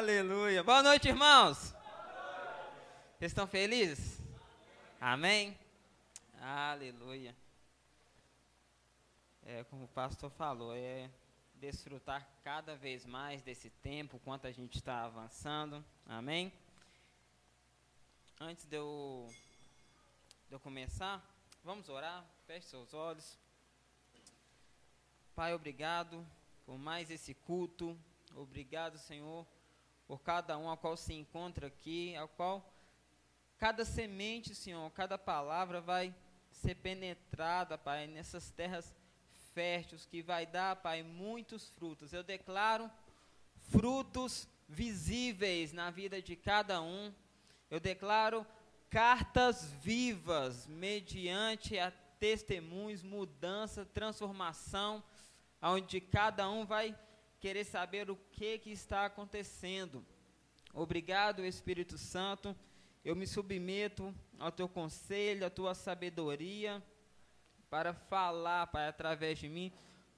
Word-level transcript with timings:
Aleluia. 0.00 0.64
Boa 0.64 0.82
noite, 0.82 1.08
irmãos. 1.08 1.74
Vocês 3.18 3.32
estão 3.32 3.46
felizes? 3.46 4.18
Amém? 4.98 5.54
Aleluia. 6.40 7.36
É 9.44 9.62
como 9.64 9.84
o 9.84 9.88
pastor 9.88 10.30
falou, 10.30 10.74
é 10.74 11.10
desfrutar 11.56 12.26
cada 12.42 12.74
vez 12.74 13.04
mais 13.04 13.42
desse 13.42 13.68
tempo, 13.68 14.18
quanto 14.20 14.46
a 14.46 14.50
gente 14.50 14.78
está 14.78 15.04
avançando. 15.04 15.84
Amém? 16.06 16.50
Antes 18.40 18.64
de 18.64 18.76
eu, 18.78 19.28
de 20.48 20.54
eu 20.54 20.60
começar, 20.60 21.22
vamos 21.62 21.90
orar. 21.90 22.24
Feche 22.46 22.68
seus 22.68 22.94
olhos. 22.94 23.38
Pai, 25.34 25.52
obrigado 25.52 26.26
por 26.64 26.78
mais 26.78 27.10
esse 27.10 27.34
culto. 27.34 27.94
Obrigado, 28.34 28.96
Senhor, 28.96 29.46
por 30.10 30.20
cada 30.22 30.58
um 30.58 30.68
ao 30.68 30.76
qual 30.76 30.96
se 30.96 31.14
encontra 31.14 31.68
aqui, 31.68 32.16
ao 32.16 32.26
qual 32.26 32.68
cada 33.56 33.84
semente, 33.84 34.56
Senhor, 34.56 34.90
cada 34.90 35.16
palavra 35.16 35.80
vai 35.80 36.12
ser 36.50 36.74
penetrada, 36.74 37.78
Pai, 37.78 38.08
nessas 38.08 38.50
terras 38.50 38.92
férteis 39.54 40.06
que 40.06 40.20
vai 40.20 40.46
dar, 40.46 40.74
Pai, 40.74 41.04
muitos 41.04 41.68
frutos. 41.68 42.12
Eu 42.12 42.24
declaro 42.24 42.90
frutos 43.68 44.48
visíveis 44.68 45.72
na 45.72 45.92
vida 45.92 46.20
de 46.20 46.34
cada 46.34 46.82
um. 46.82 47.14
Eu 47.70 47.78
declaro 47.78 48.44
cartas 48.90 49.70
vivas 49.74 50.66
mediante 50.66 51.78
a 51.78 51.92
testemunhos, 52.18 53.04
mudança, 53.04 53.86
transformação, 53.86 55.04
onde 55.62 56.00
cada 56.00 56.50
um 56.50 56.66
vai 56.66 56.98
querer 57.40 57.64
saber 57.64 58.10
o 58.10 58.16
que, 58.16 58.58
que 58.58 58.70
está 58.70 59.06
acontecendo. 59.06 60.04
Obrigado, 60.74 61.44
Espírito 61.44 61.96
Santo. 61.96 62.54
Eu 63.02 63.16
me 63.16 63.26
submeto 63.26 64.14
ao 64.38 64.52
teu 64.52 64.68
conselho, 64.68 65.46
à 65.46 65.50
tua 65.50 65.74
sabedoria, 65.74 66.82
para 67.70 67.94
falar, 67.94 68.66
Pai, 68.66 68.88
através 68.88 69.38
de 69.38 69.48
mim, 69.48 69.72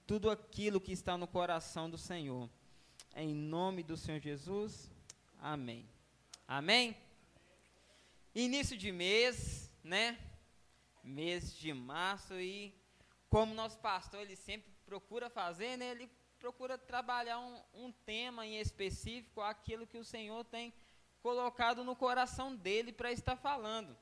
tudo 0.04 0.28
aquilo 0.30 0.80
que 0.80 0.90
está 0.90 1.16
no 1.16 1.28
coração 1.28 1.88
do 1.88 1.96
Senhor. 1.96 2.50
Em 3.14 3.32
nome 3.32 3.84
do 3.84 3.96
Senhor 3.96 4.20
Jesus, 4.20 4.90
amém. 5.38 5.88
Amém? 6.46 6.96
Início 8.34 8.76
de 8.76 8.90
mês, 8.90 9.70
né? 9.84 10.18
Mês 11.04 11.54
de 11.54 11.72
março 11.72 12.34
e 12.34 12.74
como 13.28 13.54
nosso 13.54 13.78
pastor 13.78 14.20
ele 14.20 14.36
sempre 14.36 14.72
procura 14.84 15.30
fazer, 15.30 15.76
né? 15.76 15.90
Ele 15.92 16.10
procura 16.42 16.76
trabalhar 16.76 17.38
um, 17.38 17.62
um 17.72 17.92
tema 17.92 18.44
em 18.44 18.58
específico, 18.58 19.40
aquilo 19.40 19.86
que 19.86 19.96
o 19.96 20.04
Senhor 20.04 20.44
tem 20.44 20.74
colocado 21.22 21.84
no 21.84 21.94
coração 21.94 22.52
dele 22.56 22.90
para 22.90 23.12
estar 23.12 23.36
falando. 23.36 23.96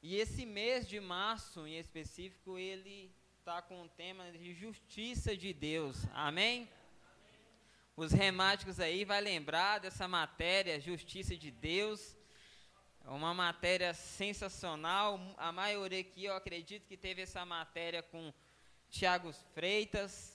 E 0.00 0.14
esse 0.14 0.46
mês 0.46 0.86
de 0.86 1.00
março, 1.00 1.66
em 1.66 1.80
específico, 1.80 2.56
ele 2.56 3.12
está 3.40 3.60
com 3.60 3.82
o 3.82 3.88
tema 3.88 4.30
de 4.30 4.54
justiça 4.54 5.36
de 5.36 5.52
Deus. 5.52 5.96
Amém? 6.12 6.70
Os 7.96 8.12
remáticos 8.12 8.78
aí 8.78 9.04
vai 9.04 9.20
lembrar 9.20 9.80
dessa 9.80 10.06
matéria, 10.06 10.78
justiça 10.78 11.36
de 11.36 11.50
Deus. 11.50 12.16
É 13.04 13.10
uma 13.10 13.34
matéria 13.34 13.92
sensacional. 13.94 15.18
A 15.36 15.50
maioria 15.50 15.98
aqui, 16.02 16.26
eu 16.26 16.36
acredito 16.36 16.86
que 16.86 16.96
teve 16.96 17.22
essa 17.22 17.44
matéria 17.44 18.00
com 18.00 18.32
Tiago 18.88 19.32
Freitas, 19.54 20.33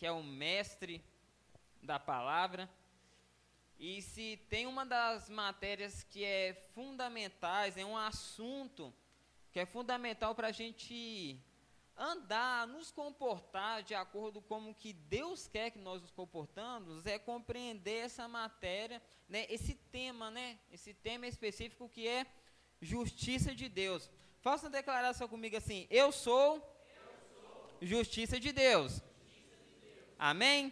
que 0.00 0.06
é 0.06 0.10
o 0.10 0.22
mestre 0.22 1.04
da 1.82 1.98
palavra. 1.98 2.66
E 3.78 4.00
se 4.00 4.38
tem 4.48 4.66
uma 4.66 4.86
das 4.86 5.28
matérias 5.28 6.02
que 6.04 6.24
é 6.24 6.54
fundamentais, 6.74 7.76
é 7.76 7.84
um 7.84 7.98
assunto 7.98 8.94
que 9.52 9.60
é 9.60 9.66
fundamental 9.66 10.34
para 10.34 10.48
a 10.48 10.52
gente 10.52 11.38
andar, 11.94 12.66
nos 12.66 12.90
comportar 12.90 13.82
de 13.82 13.94
acordo 13.94 14.40
com 14.40 14.70
o 14.70 14.74
que 14.74 14.94
Deus 14.94 15.46
quer 15.46 15.70
que 15.70 15.78
nós 15.78 16.00
nos 16.00 16.10
comportamos, 16.10 17.04
é 17.04 17.18
compreender 17.18 18.06
essa 18.06 18.26
matéria, 18.26 19.02
né, 19.28 19.44
esse 19.50 19.74
tema, 19.74 20.30
né, 20.30 20.58
esse 20.72 20.94
tema 20.94 21.26
específico 21.26 21.90
que 21.90 22.08
é 22.08 22.24
justiça 22.80 23.54
de 23.54 23.68
Deus. 23.68 24.08
Faça 24.40 24.64
uma 24.64 24.72
declaração 24.72 25.28
comigo 25.28 25.58
assim: 25.58 25.86
Eu 25.90 26.10
sou, 26.10 26.54
eu 26.54 26.62
sou. 27.34 27.78
justiça 27.82 28.40
de 28.40 28.50
Deus. 28.50 29.02
Amém? 30.22 30.70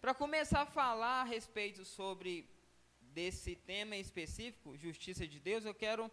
Para 0.00 0.14
começar 0.14 0.62
a 0.62 0.66
falar 0.66 1.20
a 1.20 1.24
respeito 1.24 1.84
sobre 1.84 2.48
desse 3.02 3.54
tema 3.54 3.96
específico, 3.96 4.78
justiça 4.78 5.28
de 5.28 5.38
Deus, 5.38 5.66
eu 5.66 5.74
quero 5.74 6.10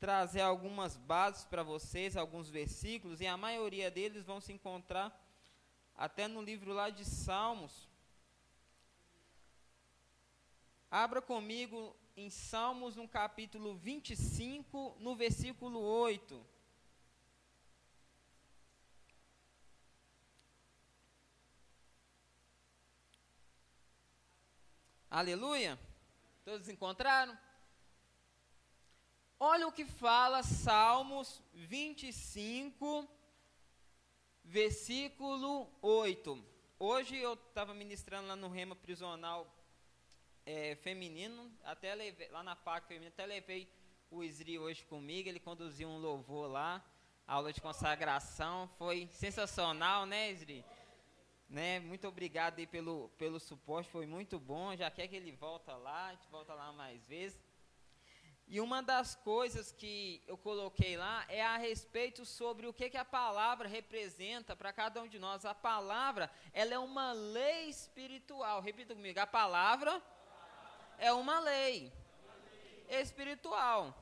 trazer 0.00 0.40
algumas 0.40 0.96
bases 0.96 1.44
para 1.44 1.62
vocês, 1.62 2.16
alguns 2.16 2.50
versículos, 2.50 3.20
e 3.20 3.28
a 3.28 3.36
maioria 3.36 3.92
deles 3.92 4.24
vão 4.24 4.40
se 4.40 4.52
encontrar 4.52 5.16
até 5.94 6.26
no 6.26 6.42
livro 6.42 6.72
lá 6.72 6.90
de 6.90 7.04
Salmos. 7.04 7.88
Abra 10.90 11.22
comigo 11.22 11.94
em 12.16 12.28
Salmos, 12.28 12.96
no 12.96 13.06
capítulo 13.06 13.76
25, 13.76 14.96
no 14.98 15.14
versículo 15.14 15.78
8. 15.78 16.44
Aleluia? 25.10 25.78
Todos 26.44 26.68
encontraram? 26.68 27.36
Olha 29.40 29.66
o 29.66 29.72
que 29.72 29.86
fala 29.86 30.42
Salmos 30.42 31.42
25, 31.54 33.08
versículo 34.44 35.66
8. 35.80 36.44
Hoje 36.78 37.16
eu 37.16 37.32
estava 37.32 37.72
ministrando 37.72 38.28
lá 38.28 38.36
no 38.36 38.50
Rema 38.50 38.76
Prisional 38.76 39.50
é, 40.44 40.74
Feminino, 40.74 41.50
até 41.64 41.94
levei, 41.94 42.28
lá 42.28 42.42
na 42.42 42.54
PAC 42.54 42.88
Feminina, 42.88 43.08
até 43.08 43.24
levei 43.24 43.66
o 44.10 44.22
Isri 44.22 44.58
hoje 44.58 44.84
comigo, 44.84 45.26
ele 45.26 45.40
conduziu 45.40 45.88
um 45.88 45.98
louvor 45.98 46.50
lá, 46.50 46.84
aula 47.26 47.50
de 47.50 47.62
consagração, 47.62 48.68
foi 48.76 49.08
sensacional, 49.10 50.04
né, 50.04 50.32
Isri? 50.32 50.62
Né? 51.48 51.80
Muito 51.80 52.06
obrigado 52.06 52.58
aí 52.58 52.66
pelo, 52.66 53.08
pelo 53.16 53.40
suporte, 53.40 53.88
foi 53.90 54.06
muito 54.06 54.38
bom. 54.38 54.76
Já 54.76 54.90
quer 54.90 55.08
que 55.08 55.16
ele 55.16 55.32
volta 55.32 55.74
lá, 55.76 56.08
a 56.08 56.14
gente 56.14 56.28
volta 56.28 56.52
lá 56.52 56.72
mais 56.72 57.06
vezes. 57.06 57.40
E 58.50 58.60
uma 58.60 58.82
das 58.82 59.14
coisas 59.14 59.72
que 59.72 60.22
eu 60.26 60.36
coloquei 60.38 60.96
lá 60.96 61.26
é 61.28 61.44
a 61.44 61.58
respeito 61.58 62.24
sobre 62.24 62.66
o 62.66 62.72
que, 62.72 62.88
que 62.88 62.96
a 62.96 63.04
palavra 63.04 63.68
representa 63.68 64.56
para 64.56 64.72
cada 64.72 65.02
um 65.02 65.06
de 65.06 65.18
nós. 65.18 65.44
A 65.44 65.54
palavra, 65.54 66.30
ela 66.54 66.72
é 66.72 66.78
uma 66.78 67.12
lei 67.12 67.68
espiritual. 67.68 68.62
Repita 68.62 68.94
comigo, 68.94 69.20
a 69.20 69.26
palavra 69.26 70.02
é 70.96 71.12
uma 71.12 71.38
lei 71.40 71.92
espiritual. 72.88 73.94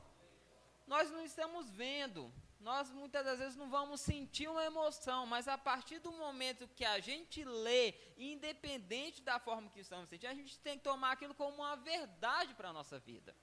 Nós 0.87 1.11
não 1.11 1.25
estamos 1.25 1.69
vendo, 1.69 2.31
nós 2.59 2.91
muitas 2.91 3.23
das 3.23 3.39
vezes 3.39 3.55
não 3.55 3.69
vamos 3.69 4.01
sentir 4.01 4.47
uma 4.47 4.63
emoção, 4.63 5.25
mas 5.25 5.47
a 5.47 5.57
partir 5.57 5.99
do 5.99 6.11
momento 6.11 6.67
que 6.69 6.83
a 6.83 6.99
gente 6.99 7.43
lê, 7.43 7.93
independente 8.17 9.21
da 9.21 9.39
forma 9.39 9.69
que 9.69 9.79
estamos 9.79 10.09
sentindo, 10.09 10.31
a 10.31 10.35
gente 10.35 10.59
tem 10.59 10.77
que 10.77 10.83
tomar 10.83 11.11
aquilo 11.11 11.35
como 11.35 11.57
uma 11.57 11.75
verdade 11.75 12.53
para 12.55 12.69
a 12.69 12.73
nossa 12.73 12.99
vida. 12.99 13.35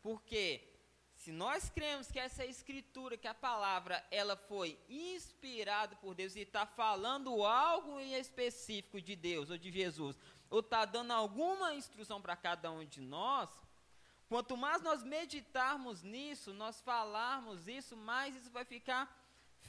Porque 0.00 0.76
se 1.16 1.32
nós 1.32 1.68
cremos 1.70 2.10
que 2.12 2.18
essa 2.18 2.44
escritura, 2.44 3.16
que 3.16 3.26
a 3.26 3.34
palavra, 3.34 4.06
ela 4.10 4.36
foi 4.36 4.78
inspirada 4.88 5.96
por 5.96 6.14
Deus 6.14 6.36
e 6.36 6.40
está 6.40 6.66
falando 6.66 7.42
algo 7.44 7.98
em 7.98 8.14
específico 8.14 9.00
de 9.00 9.16
Deus 9.16 9.50
ou 9.50 9.58
de 9.58 9.72
Jesus, 9.72 10.16
ou 10.48 10.60
está 10.60 10.84
dando 10.84 11.12
alguma 11.12 11.74
instrução 11.74 12.20
para 12.22 12.36
cada 12.36 12.70
um 12.70 12.84
de 12.84 13.00
nós, 13.00 13.50
Quanto 14.28 14.56
mais 14.56 14.82
nós 14.82 15.02
meditarmos 15.02 16.02
nisso, 16.02 16.52
nós 16.52 16.80
falarmos 16.80 17.68
isso, 17.68 17.96
mais 17.96 18.34
isso 18.34 18.50
vai 18.50 18.64
ficar 18.64 19.04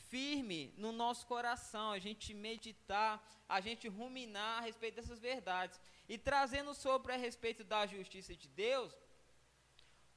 firme 0.10 0.74
no 0.78 0.92
nosso 0.92 1.26
coração, 1.28 1.92
a 1.92 2.00
gente 2.00 2.34
meditar, 2.34 3.24
a 3.48 3.60
gente 3.62 3.88
ruminar 3.88 4.60
a 4.60 4.62
respeito 4.62 4.96
dessas 4.96 5.20
verdades. 5.20 5.80
E 6.10 6.18
trazendo 6.18 6.74
sobre 6.74 7.14
a 7.14 7.18
respeito 7.18 7.64
da 7.64 7.86
justiça 7.86 8.36
de 8.36 8.48
Deus, 8.48 8.96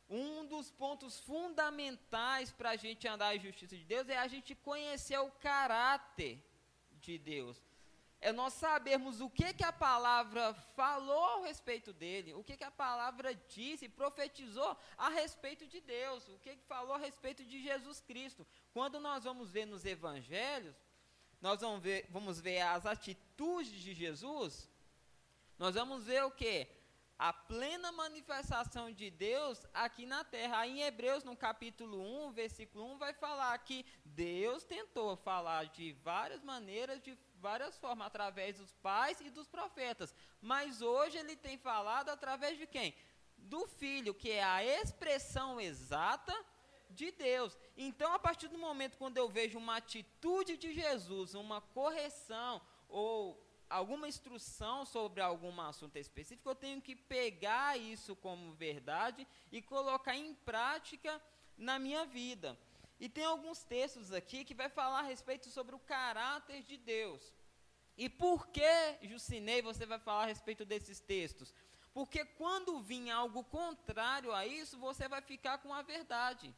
um 0.09 0.47
dos 0.47 0.71
pontos 0.71 1.21
fundamentais 1.21 2.51
para 2.51 2.71
a 2.71 2.77
gente 2.77 3.07
andar 3.07 3.37
em 3.37 3.41
justiça 3.41 3.77
de 3.77 3.85
Deus 3.85 4.09
é 4.09 4.19
a 4.19 4.27
gente 4.27 4.55
conhecer 4.55 5.19
o 5.19 5.31
caráter 5.33 6.43
de 7.01 7.19
Deus 7.19 7.61
é 8.21 8.33
nós 8.33 8.53
sabermos 8.53 9.21
o 9.21 9.31
que, 9.31 9.55
que 9.55 9.65
a 9.65 9.73
palavra 9.73 10.53
falou 10.77 11.43
a 11.43 11.47
respeito 11.47 11.93
dele, 11.93 12.35
o 12.35 12.45
que, 12.45 12.57
que 12.57 12.65
a 12.65 12.71
palavra 12.71 13.35
disse, 13.35 13.89
profetizou 13.89 14.77
a 14.99 15.09
respeito 15.09 15.67
de 15.67 15.81
Deus, 15.81 16.29
o 16.29 16.39
que, 16.39 16.57
que 16.57 16.65
falou 16.65 16.95
a 16.95 16.99
respeito 16.99 17.43
de 17.45 17.63
Jesus 17.63 18.01
Cristo. 18.01 18.47
Quando 18.75 19.01
nós 19.01 19.25
vamos 19.25 19.51
ver 19.51 19.65
nos 19.65 19.87
evangelhos, 19.87 20.77
nós 21.41 21.63
vamos 21.63 21.83
ver, 21.83 22.07
vamos 22.11 22.39
ver 22.39 22.61
as 22.61 22.85
atitudes 22.85 23.81
de 23.81 23.95
Jesus, 23.95 24.69
nós 25.59 25.75
vamos 25.75 26.05
ver 26.05 26.23
o 26.25 26.31
que? 26.31 26.69
a 27.21 27.35
plena 27.35 27.93
manifestação 27.93 28.91
de 28.91 29.11
Deus 29.11 29.67
aqui 29.75 30.07
na 30.07 30.25
terra. 30.25 30.61
Aí 30.61 30.81
em 30.81 30.83
Hebreus, 30.85 31.23
no 31.23 31.37
capítulo 31.37 32.01
1, 32.29 32.33
versículo 32.33 32.83
1, 32.95 32.97
vai 32.97 33.13
falar 33.13 33.59
que 33.59 33.85
Deus 34.07 34.65
tentou 34.65 35.15
falar 35.17 35.67
de 35.67 35.93
várias 36.03 36.43
maneiras, 36.43 36.99
de 37.03 37.15
várias 37.41 37.77
formas, 37.79 38.07
através 38.07 38.59
dos 38.59 38.73
pais 38.75 39.21
e 39.21 39.31
dos 39.31 39.49
profetas. 39.49 40.15
Mas 40.41 40.81
hoje 40.81 41.19
ele 41.19 41.37
tem 41.37 41.59
falado 41.59 42.11
através 42.11 42.59
de 42.59 42.67
quem? 42.67 42.95
Do 43.37 43.67
Filho, 43.67 44.15
que 44.15 44.31
é 44.31 44.45
a 44.45 44.65
expressão 44.65 45.61
exata 45.61 46.35
de 46.91 47.11
Deus. 47.13 47.57
Então, 47.77 48.13
a 48.13 48.19
partir 48.19 48.49
do 48.49 48.59
momento 48.59 48.99
quando 48.99 49.17
eu 49.17 49.29
vejo 49.29 49.59
uma 49.59 49.77
atitude 49.77 50.57
de 50.57 50.73
Jesus, 50.73 51.35
uma 51.35 51.61
correção 51.61 52.61
ou 52.89 53.43
alguma 53.69 54.09
instrução 54.09 54.85
sobre 54.85 55.21
algum 55.21 55.61
assunto 55.61 55.97
específico, 55.97 56.49
eu 56.49 56.55
tenho 56.55 56.83
que 56.83 56.97
pegar 56.97 57.79
isso 57.79 58.17
como 58.17 58.53
verdade 58.53 59.27
e 59.53 59.63
colocar 59.63 60.17
em 60.17 60.35
prática 60.35 61.23
na 61.57 61.79
minha 61.79 62.05
vida. 62.05 62.59
E 63.01 63.09
tem 63.09 63.25
alguns 63.25 63.65
textos 63.65 64.13
aqui 64.13 64.45
que 64.45 64.55
vai 64.55 64.69
falar 64.69 65.01
a 65.01 65.11
respeito 65.15 65.49
sobre 65.49 65.75
o 65.75 65.79
caráter 65.79 66.63
de 66.63 66.77
Deus. 66.77 67.33
E 67.97 68.09
por 68.09 68.47
que, 68.49 68.99
Jucinei, 69.03 69.63
você 69.63 69.87
vai 69.87 69.99
falar 69.99 70.25
a 70.25 70.27
respeito 70.27 70.65
desses 70.67 71.01
textos? 71.01 71.55
Porque 71.95 72.25
quando 72.25 72.81
vir 72.81 73.11
algo 73.11 73.43
contrário 73.45 74.33
a 74.33 74.47
isso, 74.47 74.79
você 74.79 75.09
vai 75.09 75.23
ficar 75.23 75.59
com 75.59 75.73
a 75.73 75.83
verdade. 75.83 76.55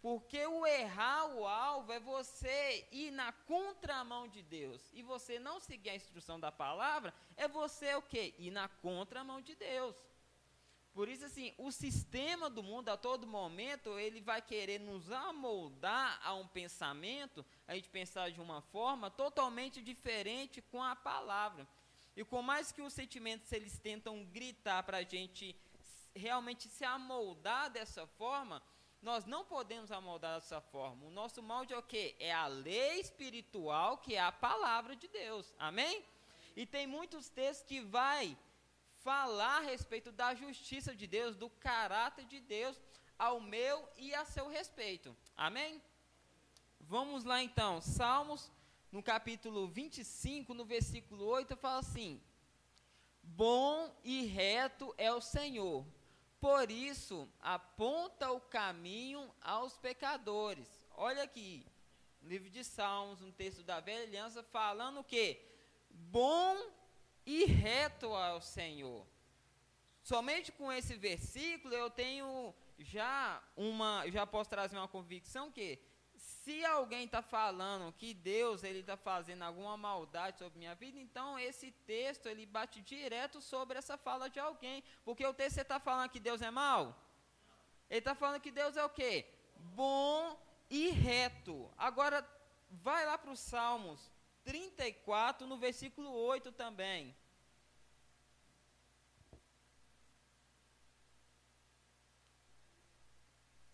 Porque 0.00 0.46
o 0.46 0.64
errar 0.64 1.26
o 1.34 1.46
alvo 1.46 1.92
é 1.92 1.98
você 1.98 2.86
ir 2.92 3.10
na 3.10 3.32
contramão 3.32 4.28
de 4.28 4.42
Deus. 4.42 4.88
E 4.92 5.02
você 5.02 5.40
não 5.40 5.58
seguir 5.58 5.90
a 5.90 5.96
instrução 5.96 6.38
da 6.38 6.52
palavra 6.52 7.12
é 7.36 7.48
você 7.48 7.94
o 7.96 8.02
quê? 8.02 8.34
Ir 8.38 8.52
na 8.52 8.68
contramão 8.68 9.40
de 9.40 9.56
Deus. 9.56 9.96
Por 10.98 11.08
isso, 11.08 11.26
assim, 11.26 11.54
o 11.56 11.70
sistema 11.70 12.50
do 12.50 12.60
mundo, 12.60 12.88
a 12.88 12.96
todo 12.96 13.24
momento, 13.24 13.96
ele 14.00 14.20
vai 14.20 14.42
querer 14.42 14.80
nos 14.80 15.12
amoldar 15.12 16.20
a 16.24 16.34
um 16.34 16.48
pensamento, 16.48 17.46
a 17.68 17.76
gente 17.76 17.88
pensar 17.88 18.32
de 18.32 18.40
uma 18.40 18.60
forma 18.62 19.08
totalmente 19.08 19.80
diferente 19.80 20.60
com 20.60 20.82
a 20.82 20.96
palavra. 20.96 21.68
E 22.16 22.24
com 22.24 22.42
mais 22.42 22.72
que 22.72 22.82
os 22.82 22.92
sentimentos 22.92 23.52
eles 23.52 23.78
tentam 23.78 24.24
gritar 24.24 24.82
para 24.82 24.96
a 24.96 25.04
gente 25.04 25.54
realmente 26.16 26.68
se 26.68 26.84
amoldar 26.84 27.70
dessa 27.70 28.04
forma, 28.04 28.60
nós 29.00 29.24
não 29.24 29.44
podemos 29.44 29.92
amoldar 29.92 30.40
dessa 30.40 30.60
forma. 30.60 31.06
O 31.06 31.12
nosso 31.12 31.40
molde 31.40 31.74
é 31.74 31.78
o 31.78 31.82
quê? 31.84 32.16
É 32.18 32.32
a 32.32 32.48
lei 32.48 32.98
espiritual, 32.98 33.98
que 33.98 34.16
é 34.16 34.20
a 34.20 34.32
palavra 34.32 34.96
de 34.96 35.06
Deus. 35.06 35.54
Amém? 35.60 36.04
E 36.56 36.66
tem 36.66 36.88
muitos 36.88 37.28
textos 37.28 37.68
que 37.68 37.80
vai 37.82 38.36
falar 39.08 39.56
a 39.56 39.60
respeito 39.60 40.12
da 40.12 40.34
justiça 40.34 40.94
de 40.94 41.06
Deus, 41.06 41.34
do 41.34 41.48
caráter 41.48 42.26
de 42.26 42.40
Deus 42.40 42.76
ao 43.18 43.40
meu 43.40 43.88
e 43.96 44.14
a 44.14 44.26
seu 44.26 44.48
respeito. 44.48 45.16
Amém? 45.34 45.82
Vamos 46.78 47.24
lá 47.24 47.42
então. 47.42 47.80
Salmos, 47.80 48.52
no 48.92 49.02
capítulo 49.02 49.66
25, 49.66 50.52
no 50.52 50.66
versículo 50.74 51.24
8, 51.24 51.56
fala 51.56 51.78
assim: 51.78 52.20
Bom 53.22 53.90
e 54.04 54.26
reto 54.26 54.94
é 54.98 55.10
o 55.10 55.22
Senhor 55.22 55.86
por 56.38 56.70
isso, 56.70 57.28
aponta 57.40 58.30
o 58.30 58.40
caminho 58.40 59.34
aos 59.40 59.78
pecadores. 59.78 60.68
Olha 60.92 61.22
aqui, 61.22 61.66
livro 62.22 62.50
de 62.50 62.62
Salmos, 62.62 63.22
um 63.22 63.32
texto 63.32 63.62
da 63.62 63.80
velha 63.80 64.04
aliança, 64.04 64.42
falando 64.42 65.00
o 65.00 65.04
que? 65.04 65.40
Bom 65.90 66.56
e 67.28 67.44
reto 67.44 68.06
ao 68.14 68.40
Senhor. 68.40 69.06
Somente 70.02 70.50
com 70.50 70.72
esse 70.72 70.94
versículo 70.96 71.74
eu 71.74 71.90
tenho 71.90 72.54
já 72.78 73.42
uma, 73.54 74.08
já 74.10 74.26
posso 74.26 74.48
trazer 74.48 74.78
uma 74.78 74.88
convicção 74.88 75.52
que 75.52 75.78
se 76.16 76.64
alguém 76.64 77.04
está 77.04 77.20
falando 77.20 77.92
que 77.92 78.14
Deus 78.14 78.64
ele 78.64 78.78
está 78.78 78.96
fazendo 78.96 79.42
alguma 79.42 79.76
maldade 79.76 80.38
sobre 80.38 80.58
minha 80.58 80.74
vida, 80.74 80.98
então 80.98 81.38
esse 81.38 81.70
texto 81.70 82.26
ele 82.30 82.46
bate 82.46 82.80
direto 82.80 83.42
sobre 83.42 83.76
essa 83.76 83.98
fala 83.98 84.30
de 84.30 84.40
alguém, 84.40 84.82
porque 85.04 85.26
o 85.26 85.34
texto 85.34 85.58
está 85.58 85.78
falando 85.78 86.08
que 86.08 86.18
Deus 86.18 86.40
é 86.40 86.50
mau. 86.50 86.82
Ele 87.90 87.98
está 87.98 88.14
falando 88.14 88.40
que 88.40 88.50
Deus 88.50 88.74
é 88.74 88.84
o 88.84 88.88
quê? 88.88 89.26
Bom 89.54 90.40
e 90.70 90.88
reto. 90.88 91.70
Agora 91.76 92.26
vai 92.70 93.04
lá 93.04 93.18
para 93.18 93.32
os 93.32 93.40
Salmos 93.40 94.10
34 94.48 95.46
no 95.46 95.58
versículo 95.58 96.10
8 96.10 96.50
também. 96.52 97.14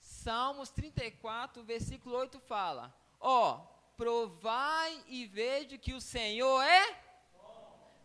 Salmos 0.01 0.71
34, 0.71 1.63
versículo 1.63 2.17
8 2.17 2.41
fala: 2.41 2.93
Ó, 3.21 3.59
provai 3.97 5.01
e 5.07 5.27
vede 5.27 5.79
que 5.79 5.95
o 5.95 6.01
Senhor 6.01 6.61
é 6.63 7.05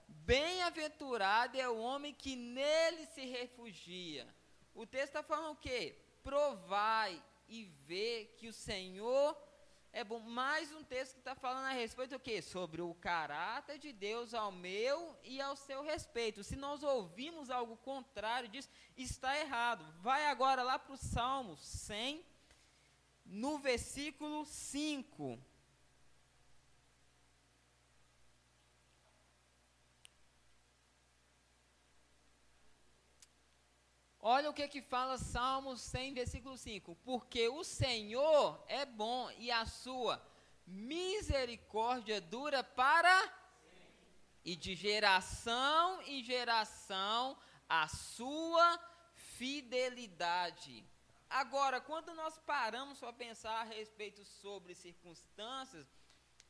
bem-aventurado 0.08 1.58
é 1.58 1.68
o 1.68 1.80
homem 1.80 2.14
que 2.14 2.36
nele 2.36 3.08
se 3.08 3.26
refugia. 3.26 4.28
O 4.76 4.86
texto 4.86 5.16
está 5.16 5.24
falando 5.24 5.54
o 5.54 5.60
quê? 5.60 5.98
Provai 6.22 7.20
e 7.48 7.66
vê 7.88 8.30
que 8.38 8.48
o 8.48 8.54
Senhor 8.54 9.36
é 9.36 9.49
bom. 10.04 10.20
Mais 10.20 10.72
um 10.72 10.84
texto 10.84 11.14
que 11.14 11.20
está 11.20 11.34
falando 11.34 11.66
a 11.66 11.72
respeito 11.72 12.12
do 12.12 12.20
quê? 12.20 12.42
Sobre 12.42 12.82
o 12.82 12.94
caráter 12.94 13.80
de 13.80 13.92
Deus 13.92 14.34
ao 14.34 14.52
meu 14.52 15.18
e 15.24 15.42
ao 15.42 15.56
seu 15.56 15.82
respeito. 15.82 16.44
Se 16.44 16.56
nós 16.56 16.84
ouvimos 16.84 17.50
algo 17.50 17.76
contrário 17.78 18.48
disso, 18.48 18.70
está 18.96 19.38
errado. 19.40 19.84
Vai 20.02 20.26
agora 20.28 20.62
lá 20.62 20.78
para 20.78 20.94
o 20.94 20.98
Salmo 20.98 21.58
100, 21.58 22.24
no 23.26 23.58
versículo 23.58 24.46
5. 24.46 25.40
Olha 34.22 34.50
o 34.50 34.54
que 34.54 34.68
que 34.68 34.82
fala 34.82 35.18
Salmos 35.18 35.80
100, 35.80 36.14
versículo 36.14 36.58
5. 36.58 36.94
Porque 37.06 37.48
o 37.48 37.64
Senhor 37.64 38.62
é 38.68 38.86
bom 38.86 39.32
e 39.38 39.50
a 39.50 39.66
sua 39.66 40.22
misericórdia 40.68 42.20
dura 42.20 42.62
para 42.62 43.34
e 44.44 44.58
de 44.58 44.76
geração 44.76 46.02
em 46.02 46.22
geração 46.22 47.38
a 47.68 47.88
sua 47.88 48.80
fidelidade. 49.14 50.86
Agora, 51.30 51.80
quando 51.80 52.14
nós 52.14 52.38
paramos 52.40 53.00
para 53.00 53.14
pensar 53.14 53.62
a 53.62 53.64
respeito 53.64 54.26
sobre 54.26 54.76
circunstâncias 54.76 55.88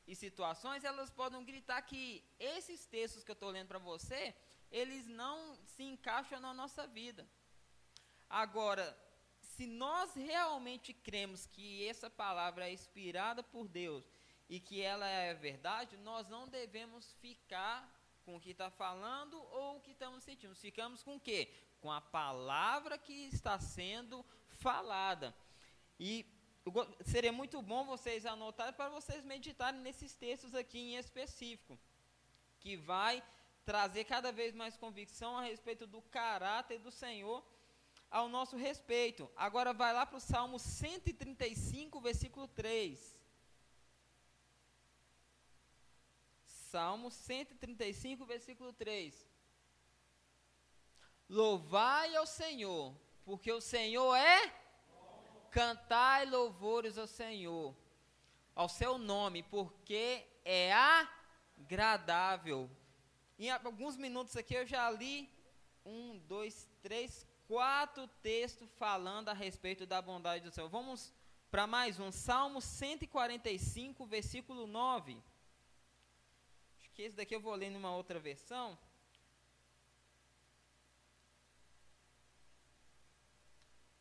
e 0.07 0.15
situações, 0.15 0.83
elas 0.83 1.11
podem 1.11 1.43
gritar 1.43 1.81
que 1.83 2.23
esses 2.39 2.85
textos 2.85 3.23
que 3.23 3.29
eu 3.29 3.33
estou 3.33 3.51
lendo 3.51 3.67
para 3.67 3.77
você, 3.77 4.33
eles 4.71 5.05
não 5.07 5.55
se 5.65 5.83
encaixam 5.83 6.39
na 6.39 6.53
nossa 6.53 6.87
vida. 6.87 7.29
Agora, 8.29 8.95
se 9.39 9.65
nós 9.65 10.13
realmente 10.13 10.93
cremos 10.93 11.47
que 11.47 11.87
essa 11.87 12.09
palavra 12.09 12.69
é 12.69 12.73
inspirada 12.73 13.41
por 13.41 13.67
Deus 13.67 14.05
e 14.47 14.59
que 14.59 14.81
ela 14.81 15.07
é 15.07 15.33
verdade, 15.33 15.97
nós 15.97 16.29
não 16.29 16.47
devemos 16.47 17.11
ficar 17.13 17.77
com 18.23 18.35
o 18.35 18.39
que 18.39 18.51
está 18.51 18.69
falando 18.69 19.35
ou 19.51 19.77
o 19.77 19.81
que 19.81 19.91
estamos 19.91 20.23
sentindo. 20.23 20.53
Ficamos 20.55 21.01
com 21.01 21.15
o 21.15 21.19
quê? 21.19 21.51
Com 21.81 21.91
a 21.91 21.99
palavra 21.99 22.97
que 22.97 23.27
está 23.27 23.59
sendo 23.59 24.23
falada. 24.47 25.35
E 25.99 26.25
seria 27.03 27.31
muito 27.31 27.61
bom 27.61 27.83
vocês 27.85 28.25
anotarem 28.25 28.73
para 28.73 28.89
vocês 28.89 29.23
meditarem 29.23 29.79
nesses 29.81 30.13
textos 30.15 30.53
aqui 30.53 30.79
em 30.79 30.95
específico, 30.95 31.79
que 32.59 32.77
vai 32.77 33.23
trazer 33.65 34.03
cada 34.03 34.31
vez 34.31 34.53
mais 34.53 34.77
convicção 34.77 35.37
a 35.37 35.41
respeito 35.41 35.87
do 35.87 36.01
caráter 36.03 36.79
do 36.79 36.91
Senhor 36.91 37.43
ao 38.09 38.27
nosso 38.27 38.55
respeito. 38.57 39.29
Agora 39.35 39.73
vai 39.73 39.93
lá 39.93 40.05
para 40.05 40.17
o 40.17 40.21
Salmo 40.21 40.57
135, 40.57 41.99
versículo 41.99 42.47
3. 42.47 43.17
Salmo 46.45 47.09
135, 47.09 48.25
versículo 48.25 48.73
3. 48.73 49.27
Louvai 51.27 52.15
ao 52.15 52.25
Senhor, 52.25 52.95
porque 53.23 53.51
o 53.51 53.61
Senhor 53.61 54.15
é. 54.15 54.59
Cantai 55.51 56.27
louvores 56.27 56.95
ao 56.95 57.07
Senhor, 57.07 57.75
ao 58.53 58.69
seu 58.69 58.99
nome, 58.99 59.41
porque 59.41 60.23
é 60.45 60.71
agradável. 61.57 62.69
Em 63.37 63.49
alguns 63.49 63.97
minutos 63.97 64.37
aqui 64.37 64.53
eu 64.53 64.65
já 64.65 64.91
li 64.91 65.27
um, 65.83 66.19
dois, 66.27 66.69
três, 66.83 67.25
quatro 67.49 68.07
textos 68.21 68.69
falando 68.77 69.29
a 69.29 69.33
respeito 69.33 69.83
da 69.83 69.99
bondade 69.99 70.43
do 70.43 70.51
Senhor. 70.51 70.69
Vamos 70.69 71.11
para 71.49 71.65
mais 71.65 71.99
um. 71.99 72.11
Salmo 72.11 72.61
145, 72.61 74.05
versículo 74.05 74.67
9. 74.67 75.17
Acho 76.79 76.91
que 76.91 77.01
esse 77.01 77.15
daqui 77.15 77.35
eu 77.35 77.41
vou 77.41 77.55
ler 77.55 77.71
numa 77.71 77.91
outra 77.95 78.19
versão. 78.19 78.77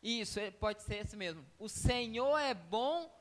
Isso, 0.03 0.39
é, 0.39 0.51
pode 0.51 0.83
ser 0.83 0.97
esse 0.97 1.17
mesmo. 1.17 1.43
O 1.57 1.67
Senhor 1.67 2.37
é 2.37 2.53
bom 2.53 3.11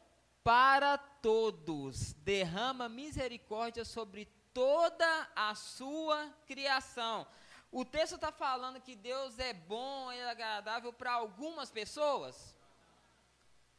para 0.45 0.99
todos, 0.99 2.13
derrama 2.13 2.87
misericórdia 2.87 3.83
sobre 3.83 4.27
toda 4.53 5.31
a 5.35 5.55
sua 5.55 6.29
criação. 6.47 7.27
O 7.71 7.85
texto 7.85 8.15
está 8.15 8.33
falando 8.33 8.81
que 8.81 8.97
Deus 8.97 9.39
é 9.39 9.53
bom 9.53 10.11
e 10.13 10.23
agradável 10.23 10.93
para 10.93 11.13
algumas 11.13 11.71
pessoas. 11.71 12.57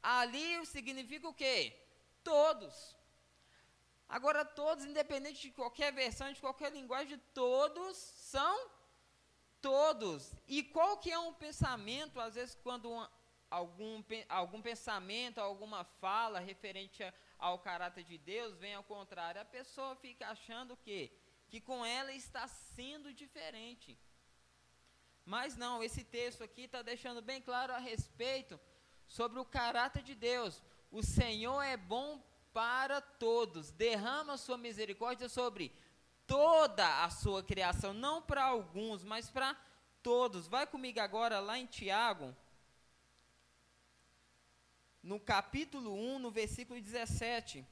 Ali 0.02 0.66
significa 0.66 1.28
o 1.28 1.34
quê? 1.34 1.76
Todos. 2.24 2.96
Agora, 4.08 4.46
todos, 4.46 4.86
independente 4.86 5.42
de 5.42 5.52
qualquer 5.52 5.92
versão, 5.94 6.32
de 6.32 6.40
qualquer 6.40 6.72
linguagem, 6.72 7.20
todos 7.34 7.98
são 7.98 8.70
todos. 9.62 10.34
E 10.48 10.64
qual 10.64 10.98
que 10.98 11.12
é 11.12 11.20
um 11.20 11.34
pensamento, 11.34 12.20
às 12.20 12.36
vezes, 12.36 12.58
quando 12.64 12.92
um, 12.92 13.08
algum, 13.50 14.04
algum 14.28 14.62
pensamento, 14.62 15.40
alguma 15.40 15.84
fala 15.84 16.40
referente 16.40 17.04
a, 17.04 17.14
ao 17.38 17.60
caráter 17.60 18.04
de 18.04 18.18
Deus 18.18 18.58
vem 18.58 18.76
ao 18.76 18.84
contrário, 18.84 19.42
a 19.42 19.46
pessoa 19.46 19.96
fica 19.96 20.28
achando 20.28 20.78
que 20.78 21.12
que 21.50 21.60
com 21.60 21.86
ela 21.86 22.14
está 22.14 22.48
sendo 22.48 23.14
diferente. 23.14 23.98
Mas 25.26 25.56
não, 25.56 25.84
esse 25.84 26.04
texto 26.04 26.44
aqui 26.44 26.64
está 26.64 26.82
deixando 26.82 27.22
bem 27.22 27.42
claro 27.42 27.74
a 27.74 27.78
respeito 27.78 28.60
sobre 29.08 29.40
o 29.40 29.46
caráter 29.46 30.04
de 30.04 30.16
Deus. 30.16 30.64
O 30.92 31.04
Senhor 31.04 31.62
é 31.62 31.78
bom 31.78 32.24
para 32.54 33.00
todos, 33.02 33.72
derrama 33.72 34.38
sua 34.38 34.58
misericórdia 34.58 35.30
sobre 35.30 35.72
toda 36.26 37.04
a 37.04 37.10
sua 37.10 37.44
criação, 37.44 37.94
não 37.94 38.22
para 38.22 38.44
alguns, 38.44 39.04
mas 39.04 39.30
para 39.30 39.56
todos. 40.02 40.48
Vai 40.48 40.66
comigo 40.68 41.00
agora 41.00 41.40
lá 41.40 41.58
em 41.58 41.66
Tiago, 41.66 42.36
no 45.02 45.20
capítulo 45.20 45.94
1, 45.94 46.20
no 46.20 46.32
versículo 46.32 46.80
17. 46.80 47.66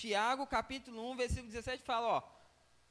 Tiago, 0.00 0.46
capítulo 0.46 1.10
1, 1.10 1.16
versículo 1.16 1.48
17 1.48 1.82
fala, 1.82 2.06
ó: 2.06 2.22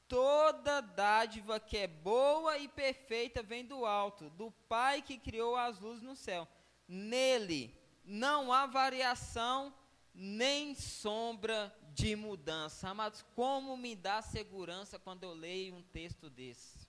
Toda 0.08 0.80
dádiva 0.80 1.60
que 1.60 1.76
é 1.78 1.88
boa 1.88 2.60
e 2.60 2.68
perfeita 2.68 3.42
vem 3.42 3.66
do 3.66 3.84
alto, 3.84 4.30
do 4.30 4.52
Pai 4.52 5.02
que 5.02 5.18
criou 5.18 5.56
as 5.56 5.80
luzes 5.80 6.04
no 6.04 6.16
céu. 6.16 6.48
Nele 6.88 7.76
não 8.06 8.54
há 8.54 8.68
variação 8.68 9.74
nem 10.14 10.76
sombra 10.76 11.76
de 11.96 12.16
mudança. 12.16 12.90
Amados, 12.90 13.26
como 13.36 13.76
me 13.76 13.96
dá 13.96 14.22
segurança 14.22 15.00
quando 15.00 15.24
eu 15.24 15.34
leio 15.34 15.74
um 15.74 15.82
texto 15.82 16.30
desse? 16.30 16.88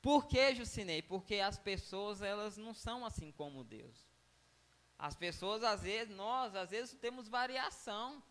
Por 0.00 0.26
que, 0.26 0.54
Jucinei? 0.54 1.02
Porque 1.02 1.34
as 1.40 1.58
pessoas, 1.58 2.22
elas 2.22 2.56
não 2.56 2.72
são 2.72 3.04
assim 3.04 3.30
como 3.30 3.62
Deus. 3.62 4.08
As 4.98 5.14
pessoas, 5.14 5.62
às 5.62 5.82
vezes, 5.82 6.16
nós, 6.16 6.54
às 6.54 6.70
vezes, 6.70 6.94
temos 6.94 7.28
variação. 7.28 8.22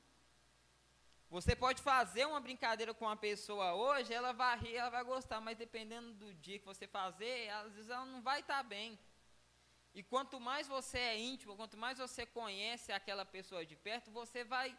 Você 1.36 1.54
pode 1.54 1.82
fazer 1.82 2.26
uma 2.26 2.40
brincadeira 2.40 2.94
com 2.94 3.04
uma 3.04 3.18
pessoa 3.18 3.74
hoje, 3.76 4.14
ela 4.14 4.32
vai 4.32 4.58
rir, 4.58 4.76
ela 4.78 4.90
vai 4.90 5.04
gostar, 5.04 5.42
mas 5.42 5.58
dependendo 5.58 6.14
do 6.14 6.34
dia 6.36 6.60
que 6.60 6.66
você 6.74 6.88
fazer, 6.88 7.50
às 7.50 7.74
vezes 7.74 7.90
ela 7.90 8.06
não 8.06 8.22
vai 8.22 8.40
estar 8.40 8.64
bem. 8.64 8.98
E 9.94 10.02
quanto 10.02 10.40
mais 10.40 10.66
você 10.66 10.98
é 10.98 11.20
íntimo, 11.20 11.58
quanto 11.58 11.76
mais 11.76 11.98
você 11.98 12.26
conhece 12.26 12.94
aquela 12.94 13.26
pessoa 13.26 13.66
de 13.66 13.76
perto, 13.76 14.10
você 14.12 14.46
vai. 14.46 14.78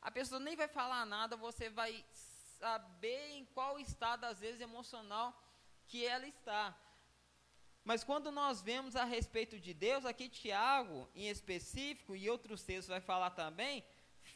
A 0.00 0.10
pessoa 0.10 0.40
nem 0.40 0.56
vai 0.56 0.66
falar 0.66 1.04
nada, 1.04 1.36
você 1.36 1.68
vai 1.68 2.02
saber 2.58 3.32
em 3.32 3.44
qual 3.44 3.78
estado, 3.78 4.24
às 4.24 4.40
vezes, 4.40 4.62
emocional 4.62 5.28
que 5.86 6.06
ela 6.06 6.26
está. 6.26 6.74
Mas 7.84 8.02
quando 8.02 8.32
nós 8.32 8.62
vemos 8.62 8.96
a 8.96 9.04
respeito 9.04 9.60
de 9.60 9.74
Deus, 9.74 10.06
aqui 10.06 10.30
Tiago, 10.30 11.06
em 11.14 11.28
específico, 11.28 12.16
e 12.16 12.30
outros 12.30 12.62
textos 12.62 12.88
vai 12.88 13.02
falar 13.02 13.32
também, 13.32 13.84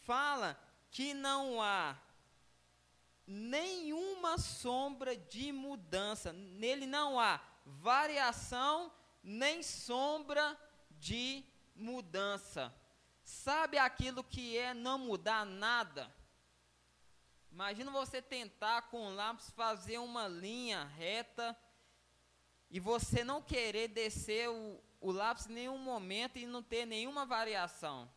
fala 0.04 0.65
que 0.96 1.12
não 1.12 1.60
há 1.60 1.94
nenhuma 3.26 4.38
sombra 4.38 5.14
de 5.14 5.52
mudança, 5.52 6.32
nele 6.32 6.86
não 6.86 7.20
há 7.20 7.38
variação 7.66 8.90
nem 9.22 9.62
sombra 9.62 10.58
de 10.92 11.44
mudança. 11.74 12.74
Sabe 13.22 13.76
aquilo 13.76 14.24
que 14.24 14.56
é 14.56 14.72
não 14.72 14.96
mudar 14.96 15.44
nada? 15.44 16.10
Imagina 17.52 17.90
você 17.90 18.22
tentar 18.22 18.88
com 18.88 19.14
lápis 19.14 19.50
fazer 19.50 19.98
uma 19.98 20.26
linha 20.26 20.84
reta 20.84 21.54
e 22.70 22.80
você 22.80 23.22
não 23.22 23.42
querer 23.42 23.88
descer 23.88 24.48
o, 24.48 24.82
o 25.02 25.12
lápis 25.12 25.46
em 25.46 25.52
nenhum 25.52 25.76
momento 25.76 26.38
e 26.38 26.46
não 26.46 26.62
ter 26.62 26.86
nenhuma 26.86 27.26
variação. 27.26 28.10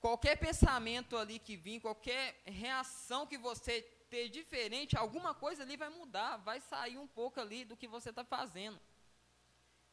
Qualquer 0.00 0.36
pensamento 0.36 1.16
ali 1.16 1.38
que 1.38 1.56
vir, 1.56 1.80
qualquer 1.80 2.40
reação 2.44 3.26
que 3.26 3.36
você 3.36 3.82
ter 4.08 4.28
diferente, 4.28 4.96
alguma 4.96 5.34
coisa 5.34 5.62
ali 5.62 5.76
vai 5.76 5.88
mudar, 5.88 6.36
vai 6.38 6.60
sair 6.60 6.98
um 6.98 7.06
pouco 7.06 7.40
ali 7.40 7.64
do 7.64 7.76
que 7.76 7.88
você 7.88 8.10
está 8.10 8.24
fazendo. 8.24 8.78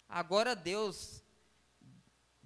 Agora 0.07 0.55
Deus, 0.55 1.23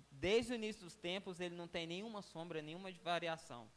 desde 0.09 0.53
o 0.53 0.55
início 0.55 0.83
dos 0.83 0.95
tempos, 0.95 1.39
ele 1.39 1.55
não 1.55 1.67
tem 1.67 1.85
nenhuma 1.85 2.21
sombra, 2.21 2.61
nenhuma 2.61 2.91
variação. 3.03 3.69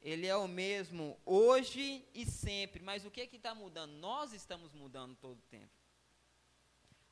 Ele 0.00 0.26
é 0.26 0.34
o 0.34 0.48
mesmo 0.48 1.20
hoje 1.26 2.08
e 2.14 2.24
sempre. 2.24 2.82
Mas 2.82 3.04
o 3.04 3.10
que 3.10 3.26
que 3.26 3.36
está 3.36 3.54
mudando? 3.54 3.92
Nós 3.92 4.32
estamos 4.32 4.72
mudando 4.72 5.14
todo 5.16 5.38
o 5.38 5.48
tempo. 5.50 5.74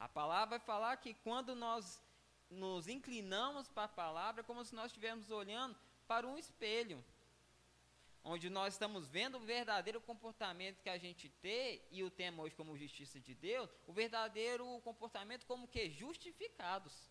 A 0.01 0.09
palavra 0.09 0.59
vai 0.59 0.67
falar 0.67 0.97
que 0.97 1.13
quando 1.13 1.55
nós 1.55 2.01
nos 2.51 2.89
inclinamos 2.89 3.69
para 3.69 3.85
a 3.85 3.89
palavra 3.89 4.43
como 4.43 4.65
se 4.65 4.75
nós 4.75 4.87
estivéssemos 4.87 5.31
olhando 5.31 5.77
para 6.07 6.27
um 6.27 6.39
espelho, 6.39 7.05
onde 8.25 8.49
nós 8.51 8.75
estamos 8.75 9.07
vendo 9.07 9.37
o 9.37 9.41
verdadeiro 9.41 10.01
comportamento 10.01 10.83
que 10.83 10.91
a 10.91 10.99
gente 10.99 11.29
tem, 11.29 11.83
e 11.91 12.03
o 12.03 12.11
tema 12.11 12.43
hoje 12.43 12.55
como 12.55 12.77
justiça 12.77 13.21
de 13.21 13.35
Deus, 13.35 13.71
o 13.87 13.93
verdadeiro 13.93 14.81
comportamento 14.83 15.47
como 15.47 15.69
que 15.69 15.91
justificados. 15.91 17.11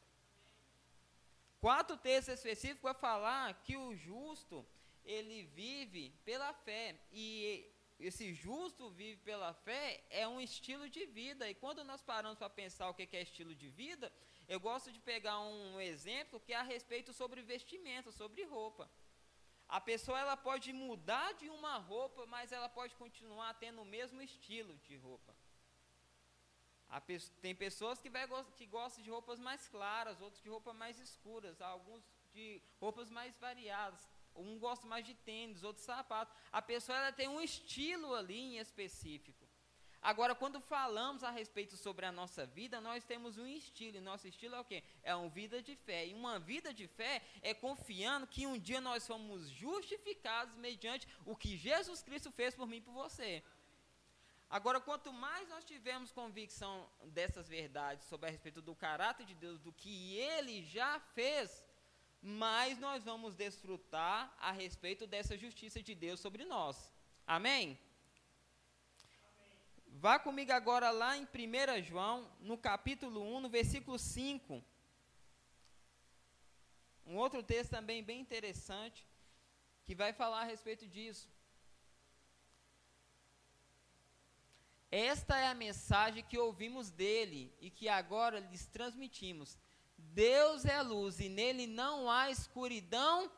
Quatro 1.59 1.97
textos 1.97 2.35
específicos 2.35 2.83
vai 2.83 2.93
falar 2.93 3.53
que 3.63 3.75
o 3.75 3.95
justo, 3.95 4.65
ele 5.03 5.43
vive 5.43 6.13
pela 6.23 6.53
fé, 6.53 6.99
e 7.11 7.71
esse 7.99 8.33
justo 8.33 8.89
vive 8.91 9.17
pela 9.21 9.53
fé 9.53 10.03
é 10.09 10.27
um 10.27 10.39
estilo 10.39 10.87
de 10.89 11.05
vida, 11.05 11.49
e 11.49 11.55
quando 11.55 11.83
nós 11.83 12.01
paramos 12.01 12.37
para 12.37 12.49
pensar 12.49 12.89
o 12.89 12.93
que 12.93 13.15
é 13.15 13.21
estilo 13.21 13.55
de 13.55 13.69
vida, 13.69 14.11
eu 14.47 14.59
gosto 14.59 14.91
de 14.91 14.99
pegar 14.99 15.39
um 15.39 15.81
exemplo 15.81 16.39
que 16.39 16.53
é 16.53 16.57
a 16.57 16.61
respeito 16.61 17.11
sobre 17.11 17.41
vestimenta, 17.41 18.11
sobre 18.11 18.43
roupa. 18.43 18.89
A 19.67 19.81
pessoa 19.81 20.19
ela 20.19 20.37
pode 20.37 20.71
mudar 20.71 21.33
de 21.33 21.49
uma 21.49 21.77
roupa, 21.77 22.25
mas 22.25 22.51
ela 22.51 22.69
pode 22.69 22.95
continuar 22.95 23.53
tendo 23.55 23.81
o 23.81 23.85
mesmo 23.85 24.21
estilo 24.21 24.77
de 24.77 24.95
roupa. 24.95 25.35
Tem 27.41 27.53
pessoas 27.53 27.99
que, 27.99 28.09
vai, 28.09 28.25
que 28.55 28.65
gostam 28.65 29.03
de 29.03 29.09
roupas 29.09 29.39
mais 29.39 29.67
claras, 29.67 30.21
outros 30.21 30.41
de 30.41 30.49
roupas 30.49 30.73
mais 30.73 30.97
escuras, 30.99 31.59
alguns 31.59 32.01
de 32.31 32.61
roupas 32.79 33.09
mais 33.09 33.37
variadas. 33.37 34.07
Um 34.37 34.59
gosta 34.59 34.85
mais 34.87 35.05
de 35.05 35.13
tênis, 35.13 35.63
outro 35.63 35.83
sapato. 35.83 36.33
A 36.51 36.61
pessoa 36.61 36.97
ela 36.97 37.11
tem 37.11 37.27
um 37.27 37.41
estilo 37.41 38.13
ali 38.13 38.39
em 38.39 38.57
específico. 38.57 39.47
Agora, 40.01 40.35
quando 40.35 40.61
falamos 40.61 41.23
a 41.23 41.31
respeito 41.31 41.75
sobre 41.75 42.05
a 42.05 42.11
nossa 42.11 42.45
vida, 42.45 42.79
nós 42.79 43.03
temos 43.03 43.37
um 43.37 43.47
estilo, 43.47 43.97
e 43.97 43.99
nosso 43.99 44.27
estilo 44.27 44.55
é 44.55 44.59
o 44.59 44.63
quê? 44.63 44.83
É 45.03 45.15
uma 45.15 45.27
vida 45.27 45.61
de 45.61 45.75
fé. 45.75 46.05
E 46.05 46.13
uma 46.13 46.39
vida 46.39 46.73
de 46.73 46.87
fé 46.87 47.21
é 47.41 47.53
confiando 47.53 48.27
que 48.27 48.45
um 48.45 48.57
dia 48.57 48.79
nós 48.79 49.03
somos 49.03 49.49
justificados 49.49 50.55
mediante 50.55 51.07
o 51.25 51.35
que 51.35 51.57
Jesus 51.57 52.03
Cristo 52.03 52.31
fez 52.31 52.55
por 52.55 52.67
mim 52.67 52.77
e 52.77 52.81
por 52.81 52.93
você. 52.93 53.43
Agora, 54.49 54.79
quanto 54.79 55.11
mais 55.11 55.49
nós 55.49 55.65
tivermos 55.65 56.11
convicção 56.11 56.89
dessas 57.07 57.49
verdades 57.49 58.07
sobre 58.07 58.29
a 58.29 58.31
respeito 58.31 58.61
do 58.61 58.73
caráter 58.73 59.25
de 59.25 59.35
Deus, 59.35 59.59
do 59.59 59.73
que 59.73 60.15
Ele 60.15 60.63
já 60.63 61.01
fez, 61.13 61.65
mais 62.21 62.77
nós 62.77 63.03
vamos 63.03 63.35
desfrutar 63.35 64.35
a 64.39 64.51
respeito 64.51 65.05
dessa 65.05 65.37
justiça 65.37 65.81
de 65.81 65.93
Deus 65.93 66.19
sobre 66.19 66.45
nós. 66.45 66.91
Amém? 67.25 67.79
Vá 69.87 70.19
comigo 70.19 70.51
agora 70.51 70.91
lá 70.91 71.17
em 71.17 71.23
1 71.23 71.83
João, 71.83 72.29
no 72.39 72.57
capítulo 72.57 73.21
1, 73.37 73.39
no 73.41 73.49
versículo 73.49 73.97
5. 73.97 74.63
Um 77.05 77.15
outro 77.17 77.41
texto 77.41 77.71
também 77.71 78.03
bem 78.03 78.19
interessante, 78.19 79.05
que 79.85 79.95
vai 79.95 80.11
falar 80.13 80.41
a 80.41 80.45
respeito 80.45 80.85
disso. 80.85 81.29
Esta 84.91 85.37
é 85.37 85.47
a 85.47 85.53
mensagem 85.53 86.23
que 86.23 86.37
ouvimos 86.37 86.89
dele 86.89 87.53
e 87.59 87.69
que 87.69 87.89
agora 87.89 88.39
lhes 88.39 88.65
transmitimos. 88.67 89.57
Deus 89.97 90.65
é 90.65 90.81
luz 90.81 91.19
e 91.19 91.29
nele 91.29 91.67
não 91.67 92.09
há 92.09 92.29
escuridão 92.29 93.31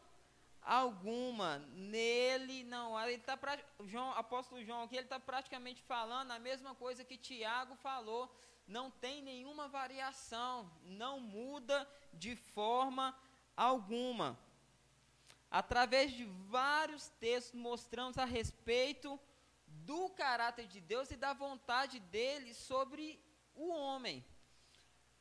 alguma. 0.61 1.59
Nele 1.73 2.63
não 2.63 2.95
há. 2.95 3.09
Ele 3.09 3.21
tá, 3.21 3.37
João, 3.85 4.11
apóstolo 4.11 4.63
João 4.63 4.83
aqui, 4.83 4.95
ele 4.95 5.05
está 5.05 5.19
praticamente 5.19 5.81
falando 5.83 6.31
a 6.31 6.39
mesma 6.39 6.75
coisa 6.75 7.03
que 7.03 7.17
Tiago 7.17 7.75
falou. 7.75 8.33
Não 8.67 8.91
tem 8.91 9.23
nenhuma 9.23 9.67
variação, 9.67 10.71
não 10.83 11.19
muda 11.19 11.89
de 12.13 12.35
forma 12.35 13.17
alguma. 13.57 14.37
Através 15.49 16.11
de 16.11 16.25
vários 16.25 17.09
textos 17.19 17.59
mostramos 17.59 18.17
a 18.19 18.25
respeito 18.25 19.19
do 19.65 20.09
caráter 20.09 20.67
de 20.67 20.79
Deus 20.79 21.09
e 21.09 21.17
da 21.17 21.33
vontade 21.33 21.99
dele 21.99 22.53
sobre 22.53 23.19
o 23.55 23.69
homem. 23.69 24.23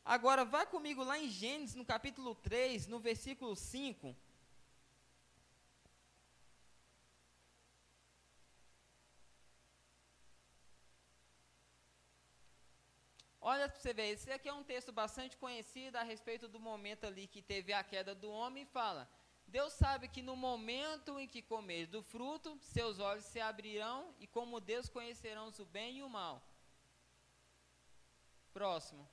Agora, 0.09 0.43
vá 0.43 0.65
comigo 0.65 1.05
lá 1.05 1.19
em 1.19 1.29
Gênesis, 1.29 1.75
no 1.77 1.85
capítulo 1.85 2.35
3, 2.35 2.87
no 2.87 2.99
versículo 2.99 3.55
5. 3.55 4.17
Olha 13.39 13.69
para 13.69 13.79
você 13.79 13.93
ver, 13.93 14.09
esse 14.15 14.33
aqui 14.33 14.49
é 14.49 14.55
um 14.55 14.65
texto 14.65 14.91
bastante 14.91 15.37
conhecido 15.37 15.97
a 15.97 16.03
respeito 16.03 16.49
do 16.49 16.59
momento 16.59 17.05
ali 17.05 17.27
que 17.27 17.43
teve 17.43 17.75
a 17.75 17.85
queda 17.85 18.15
do 18.15 18.31
homem 18.31 18.65
fala: 18.65 19.07
Deus 19.47 19.75
sabe 19.75 20.09
que 20.09 20.23
no 20.23 20.35
momento 20.35 21.21
em 21.21 21.29
que 21.29 21.43
comer 21.43 21.87
do 21.87 22.03
fruto, 22.03 22.59
seus 22.63 22.99
olhos 22.99 23.27
se 23.27 23.41
abrirão 23.41 24.15
e 24.19 24.27
como 24.27 24.59
Deus 24.59 24.89
conhecerão 24.89 25.53
o 25.59 25.65
bem 25.67 25.99
e 25.99 26.03
o 26.03 26.09
mal. 26.09 26.43
Próximo. 28.55 29.07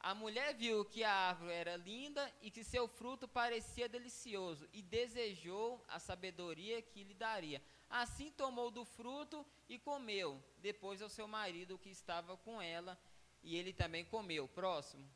A 0.00 0.14
mulher 0.14 0.54
viu 0.54 0.82
que 0.84 1.04
a 1.04 1.12
árvore 1.12 1.52
era 1.52 1.76
linda 1.76 2.32
e 2.40 2.50
que 2.50 2.64
seu 2.64 2.88
fruto 2.88 3.28
parecia 3.28 3.86
delicioso 3.86 4.66
e 4.72 4.80
desejou 4.80 5.84
a 5.86 5.98
sabedoria 5.98 6.80
que 6.80 7.04
lhe 7.04 7.12
daria. 7.12 7.62
Assim 7.88 8.30
tomou 8.30 8.70
do 8.70 8.82
fruto 8.82 9.44
e 9.68 9.78
comeu. 9.78 10.42
Depois 10.58 11.02
ao 11.02 11.10
seu 11.10 11.28
marido 11.28 11.78
que 11.78 11.90
estava 11.90 12.34
com 12.38 12.62
ela 12.62 12.98
e 13.42 13.56
ele 13.56 13.74
também 13.74 14.04
comeu. 14.06 14.48
Próximo. 14.48 15.06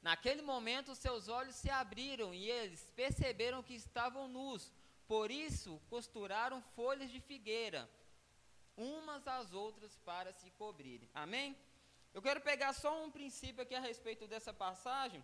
Naquele 0.00 0.40
momento 0.40 0.94
seus 0.94 1.28
olhos 1.28 1.56
se 1.56 1.68
abriram 1.68 2.32
e 2.32 2.50
eles 2.50 2.90
perceberam 2.96 3.62
que 3.62 3.74
estavam 3.74 4.28
nus. 4.28 4.72
Por 5.06 5.30
isso 5.30 5.78
costuraram 5.90 6.62
folhas 6.74 7.10
de 7.10 7.20
figueira 7.20 7.88
umas 8.76 9.26
às 9.26 9.52
outras 9.52 9.96
para 9.98 10.32
se 10.32 10.50
cobrirem. 10.52 11.08
Amém? 11.14 11.56
Eu 12.16 12.22
quero 12.22 12.40
pegar 12.40 12.72
só 12.72 12.90
um 13.04 13.10
princípio 13.10 13.62
aqui 13.62 13.74
a 13.74 13.80
respeito 13.88 14.26
dessa 14.26 14.50
passagem, 14.50 15.22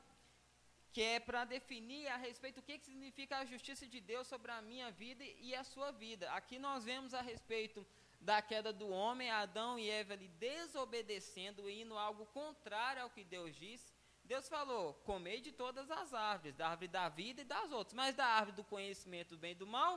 que 0.92 1.00
é 1.00 1.18
para 1.18 1.42
definir 1.46 2.06
a 2.08 2.18
respeito 2.18 2.56
do 2.56 2.62
que, 2.66 2.76
que 2.78 2.84
significa 2.84 3.38
a 3.38 3.46
justiça 3.46 3.86
de 3.86 3.98
Deus 3.98 4.26
sobre 4.26 4.50
a 4.52 4.60
minha 4.60 4.90
vida 4.90 5.24
e 5.24 5.54
a 5.54 5.64
sua 5.64 5.90
vida. 5.90 6.30
Aqui 6.32 6.58
nós 6.58 6.84
vemos 6.84 7.14
a 7.14 7.22
respeito 7.22 7.86
da 8.20 8.42
queda 8.42 8.74
do 8.74 8.90
homem, 8.90 9.30
Adão 9.30 9.78
e 9.78 9.88
Eva 9.88 10.12
ali 10.12 10.28
desobedecendo 10.28 11.70
e 11.70 11.80
indo 11.80 11.96
algo 11.96 12.26
contrário 12.26 13.02
ao 13.04 13.08
que 13.08 13.24
Deus 13.24 13.56
disse. 13.56 13.90
Deus 14.22 14.46
falou: 14.46 14.92
comei 15.10 15.40
de 15.40 15.50
todas 15.50 15.90
as 15.90 16.12
árvores, 16.12 16.54
da 16.54 16.68
árvore 16.68 16.88
da 16.88 17.08
vida 17.08 17.40
e 17.40 17.44
das 17.54 17.72
outras, 17.72 17.94
mas 17.94 18.14
da 18.14 18.26
árvore 18.26 18.56
do 18.56 18.64
conhecimento 18.64 19.30
do 19.30 19.38
bem 19.38 19.52
e 19.52 19.60
do 19.62 19.66
mal, 19.66 19.94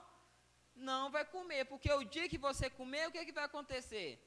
não 0.73 1.11
vai 1.11 1.25
comer, 1.25 1.65
porque 1.65 1.91
o 1.91 2.05
dia 2.05 2.29
que 2.29 2.37
você 2.37 2.69
comer, 2.69 3.09
o 3.09 3.11
que, 3.11 3.17
é 3.17 3.25
que 3.25 3.33
vai 3.33 3.43
acontecer? 3.43 4.17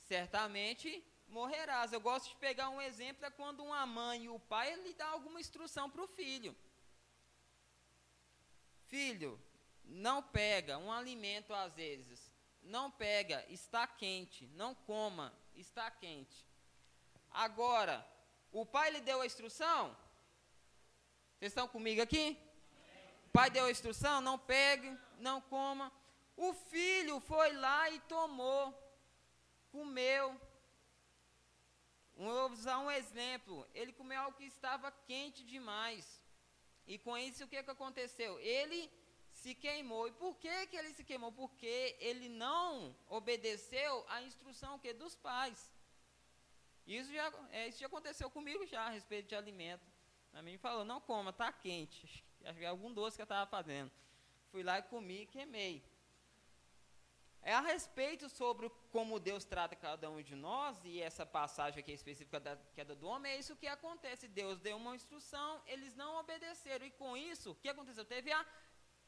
Certamente 0.00 1.11
morrerás. 1.32 1.92
Eu 1.92 2.00
gosto 2.00 2.28
de 2.28 2.36
pegar 2.36 2.68
um 2.68 2.80
exemplo, 2.80 3.24
é 3.24 3.30
quando 3.30 3.64
uma 3.64 3.84
mãe 3.86 4.24
e 4.24 4.28
o 4.28 4.38
pai 4.38 4.74
lhe 4.76 4.94
dá 4.94 5.06
alguma 5.06 5.40
instrução 5.40 5.90
para 5.90 6.02
o 6.02 6.06
filho. 6.06 6.54
Filho, 8.86 9.40
não 9.84 10.22
pega 10.22 10.78
um 10.78 10.92
alimento 10.92 11.52
às 11.54 11.74
vezes. 11.74 12.30
Não 12.62 12.90
pega, 12.90 13.44
está 13.48 13.86
quente. 13.86 14.46
Não 14.54 14.74
coma, 14.74 15.32
está 15.54 15.90
quente. 15.90 16.46
Agora, 17.30 18.06
o 18.52 18.64
pai 18.64 18.90
lhe 18.90 19.00
deu 19.00 19.20
a 19.20 19.26
instrução? 19.26 19.96
Vocês 21.38 21.50
estão 21.50 21.66
comigo 21.66 22.02
aqui? 22.02 22.38
O 23.26 23.30
pai 23.32 23.50
deu 23.50 23.64
a 23.64 23.70
instrução, 23.70 24.20
não 24.20 24.38
pegue, 24.38 24.96
não 25.18 25.40
coma. 25.40 25.90
O 26.36 26.52
filho 26.52 27.18
foi 27.20 27.52
lá 27.52 27.90
e 27.90 27.98
tomou, 28.00 28.72
comeu, 29.70 30.38
Vou 32.16 32.50
usar 32.50 32.78
um 32.78 32.90
exemplo. 32.90 33.66
Ele 33.74 33.92
comeu 33.92 34.20
algo 34.20 34.36
que 34.36 34.44
estava 34.44 34.90
quente 34.90 35.44
demais. 35.44 36.22
E 36.86 36.98
com 36.98 37.16
isso, 37.16 37.44
o 37.44 37.48
que, 37.48 37.62
que 37.62 37.70
aconteceu? 37.70 38.38
Ele 38.40 38.90
se 39.32 39.54
queimou. 39.54 40.08
E 40.08 40.12
por 40.12 40.36
que, 40.36 40.66
que 40.66 40.76
ele 40.76 40.92
se 40.92 41.04
queimou? 41.04 41.32
Porque 41.32 41.96
ele 42.00 42.28
não 42.28 42.94
obedeceu 43.08 44.04
à 44.08 44.22
instrução 44.22 44.78
que 44.78 44.92
dos 44.92 45.14
pais. 45.16 45.70
Isso 46.86 47.12
já, 47.12 47.32
é, 47.50 47.68
isso 47.68 47.78
já 47.78 47.86
aconteceu 47.86 48.28
comigo 48.30 48.66
já 48.66 48.82
a 48.82 48.90
respeito 48.90 49.28
de 49.28 49.34
alimento. 49.34 49.86
A 50.32 50.42
mim 50.42 50.58
falou, 50.58 50.84
não 50.84 51.00
coma, 51.00 51.30
está 51.30 51.52
quente. 51.52 52.24
Acho 52.44 52.58
que 52.58 52.66
algum 52.66 52.92
doce 52.92 53.16
que 53.16 53.22
eu 53.22 53.24
estava 53.24 53.48
fazendo. 53.48 53.90
Fui 54.50 54.62
lá 54.62 54.78
e 54.78 54.82
comi 54.82 55.22
e 55.22 55.26
queimei. 55.26 55.82
É 57.42 57.52
a 57.52 57.60
respeito 57.60 58.28
sobre 58.28 58.70
como 58.92 59.18
Deus 59.18 59.44
trata 59.44 59.74
cada 59.74 60.08
um 60.08 60.22
de 60.22 60.36
nós, 60.36 60.76
e 60.84 61.00
essa 61.00 61.26
passagem 61.26 61.80
aqui 61.80 61.92
específica 61.92 62.38
da 62.38 62.56
queda 62.76 62.94
do 62.94 63.08
homem, 63.08 63.32
é 63.32 63.38
isso 63.38 63.56
que 63.56 63.66
acontece. 63.66 64.28
Deus 64.28 64.60
deu 64.60 64.76
uma 64.76 64.94
instrução, 64.94 65.60
eles 65.66 65.94
não 65.96 66.20
obedeceram, 66.20 66.86
e 66.86 66.90
com 66.92 67.16
isso, 67.16 67.50
o 67.50 67.54
que 67.56 67.68
aconteceu? 67.68 68.04
Teve 68.04 68.30
a 68.32 68.46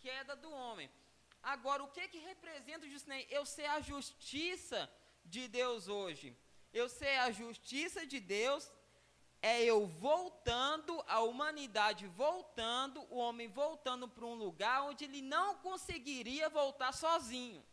queda 0.00 0.34
do 0.34 0.50
homem. 0.50 0.90
Agora, 1.40 1.84
o 1.84 1.88
que 1.88 2.08
que 2.08 2.18
representa 2.18 2.86
o 2.86 2.90
justiça? 2.90 3.14
Eu 3.30 3.46
ser 3.46 3.66
a 3.66 3.80
justiça 3.80 4.90
de 5.24 5.46
Deus 5.46 5.86
hoje. 5.86 6.36
Eu 6.72 6.88
ser 6.88 7.16
a 7.18 7.30
justiça 7.30 8.04
de 8.04 8.18
Deus 8.18 8.72
é 9.40 9.62
eu 9.62 9.86
voltando, 9.86 11.04
a 11.06 11.20
humanidade 11.20 12.06
voltando, 12.08 13.06
o 13.10 13.16
homem 13.18 13.46
voltando 13.46 14.08
para 14.08 14.24
um 14.24 14.34
lugar 14.34 14.82
onde 14.84 15.04
ele 15.04 15.22
não 15.22 15.54
conseguiria 15.56 16.48
voltar 16.48 16.92
sozinho. 16.92 17.64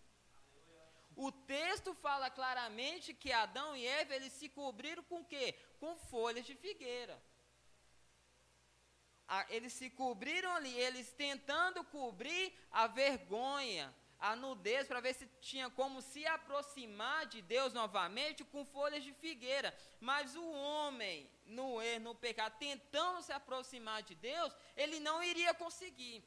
O 1.16 1.32
texto 1.32 1.94
fala 1.94 2.30
claramente 2.30 3.14
que 3.14 3.32
Adão 3.32 3.76
e 3.76 3.86
Eva 3.86 4.16
eles 4.16 4.34
se 4.34 4.48
cobriram 4.50 5.04
com 5.04 5.24
quê? 5.24 5.56
Com 5.80 5.96
folhas 5.96 6.46
de 6.46 6.56
figueira. 6.56 7.22
eles 9.50 9.74
se 9.74 9.90
cobriram 9.90 10.52
ali, 10.54 10.74
eles 10.78 11.14
tentando 11.14 11.84
cobrir 11.86 12.54
a 12.70 12.86
vergonha, 12.88 13.94
a 14.20 14.36
nudez, 14.36 14.88
para 14.88 15.00
ver 15.00 15.14
se 15.16 15.26
tinha 15.40 15.70
como 15.70 16.02
se 16.02 16.26
aproximar 16.28 17.26
de 17.26 17.42
Deus 17.42 17.74
novamente 17.74 18.44
com 18.44 18.66
folhas 18.66 19.04
de 19.04 19.14
figueira. 19.14 19.76
Mas 20.00 20.36
o 20.36 20.52
homem, 20.52 21.30
no 21.46 21.82
erro, 21.82 22.04
no 22.04 22.16
pecado, 22.16 22.58
tentando 22.60 23.24
se 23.24 23.32
aproximar 23.32 24.04
de 24.04 24.14
Deus, 24.16 24.54
ele 24.76 25.00
não 25.00 25.24
iria 25.24 25.54
conseguir. 25.54 26.24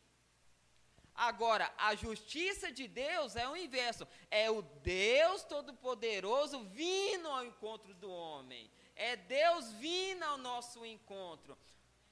Agora, 1.15 1.73
a 1.79 1.95
justiça 1.95 2.73
de 2.73 2.89
Deus 2.89 3.37
é 3.37 3.49
o 3.49 3.57
inverso. 3.57 4.07
É 4.31 4.51
o 4.51 4.63
Deus 4.63 5.45
Todo-Poderoso 5.45 6.65
vindo 6.65 7.29
ao 7.29 7.45
encontro 7.45 7.95
do 7.95 8.11
homem. 8.11 8.69
É 8.97 9.15
Deus 9.15 9.73
vindo 9.75 10.25
ao 10.25 10.37
nosso 10.37 10.85
encontro. 10.85 11.57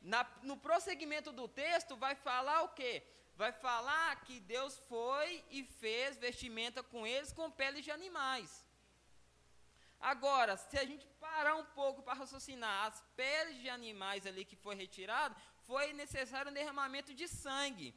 Na, 0.00 0.24
no 0.42 0.56
prosseguimento 0.56 1.32
do 1.32 1.48
texto, 1.48 1.96
vai 1.96 2.14
falar 2.14 2.62
o 2.62 2.68
quê? 2.68 3.02
Vai 3.34 3.52
falar 3.52 4.22
que 4.24 4.38
Deus 4.38 4.78
foi 4.88 5.44
e 5.50 5.64
fez 5.64 6.16
vestimenta 6.16 6.82
com 6.82 7.04
eles 7.04 7.32
com 7.32 7.50
peles 7.50 7.84
de 7.84 7.90
animais. 7.90 8.64
Agora, 9.98 10.56
se 10.56 10.76
a 10.78 10.84
gente 10.84 11.06
parar 11.20 11.56
um 11.56 11.64
pouco 11.64 12.02
para 12.02 12.14
raciocinar, 12.14 12.86
as 12.86 13.00
peles 13.16 13.60
de 13.60 13.68
animais 13.68 14.26
ali 14.26 14.44
que 14.44 14.56
foi 14.56 14.74
retirado, 14.74 15.34
foi 15.64 15.92
necessário 15.92 16.50
um 16.50 16.54
derramamento 16.54 17.14
de 17.14 17.26
sangue 17.26 17.94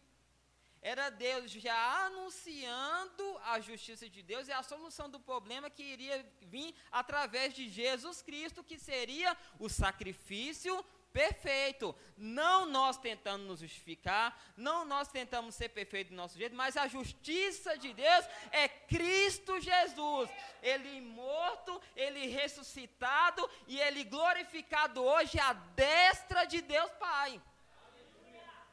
era 0.86 1.10
Deus 1.10 1.50
já 1.50 2.06
anunciando 2.06 3.26
a 3.43 3.60
justiça 3.60 4.08
de 4.08 4.21
Deus 4.21 4.48
e 4.48 4.52
a 4.52 4.62
solução 4.62 5.10
do 5.10 5.19
problema 5.19 5.67
que 5.67 5.82
iria 5.82 6.24
vir 6.43 6.76
através 6.91 7.56
de 7.56 7.67
Jesus 7.67 8.21
Cristo, 8.21 8.63
que 8.63 8.78
seria 8.78 9.36
o 9.60 9.67
sacrifício 9.67 10.86
perfeito. 11.12 11.95
Não 12.15 12.67
nós 12.67 13.00
tentando 13.00 13.45
nos 13.45 13.62
justificar, 13.62 14.39
não 14.56 14.86
nós 14.86 15.08
tentamos 15.08 15.56
ser 15.56 15.69
perfeitos 15.69 16.12
do 16.12 16.17
nosso 16.17 16.38
jeito, 16.38 16.56
mas 16.56 16.78
a 16.78 16.88
justiça 16.88 17.76
de 17.80 17.91
Deus 17.91 18.26
é 18.52 18.67
Cristo 18.67 19.60
Jesus. 19.60 20.30
Ele 20.62 21.02
morto, 21.02 21.82
ele 21.95 22.28
ressuscitado 22.28 23.50
e 23.67 23.80
ele 23.80 24.04
glorificado 24.04 25.02
hoje 25.04 25.39
à 25.39 25.54
destra 25.54 26.45
de 26.45 26.62
Deus 26.62 26.91
Pai. 27.00 27.41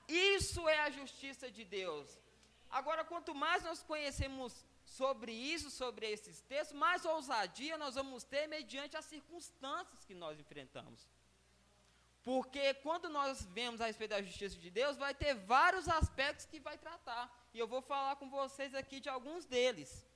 Isso 0.08 0.68
é 0.68 0.80
a 0.80 0.90
justiça 0.90 1.50
de 1.50 1.64
Deus. 1.64 2.18
Agora, 2.70 3.04
quanto 3.04 3.34
mais 3.34 3.62
nós 3.62 3.82
conhecemos 3.82 4.64
sobre 4.84 5.32
isso, 5.32 5.70
sobre 5.70 6.10
esses 6.10 6.40
textos, 6.40 6.76
mais 6.76 7.04
ousadia 7.04 7.78
nós 7.78 7.94
vamos 7.94 8.24
ter 8.24 8.46
mediante 8.46 8.96
as 8.96 9.04
circunstâncias 9.04 10.04
que 10.04 10.14
nós 10.14 10.38
enfrentamos. 10.38 11.08
Porque 12.22 12.74
quando 12.74 13.08
nós 13.08 13.44
vemos 13.46 13.80
a 13.80 13.86
respeito 13.86 14.10
da 14.10 14.22
justiça 14.22 14.56
de 14.56 14.70
Deus, 14.70 14.96
vai 14.96 15.12
ter 15.12 15.34
vários 15.34 15.88
aspectos 15.88 16.46
que 16.46 16.60
vai 16.60 16.78
tratar. 16.78 17.30
E 17.52 17.58
eu 17.58 17.66
vou 17.66 17.82
falar 17.82 18.16
com 18.16 18.30
vocês 18.30 18.74
aqui 18.74 19.00
de 19.00 19.08
alguns 19.08 19.44
deles. 19.44 20.06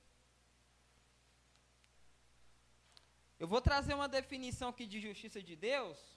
Eu 3.37 3.47
vou 3.47 3.61
trazer 3.61 3.93
uma 3.93 4.07
definição 4.07 4.69
aqui 4.69 4.85
de 4.87 4.99
justiça 4.99 5.41
de 5.43 5.55
Deus. 5.55 6.16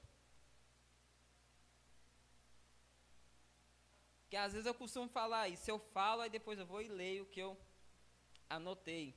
Que 4.31 4.37
às 4.37 4.53
vezes 4.53 4.66
eu 4.66 4.75
costumo 4.75 5.09
falar 5.09 5.49
isso. 5.49 5.69
Eu 5.69 5.79
falo, 5.79 6.23
aí 6.23 6.31
depois 6.31 6.59
eu 6.59 6.64
vou 6.64 6.81
e 6.81 6.88
leio 6.88 7.25
o 7.25 7.27
que 7.27 7.40
eu 7.40 7.59
anotei. 8.49 9.14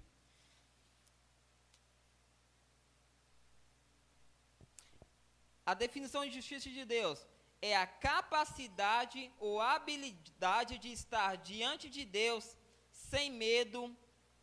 A 5.65 5.73
definição 5.73 6.25
de 6.25 6.33
justiça 6.33 6.69
de 6.69 6.83
Deus 6.83 7.25
é 7.61 7.77
a 7.77 7.87
capacidade 7.87 9.31
ou 9.39 9.61
habilidade 9.61 10.77
de 10.77 10.91
estar 10.91 11.37
diante 11.37 11.89
de 11.89 12.03
Deus 12.03 12.57
sem 12.91 13.31
medo, 13.31 13.95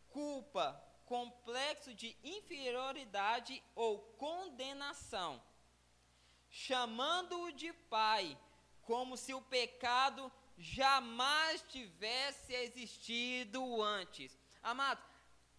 culpa, 0.09 0.83
complexo 1.04 1.92
de 1.92 2.16
inferioridade 2.22 3.62
ou 3.74 3.98
condenação, 4.24 5.42
chamando-o 6.48 7.52
de 7.52 7.72
Pai, 7.72 8.38
como 8.83 9.16
se 9.16 9.35
o 9.35 9.42
pecado 9.42 10.33
jamais 10.60 11.62
tivesse 11.62 12.52
existido 12.54 13.82
antes. 13.82 14.38
Amados, 14.62 15.02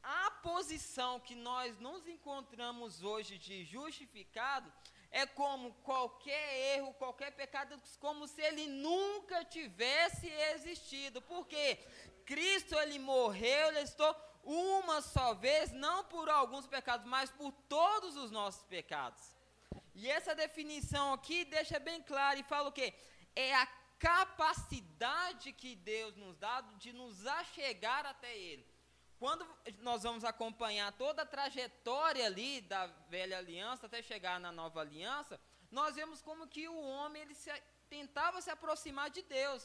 a 0.04 0.30
posição 0.44 1.20
que 1.20 1.34
nós 1.34 1.80
nos 1.80 2.08
encontramos 2.08 3.02
hoje 3.02 3.38
de 3.38 3.66
justificado 3.66 4.72
é 5.10 5.26
como 5.26 5.74
qualquer 5.84 6.78
erro, 6.78 6.94
qualquer 6.94 7.32
pecado, 7.32 7.82
como 8.00 8.28
se 8.28 8.42
ele 8.42 8.68
nunca 8.68 9.44
tivesse 9.44 10.28
existido. 10.54 11.20
Porque 11.24 11.78
Cristo 12.26 12.76
ele 12.76 13.00
morreu, 13.00 13.70
ele 13.70 13.80
estou 13.80 14.16
uma 14.44 15.02
só 15.02 15.34
vez, 15.34 15.72
não 15.72 16.04
por 16.04 16.30
alguns 16.30 16.68
pecados, 16.68 17.06
mas 17.08 17.32
por 17.32 17.52
todos 17.68 18.16
os 18.16 18.30
nossos 18.30 18.64
pecados. 18.64 19.36
E 19.96 20.10
essa 20.10 20.36
definição 20.36 21.14
aqui 21.14 21.44
deixa 21.46 21.80
bem 21.80 22.02
claro 22.04 22.40
e 22.40 22.44
fala 22.44 22.70
o 22.70 22.72
quê? 22.72 22.94
É 23.36 23.54
a 23.56 23.66
capacidade 24.02 25.54
que 25.54 25.76
Deus 25.76 26.16
nos 26.16 26.36
dá 26.38 26.62
de 26.84 26.92
nos 26.92 27.26
achegar 27.40 28.04
até 28.06 28.36
Ele. 28.36 28.66
Quando 29.22 29.46
nós 29.88 30.02
vamos 30.02 30.24
acompanhar 30.24 30.92
toda 30.94 31.22
a 31.22 31.32
trajetória 31.36 32.26
ali 32.26 32.62
da 32.62 32.88
velha 33.16 33.38
aliança 33.38 33.86
até 33.86 34.02
chegar 34.02 34.40
na 34.40 34.52
nova 34.52 34.82
aliança, 34.82 35.40
nós 35.70 35.96
vemos 35.96 36.24
como 36.24 36.48
que 36.48 36.68
o 36.68 36.80
homem 36.94 37.22
ele 37.22 37.36
se, 37.36 37.52
tentava 37.88 38.42
se 38.42 38.50
aproximar 38.50 39.12
de 39.12 39.22
Deus. 39.22 39.64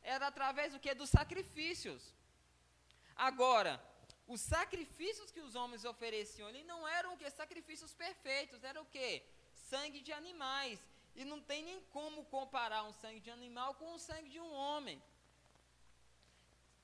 Era 0.00 0.28
através 0.28 0.72
do 0.72 0.78
que? 0.78 0.94
Dos 0.94 1.10
sacrifícios. 1.10 2.14
Agora, 3.16 3.82
os 4.28 4.40
sacrifícios 4.40 5.32
que 5.32 5.40
os 5.40 5.56
homens 5.56 5.84
ofereciam 5.84 6.46
ali 6.48 6.62
não 6.62 6.86
eram 6.86 7.14
o 7.14 7.16
que? 7.16 7.28
Sacrifícios 7.30 7.92
perfeitos, 7.94 8.62
era 8.62 8.80
o 8.80 8.86
que? 8.86 9.10
Sangue 9.70 10.00
de 10.00 10.12
animais. 10.12 10.78
E 11.14 11.24
não 11.24 11.40
tem 11.40 11.62
nem 11.62 11.80
como 11.96 12.24
comparar 12.26 12.84
um 12.84 12.92
sangue 12.92 13.20
de 13.20 13.30
animal 13.30 13.74
com 13.74 13.94
o 13.94 13.98
sangue 13.98 14.30
de 14.30 14.40
um 14.40 14.52
homem 14.52 15.02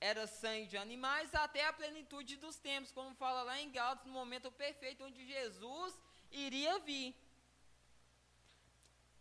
era 0.00 0.26
sangue 0.26 0.66
de 0.66 0.76
animais 0.76 1.34
até 1.34 1.66
a 1.66 1.72
plenitude 1.72 2.36
dos 2.36 2.56
tempos, 2.56 2.92
como 2.92 3.14
fala 3.16 3.42
lá 3.42 3.60
em 3.60 3.70
Gálatas, 3.70 4.06
no 4.06 4.12
momento 4.12 4.50
perfeito 4.50 5.04
onde 5.04 5.26
Jesus 5.26 6.00
iria 6.30 6.78
vir. 6.80 7.14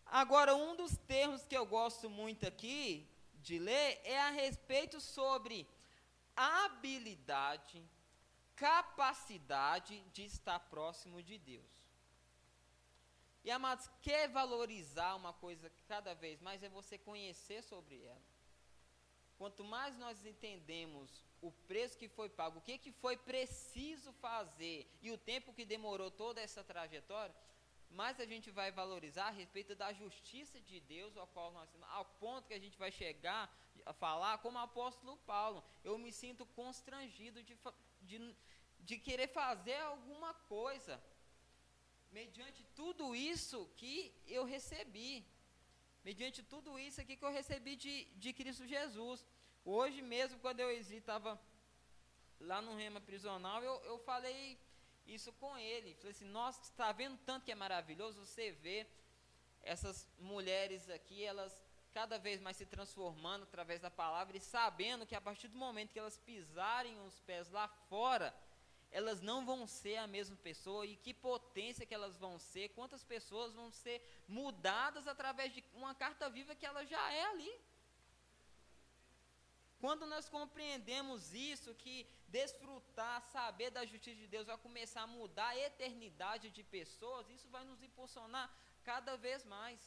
Agora, 0.05 0.55
um 0.55 0.75
dos 0.75 0.95
termos 0.97 1.45
que 1.45 1.57
eu 1.57 1.65
gosto 1.65 2.09
muito 2.09 2.47
aqui 2.47 3.07
de 3.41 3.57
ler 3.59 3.99
é 4.03 4.19
a 4.21 4.29
respeito 4.29 5.01
sobre 5.01 5.67
habilidade, 6.35 7.83
capacidade 8.55 9.99
de 10.13 10.25
estar 10.25 10.59
próximo 10.59 11.21
de 11.21 11.37
Deus. 11.37 11.76
E 13.43 13.51
amados, 13.51 13.89
quer 14.01 14.27
valorizar 14.29 15.15
uma 15.15 15.33
coisa 15.33 15.71
cada 15.87 16.13
vez 16.13 16.41
mais 16.41 16.63
é 16.63 16.69
você 16.69 16.97
conhecer 16.97 17.61
sobre 17.63 18.03
ela. 18.03 18.21
Quanto 19.37 19.63
mais 19.63 19.97
nós 19.97 20.25
entendemos 20.25 21.23
o 21.41 21.51
preço 21.51 21.97
que 21.97 22.09
foi 22.09 22.27
pago, 22.27 22.57
o 22.57 22.61
que, 22.61 22.77
que 22.77 22.91
foi 22.91 23.15
preciso 23.15 24.11
fazer 24.13 24.89
e 25.01 25.11
o 25.11 25.17
tempo 25.17 25.53
que 25.53 25.63
demorou 25.63 26.09
toda 26.09 26.41
essa 26.41 26.63
trajetória, 26.63 27.35
mais 27.89 28.19
a 28.19 28.25
gente 28.25 28.49
vai 28.51 28.71
valorizar 28.71 29.27
a 29.27 29.31
respeito 29.31 29.75
da 29.75 29.93
justiça 29.93 30.59
de 30.59 30.79
Deus, 30.79 31.15
ao, 31.15 31.27
qual 31.27 31.51
nós, 31.51 31.69
ao 31.89 32.05
ponto 32.05 32.47
que 32.47 32.53
a 32.53 32.59
gente 32.59 32.77
vai 32.77 32.91
chegar 32.91 33.49
a 33.85 33.93
falar, 33.93 34.39
como 34.39 34.57
apóstolo 34.57 35.17
Paulo, 35.17 35.63
eu 35.83 35.97
me 35.97 36.11
sinto 36.11 36.45
constrangido 36.47 37.41
de, 37.43 37.57
de, 38.01 38.35
de 38.79 38.97
querer 38.97 39.27
fazer 39.27 39.77
alguma 39.77 40.33
coisa, 40.33 41.01
mediante 42.11 42.63
tudo 42.75 43.15
isso 43.15 43.69
que 43.75 44.13
eu 44.27 44.43
recebi 44.45 45.25
mediante 46.07 46.41
tudo 46.41 46.79
isso 46.79 47.01
aqui 47.01 47.17
que 47.17 47.25
eu 47.25 47.31
recebi 47.31 47.75
de, 47.75 48.05
de 48.15 48.31
Cristo 48.31 48.65
Jesus. 48.65 49.25
Hoje 49.65 50.01
mesmo, 50.01 50.39
quando 50.39 50.61
eu 50.61 50.71
estava 50.71 51.37
lá 52.39 52.61
no 52.61 52.75
Rema 52.77 53.01
Prisional, 53.01 53.61
eu, 53.61 53.75
eu 53.83 53.97
falei 53.99 54.57
isso 55.05 55.33
com 55.33 55.57
ele. 55.57 55.95
Falei 55.95 56.11
assim, 56.11 56.29
nossa, 56.39 56.61
está 56.61 56.93
vendo 56.93 57.17
tanto 57.25 57.43
que 57.43 57.51
é 57.51 57.55
maravilhoso 57.55 58.25
você 58.25 58.51
ver 58.51 58.89
essas 59.61 60.07
mulheres 60.17 60.89
aqui, 60.89 61.25
elas 61.25 61.61
cada 61.91 62.17
vez 62.17 62.39
mais 62.39 62.55
se 62.55 62.65
transformando 62.65 63.43
através 63.43 63.81
da 63.81 63.91
palavra 63.91 64.37
e 64.37 64.39
sabendo 64.39 65.05
que 65.05 65.15
a 65.15 65.19
partir 65.19 65.49
do 65.49 65.57
momento 65.57 65.91
que 65.91 65.99
elas 65.99 66.17
pisarem 66.17 66.97
os 67.01 67.19
pés 67.19 67.49
lá 67.49 67.67
fora, 67.89 68.33
elas 68.91 69.21
não 69.21 69.45
vão 69.45 69.67
ser 69.67 69.97
a 69.97 70.07
mesma 70.07 70.35
pessoa 70.37 70.85
e 70.85 70.95
que 70.95 71.13
potência 71.13 71.85
que 71.85 71.93
elas 71.93 72.15
vão 72.17 72.39
ser, 72.39 72.69
quantas 72.69 73.03
pessoas 73.03 73.53
vão 73.53 73.71
ser 73.71 74.01
mudadas 74.27 75.07
através 75.07 75.53
de 75.53 75.63
uma 75.73 75.93
carta 75.93 76.29
viva 76.29 76.55
que 76.55 76.65
ela 76.65 76.85
já 76.85 77.11
é 77.11 77.25
ali. 77.25 77.51
Quando 79.79 80.07
nós 80.07 80.27
compreendemos 80.27 81.33
isso, 81.33 81.75
que 81.75 82.07
desfrutar, 82.27 83.21
saber 83.21 83.69
da 83.69 83.85
justiça 83.85 84.19
de 84.19 84.27
Deus 84.27 84.47
vai 84.47 84.57
começar 84.57 85.01
a 85.03 85.07
mudar 85.07 85.49
a 85.49 85.57
eternidade 85.57 86.49
de 86.49 86.63
pessoas, 86.63 87.29
isso 87.29 87.47
vai 87.49 87.63
nos 87.63 87.83
impulsionar 87.83 88.51
cada 88.83 89.15
vez 89.15 89.43
mais. 89.45 89.79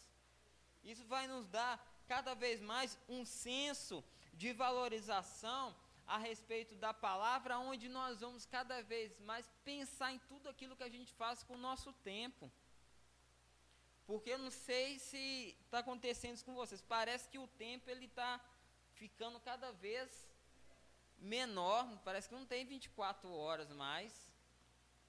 Isso 0.85 1.05
vai 1.07 1.27
nos 1.27 1.49
dar 1.49 1.85
cada 2.07 2.35
vez 2.35 2.61
mais 2.61 2.97
um 3.09 3.25
senso 3.25 4.05
de 4.33 4.53
valorização 4.53 5.75
a 6.15 6.19
respeito 6.19 6.75
da 6.75 6.93
palavra, 6.93 7.57
onde 7.71 7.89
nós 7.89 8.21
vamos 8.21 8.45
cada 8.45 8.83
vez 8.83 9.17
mais 9.21 9.47
pensar 9.65 10.11
em 10.13 10.19
tudo 10.31 10.49
aquilo 10.49 10.75
que 10.75 10.83
a 10.83 10.89
gente 10.89 11.13
faz 11.15 11.45
com 11.45 11.55
o 11.55 11.65
nosso 11.69 11.93
tempo. 11.93 12.51
Porque 14.09 14.31
eu 14.31 14.39
não 14.39 14.51
sei 14.51 14.99
se 14.99 15.57
está 15.65 15.79
acontecendo 15.79 16.35
isso 16.35 16.45
com 16.45 16.57
vocês. 16.63 16.83
Parece 16.83 17.29
que 17.29 17.39
o 17.39 17.47
tempo 17.47 17.89
ele 17.89 18.07
está 18.07 18.41
ficando 18.95 19.39
cada 19.39 19.71
vez 19.71 20.27
menor. 21.17 21.87
Parece 22.05 22.29
que 22.29 22.35
não 22.35 22.45
tem 22.45 22.67
24 22.67 23.33
horas 23.33 23.71
mais. 23.71 24.13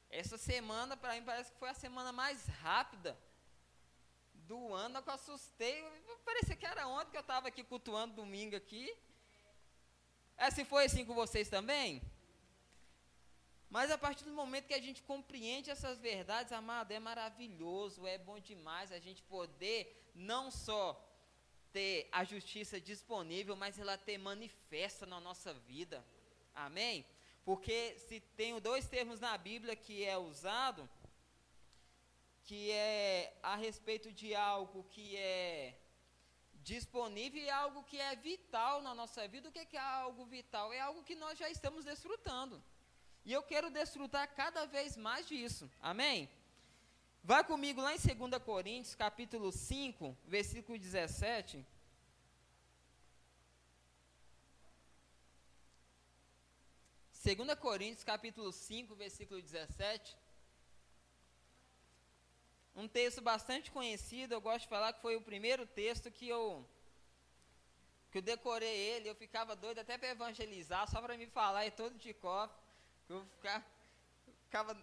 Essa 0.07 0.37
semana, 0.37 0.95
para 0.95 1.15
mim, 1.15 1.23
parece 1.23 1.51
que 1.51 1.57
foi 1.57 1.69
a 1.69 1.73
semana 1.85 2.11
mais 2.11 2.45
rápida 2.45 3.17
do 4.33 4.71
ano. 4.71 4.99
Eu 4.99 5.13
assustei. 5.13 5.83
Parecia 6.23 6.55
que 6.55 6.65
era 6.73 6.87
ontem 6.87 7.09
que 7.09 7.17
eu 7.17 7.21
estava 7.21 7.47
aqui 7.47 7.63
cultuando 7.63 8.13
domingo 8.13 8.55
aqui. 8.55 8.95
É, 10.37 10.49
se 10.49 10.65
foi 10.65 10.85
assim 10.85 11.05
com 11.05 11.13
vocês 11.13 11.49
também? 11.49 12.01
Mas 13.69 13.89
a 13.89 13.97
partir 13.97 14.25
do 14.25 14.33
momento 14.33 14.67
que 14.67 14.73
a 14.73 14.81
gente 14.81 15.01
compreende 15.03 15.69
essas 15.69 15.97
verdades, 15.97 16.51
amado, 16.51 16.91
é 16.91 16.99
maravilhoso, 16.99 18.05
é 18.05 18.17
bom 18.17 18.37
demais 18.37 18.91
a 18.91 18.99
gente 18.99 19.23
poder 19.23 20.11
não 20.13 20.51
só 20.51 21.01
ter 21.71 22.09
a 22.11 22.23
justiça 22.25 22.81
disponível, 22.81 23.55
mas 23.55 23.79
ela 23.79 23.97
ter 23.97 24.17
manifesta 24.17 25.05
na 25.05 25.21
nossa 25.21 25.53
vida. 25.53 26.05
Amém? 26.53 27.05
Porque 27.45 27.97
se 27.97 28.19
tem 28.19 28.59
dois 28.59 28.87
termos 28.87 29.19
na 29.19 29.37
Bíblia 29.37 29.75
que 29.75 30.03
é 30.03 30.17
usado, 30.17 30.89
que 32.43 32.71
é 32.71 33.37
a 33.41 33.55
respeito 33.55 34.11
de 34.11 34.35
algo 34.35 34.83
que 34.83 35.15
é 35.15 35.77
disponível 36.63 37.41
e 37.41 37.47
é 37.47 37.51
algo 37.51 37.83
que 37.83 37.99
é 37.99 38.15
vital 38.15 38.81
na 38.81 38.93
nossa 38.93 39.27
vida. 39.27 39.49
O 39.49 39.51
que 39.51 39.77
é 39.77 39.79
algo 39.79 40.25
vital? 40.25 40.71
É 40.73 40.79
algo 40.79 41.03
que 41.03 41.15
nós 41.15 41.37
já 41.37 41.49
estamos 41.49 41.85
desfrutando. 41.85 42.61
E 43.25 43.31
eu 43.31 43.43
quero 43.43 43.69
desfrutar 43.69 44.27
cada 44.33 44.65
vez 44.65 44.97
mais 44.97 45.27
disso. 45.27 45.69
Amém? 45.79 46.29
Vá 47.23 47.43
comigo 47.43 47.81
lá 47.81 47.93
em 47.93 47.99
2 47.99 48.43
Coríntios, 48.43 48.95
capítulo 48.95 49.51
5, 49.51 50.17
versículo 50.25 50.77
17. 50.77 51.65
2 57.23 57.59
Coríntios 57.59 58.03
capítulo 58.03 58.51
5, 58.51 58.95
versículo 58.95 59.39
17. 59.39 60.17
Um 62.75 62.87
texto 62.87 63.21
bastante 63.21 63.69
conhecido, 63.69 64.33
eu 64.33 64.41
gosto 64.41 64.61
de 64.61 64.69
falar 64.69 64.93
que 64.93 65.01
foi 65.01 65.15
o 65.15 65.21
primeiro 65.21 65.65
texto 65.65 66.09
que 66.09 66.27
eu 66.27 66.67
que 68.11 68.17
eu 68.17 68.21
decorei 68.21 68.75
ele, 68.75 69.09
eu 69.09 69.15
ficava 69.15 69.55
doido 69.55 69.79
até 69.79 69.97
para 69.97 70.09
evangelizar, 70.09 70.85
só 70.89 71.01
para 71.01 71.17
me 71.17 71.27
falar 71.27 71.65
e 71.65 71.71
todo 71.71 71.97
de 71.97 72.13
copo. 72.13 72.53
Eu 73.07 73.25
ficava, 73.37 73.65
ficava 74.43 74.77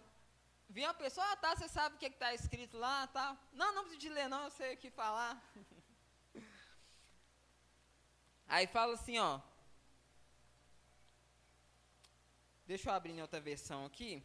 vinha 0.67 0.87
uma 0.87 0.93
pessoa, 0.93 1.25
ah, 1.31 1.35
tá, 1.35 1.55
você 1.55 1.67
sabe 1.67 1.95
o 1.95 1.99
que 1.99 2.05
está 2.05 2.33
escrito 2.33 2.77
lá, 2.77 3.07
tá? 3.07 3.37
Não, 3.53 3.73
não 3.73 3.83
preciso 3.83 4.01
de 4.01 4.09
ler 4.09 4.27
não, 4.27 4.43
eu 4.45 4.51
sei 4.51 4.73
o 4.73 4.77
que 4.77 4.89
falar. 4.89 5.41
Aí 8.47 8.67
fala 8.67 8.93
assim, 8.93 9.17
ó. 9.19 9.39
Deixa 12.65 12.89
eu 12.89 12.93
abrir 12.93 13.13
em 13.13 13.21
outra 13.21 13.39
versão 13.39 13.85
aqui. 13.85 14.23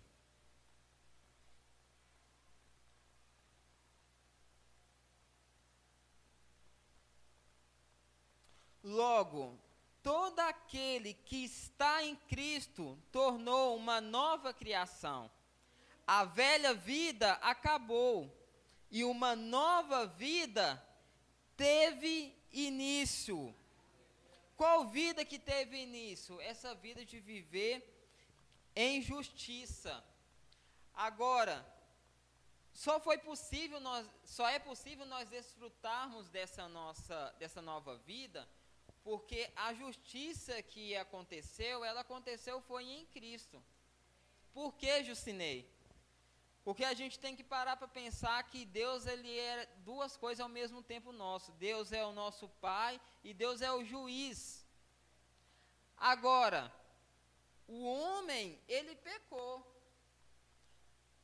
Logo, 8.94 9.58
todo 10.04 10.38
aquele 10.38 11.14
que 11.14 11.44
está 11.44 12.04
em 12.04 12.14
Cristo 12.14 12.96
tornou 13.10 13.76
uma 13.76 14.00
nova 14.00 14.54
criação. 14.54 15.28
A 16.06 16.24
velha 16.24 16.72
vida 16.72 17.32
acabou 17.54 18.32
e 18.88 19.02
uma 19.02 19.34
nova 19.34 20.06
vida 20.06 20.80
teve 21.56 22.32
início. 22.52 23.52
Qual 24.56 24.86
vida 24.86 25.24
que 25.24 25.40
teve 25.40 25.76
início? 25.76 26.40
Essa 26.40 26.72
vida 26.72 27.04
de 27.04 27.18
viver 27.18 27.76
em 28.76 29.02
justiça. 29.02 30.04
Agora, 30.94 31.66
só 32.72 33.00
foi 33.00 33.18
possível 33.18 33.80
nós, 33.80 34.08
só 34.24 34.48
é 34.48 34.60
possível 34.60 35.04
nós 35.04 35.28
desfrutarmos 35.28 36.28
dessa 36.28 36.68
nossa 36.68 37.34
dessa 37.40 37.60
nova 37.60 37.96
vida 37.98 38.48
porque 39.04 39.52
a 39.54 39.74
justiça 39.74 40.62
que 40.62 40.96
aconteceu, 40.96 41.84
ela 41.84 42.00
aconteceu 42.00 42.60
foi 42.62 42.84
em 42.84 43.04
Cristo. 43.06 43.62
Por 44.52 44.72
que, 44.74 45.04
Jucinei? 45.04 45.70
Porque 46.64 46.84
a 46.84 46.94
gente 46.94 47.18
tem 47.18 47.36
que 47.36 47.44
parar 47.44 47.76
para 47.76 47.86
pensar 47.86 48.42
que 48.44 48.64
Deus 48.64 49.06
ele 49.06 49.38
é 49.38 49.66
duas 49.84 50.16
coisas 50.16 50.40
ao 50.40 50.48
mesmo 50.48 50.82
tempo 50.82 51.12
nosso. 51.12 51.52
Deus 51.52 51.92
é 51.92 52.02
o 52.06 52.12
nosso 52.12 52.48
Pai 52.48 52.98
e 53.22 53.34
Deus 53.34 53.60
é 53.60 53.70
o 53.70 53.84
juiz. 53.84 54.66
Agora, 55.98 56.72
o 57.68 57.84
homem, 57.84 58.58
ele 58.66 58.96
pecou. 58.96 59.70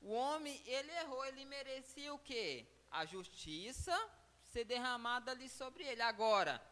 O 0.03 0.13
homem, 0.13 0.61
ele 0.67 0.93
errou, 0.93 1.25
ele 1.25 1.47
merecia 1.47 2.13
o 2.13 2.19
quê? 2.19 2.67
A 2.91 3.07
justiça 3.07 3.97
ser 4.45 4.65
derramada 4.65 5.31
ali 5.31 5.49
sobre 5.49 5.85
ele. 5.85 6.03
Agora, 6.03 6.63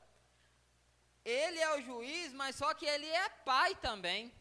ele 1.28 1.58
é 1.58 1.70
o 1.76 1.82
juiz, 1.88 2.32
mas 2.32 2.56
só 2.56 2.72
que 2.78 2.86
ele 2.86 3.06
é 3.06 3.28
pai 3.50 3.74
também. 3.86 4.32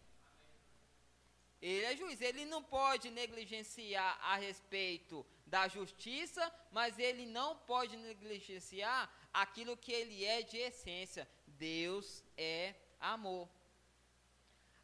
Ele 1.61 1.85
é 1.85 1.97
juiz, 1.97 2.21
ele 2.21 2.45
não 2.45 2.61
pode 2.63 3.09
negligenciar 3.09 4.11
a 4.21 4.35
respeito 4.37 5.25
da 5.45 5.67
justiça, 5.67 6.43
mas 6.71 6.99
ele 7.07 7.25
não 7.25 7.57
pode 7.71 7.95
negligenciar 7.97 9.01
aquilo 9.33 9.75
que 9.75 9.91
ele 9.91 10.23
é 10.23 10.41
de 10.43 10.57
essência. 10.57 11.27
Deus 11.47 12.23
é 12.37 12.75
amor. 12.99 13.49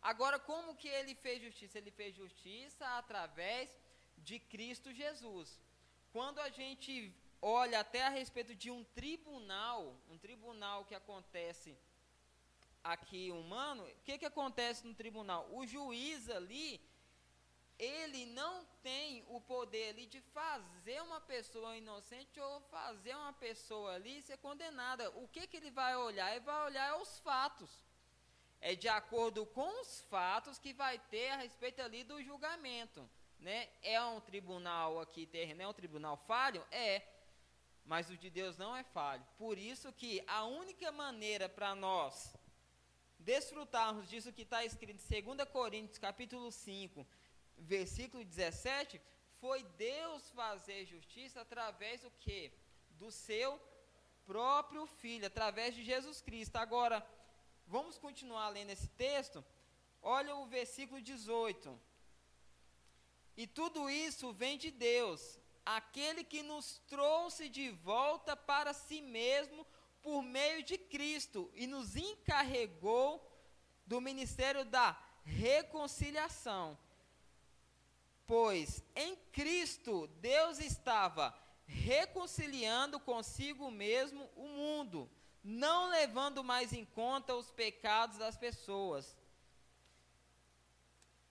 Agora, 0.02 0.38
como 0.40 0.76
que 0.76 0.90
ele 0.90 1.16
fez 1.16 1.42
justiça? 1.42 1.78
Ele 1.78 1.92
fez 1.92 2.16
justiça 2.16 2.86
através 2.98 3.70
de 4.18 4.40
Cristo 4.40 4.92
Jesus. 4.92 5.60
Quando 6.12 6.40
a 6.42 6.50
gente 6.50 6.94
olha 7.42 7.80
até 7.80 8.04
a 8.04 8.10
respeito 8.10 8.54
de 8.56 8.70
um 8.70 8.84
tribunal, 8.84 9.96
um 10.10 10.18
tribunal 10.18 10.86
que 10.86 10.96
acontece 10.96 11.78
aqui 12.84 13.32
humano, 13.32 13.84
o 13.84 14.04
que, 14.04 14.18
que 14.18 14.26
acontece 14.26 14.86
no 14.86 14.94
tribunal? 14.94 15.48
O 15.52 15.66
juiz 15.66 16.30
ali, 16.30 16.82
ele 17.80 18.26
não 18.26 18.66
tem 18.82 19.24
o 19.30 19.40
poder 19.40 19.90
ali 19.90 20.06
de 20.06 20.20
fazer 20.22 21.02
uma 21.02 21.22
pessoa 21.22 21.78
inocente 21.78 22.40
ou 22.40 22.62
fazer 22.62 23.16
uma 23.16 23.34
pessoa 23.34 23.94
ali 23.94 24.22
ser 24.22 24.38
condenada. 24.38 25.10
O 25.12 25.28
que, 25.28 25.48
que 25.48 25.58
ele 25.58 25.72
vai 25.72 25.96
olhar? 25.96 26.32
Ele 26.32 26.46
vai 26.46 26.66
olhar 26.66 26.98
os 26.98 27.20
fatos. 27.20 27.72
É 28.60 28.76
de 28.76 28.88
acordo 28.88 29.46
com 29.46 29.82
os 29.82 30.02
fatos 30.10 30.60
que 30.60 30.74
vai 30.74 30.98
ter 30.98 31.30
a 31.32 31.38
respeito 31.38 31.82
ali 31.82 32.04
do 32.04 32.22
julgamento. 32.22 33.10
Né? 33.40 33.70
É 33.82 34.02
um 34.02 34.22
tribunal 34.22 35.00
aqui 35.00 35.26
terreno, 35.26 35.62
é 35.62 35.68
um 35.68 35.74
tribunal 35.74 36.16
falho? 36.16 36.66
É. 36.72 37.02
Mas 37.86 38.10
o 38.10 38.16
de 38.16 38.30
Deus 38.30 38.58
não 38.58 38.74
é 38.74 38.84
falho. 38.84 39.26
Por 39.38 39.58
isso 39.58 39.92
que 39.92 40.24
a 40.28 40.46
única 40.46 40.90
maneira 40.94 41.50
para 41.50 41.76
nós 41.76 42.34
desfrutarmos 43.24 44.10
disso 44.10 44.34
que 44.34 44.42
está 44.44 44.64
escrito 44.66 45.02
em 45.02 45.22
2 45.36 45.50
Coríntios 45.50 45.98
capítulo 45.98 46.52
5, 46.52 47.08
versículo 47.58 48.24
17, 48.24 49.02
foi 49.40 49.64
Deus 49.78 50.30
fazer 50.32 50.86
justiça 50.86 51.42
através 51.42 52.02
do 52.02 52.12
que? 52.12 52.52
Do 52.92 53.12
seu 53.12 53.60
próprio 54.26 54.86
Filho, 54.86 55.28
através 55.28 55.74
de 55.76 55.84
Jesus 55.84 56.22
Cristo. 56.22 56.56
Agora, 56.58 57.06
vamos 57.68 57.98
continuar 57.98 58.50
lendo 58.50 58.72
esse 58.72 58.88
texto. 58.90 59.44
Olha 60.02 60.36
o 60.36 60.46
versículo 60.46 61.02
18. 61.02 61.80
E 63.36 63.48
tudo 63.48 63.90
isso 63.90 64.32
vem 64.34 64.58
de 64.58 64.70
Deus, 64.70 65.40
aquele 65.66 66.24
que 66.24 66.44
nos 66.44 66.80
trouxe 66.88 67.50
de 67.50 67.72
volta 67.72 68.36
para 68.36 68.74
si 68.74 69.02
mesmo 69.02 69.66
por 70.04 70.22
meio 70.22 70.62
de 70.62 70.78
Cristo 70.78 71.50
e 71.56 71.66
nos 71.66 71.96
encarregou 71.96 73.26
do 73.88 74.02
ministério 74.02 74.66
da 74.66 75.00
reconciliação. 75.24 76.78
Pois 78.28 78.84
em 78.96 79.16
Cristo 79.32 80.08
Deus 80.20 80.60
estava 80.60 81.36
reconciliando 81.66 83.00
consigo 83.00 83.72
mesmo 83.72 84.30
o 84.36 84.48
mundo, 84.48 85.10
não 85.44 85.90
levando 85.90 86.44
mais 86.44 86.74
em 86.74 86.86
conta 86.86 87.36
os 87.36 87.50
pecados 87.52 88.18
das 88.18 88.38
pessoas. 88.38 89.16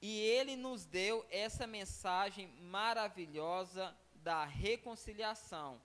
E 0.00 0.18
ele 0.18 0.56
nos 0.56 0.84
deu 0.84 1.24
essa 1.30 1.66
mensagem 1.66 2.48
maravilhosa 2.60 3.96
da 4.14 4.44
reconciliação. 4.44 5.80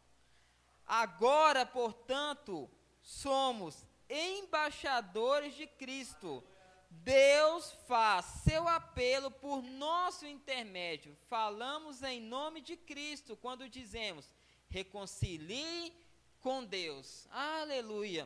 Agora, 0.86 1.66
portanto, 1.66 2.70
somos 3.08 3.86
embaixadores 4.10 5.56
de 5.56 5.66
Cristo. 5.66 6.44
Deus 6.90 7.72
faz 7.88 8.26
seu 8.26 8.68
apelo 8.68 9.32
por 9.32 9.62
nosso 9.62 10.26
intermédio. 10.26 11.18
Falamos 11.30 12.04
em 12.04 12.20
nome 12.20 12.60
de 12.60 12.76
Cristo 12.76 13.38
quando 13.38 13.70
dizemos: 13.70 14.26
reconcilie 14.70 15.94
com 16.42 16.66
Deus. 16.66 17.28
Aleluia. 17.32 18.26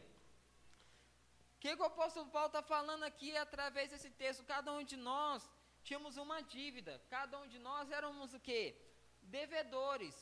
O 1.56 1.60
que, 1.60 1.76
que 1.76 1.82
o 1.82 1.86
apóstolo 1.86 2.28
Paulo 2.30 2.48
está 2.48 2.64
falando 2.64 3.04
aqui 3.04 3.38
através 3.38 3.92
desse 3.92 4.10
texto? 4.10 4.44
Cada 4.44 4.74
um 4.74 4.84
de 4.84 4.98
nós 4.98 5.48
tínhamos 5.84 6.18
uma 6.18 6.42
dívida. 6.42 7.00
Cada 7.08 7.38
um 7.40 7.48
de 7.48 7.60
nós 7.60 7.92
éramos 7.92 8.34
o 8.34 8.40
quê? 8.40 8.76
Devedores. 9.22 10.16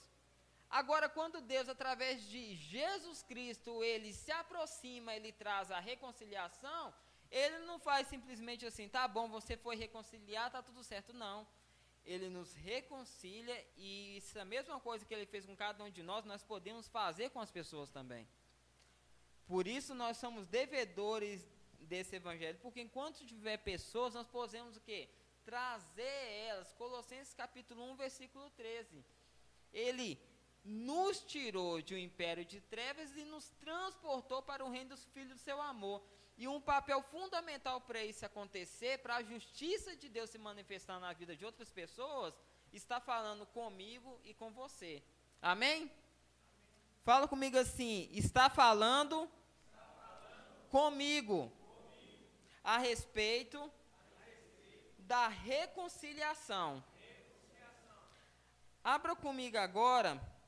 Agora, 0.69 1.09
quando 1.09 1.41
Deus, 1.41 1.67
através 1.67 2.21
de 2.29 2.55
Jesus 2.55 3.23
Cristo, 3.23 3.83
ele 3.83 4.13
se 4.13 4.31
aproxima, 4.31 5.15
ele 5.15 5.31
traz 5.31 5.71
a 5.71 5.79
reconciliação, 5.79 6.93
ele 7.31 7.59
não 7.59 7.79
faz 7.79 8.07
simplesmente 8.07 8.65
assim, 8.65 8.87
tá 8.87 9.07
bom, 9.07 9.27
você 9.27 9.57
foi 9.57 9.75
reconciliar, 9.75 10.51
tá 10.51 10.61
tudo 10.61 10.83
certo. 10.83 11.11
Não. 11.13 11.47
Ele 12.05 12.29
nos 12.29 12.53
reconcilia 12.53 13.67
e 13.77 14.17
isso 14.17 14.37
é 14.37 14.41
a 14.41 14.45
mesma 14.45 14.79
coisa 14.79 15.05
que 15.05 15.13
ele 15.13 15.25
fez 15.25 15.45
com 15.45 15.55
cada 15.55 15.83
um 15.83 15.89
de 15.89 16.01
nós, 16.01 16.23
nós 16.25 16.43
podemos 16.43 16.87
fazer 16.87 17.29
com 17.29 17.39
as 17.39 17.51
pessoas 17.51 17.89
também. 17.89 18.27
Por 19.47 19.67
isso 19.67 19.95
nós 19.95 20.17
somos 20.17 20.47
devedores 20.47 21.47
desse 21.79 22.15
evangelho, 22.15 22.59
porque 22.59 22.81
enquanto 22.81 23.25
tiver 23.25 23.57
pessoas, 23.57 24.13
nós 24.13 24.27
podemos 24.27 24.77
o 24.77 24.81
quê? 24.81 25.09
Trazer 25.43 26.17
elas. 26.47 26.71
Colossenses 26.73 27.33
capítulo 27.33 27.83
1, 27.91 27.95
versículo 27.95 28.49
13. 28.51 29.03
Ele 29.73 30.19
nos 30.69 31.19
tirou 31.21 31.81
de 31.81 31.95
um 31.95 31.97
império 31.97 32.45
de 32.45 32.61
trevas 32.61 33.15
e 33.17 33.23
nos 33.23 33.49
transportou 33.59 34.41
para 34.43 34.63
o 34.63 34.69
reino 34.69 34.91
dos 34.91 35.03
filhos 35.05 35.33
do 35.33 35.37
seu 35.39 35.59
amor. 35.59 36.01
E 36.37 36.47
um 36.47 36.61
papel 36.61 37.01
fundamental 37.01 37.81
para 37.81 38.03
isso 38.03 38.23
acontecer, 38.25 38.99
para 38.99 39.15
a 39.15 39.23
justiça 39.23 39.95
de 39.95 40.07
Deus 40.07 40.29
se 40.29 40.37
manifestar 40.37 40.99
na 40.99 41.11
vida 41.11 41.35
de 41.35 41.43
outras 41.43 41.71
pessoas, 41.71 42.33
está 42.71 43.01
falando 43.01 43.45
comigo 43.47 44.19
e 44.23 44.33
com 44.33 44.51
você. 44.51 45.03
Amém? 45.41 45.81
Amém. 45.81 45.91
Fala 47.03 47.27
comigo 47.27 47.57
assim: 47.57 48.07
está 48.11 48.47
falando, 48.47 49.23
está 49.23 49.83
falando 49.95 50.69
comigo, 50.69 51.51
comigo, 51.51 52.25
a 52.63 52.77
respeito, 52.77 53.57
a 53.57 54.25
respeito 54.25 55.01
da 55.01 55.27
reconciliação. 55.27 56.83
Abra 58.83 59.15
comigo 59.15 59.57
agora. 59.57 60.38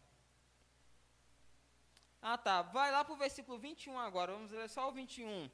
Ah, 2.22 2.38
tá. 2.38 2.62
Vai 2.62 2.92
lá 2.92 3.04
para 3.04 3.14
o 3.14 3.18
versículo 3.18 3.58
21 3.58 3.98
agora. 3.98 4.34
Vamos 4.34 4.52
ler 4.52 4.70
só 4.70 4.88
o 4.88 4.92
21. 4.92 5.50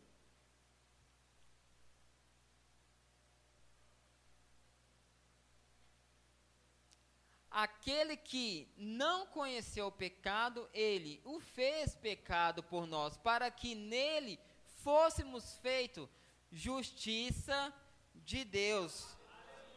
Aquele 7.49 8.17
que 8.17 8.71
não 8.77 9.25
conheceu 9.27 9.88
o 9.88 9.91
pecado, 9.91 10.69
ele 10.73 11.19
o 11.23 11.39
fez 11.39 11.95
pecado 11.95 12.62
por 12.62 12.86
nós, 12.86 13.17
para 13.17 13.49
que 13.49 13.73
nele 13.73 14.39
fôssemos 14.84 15.58
feito 15.58 16.08
justiça 16.51 17.73
de 18.13 18.43
Deus. 18.43 19.17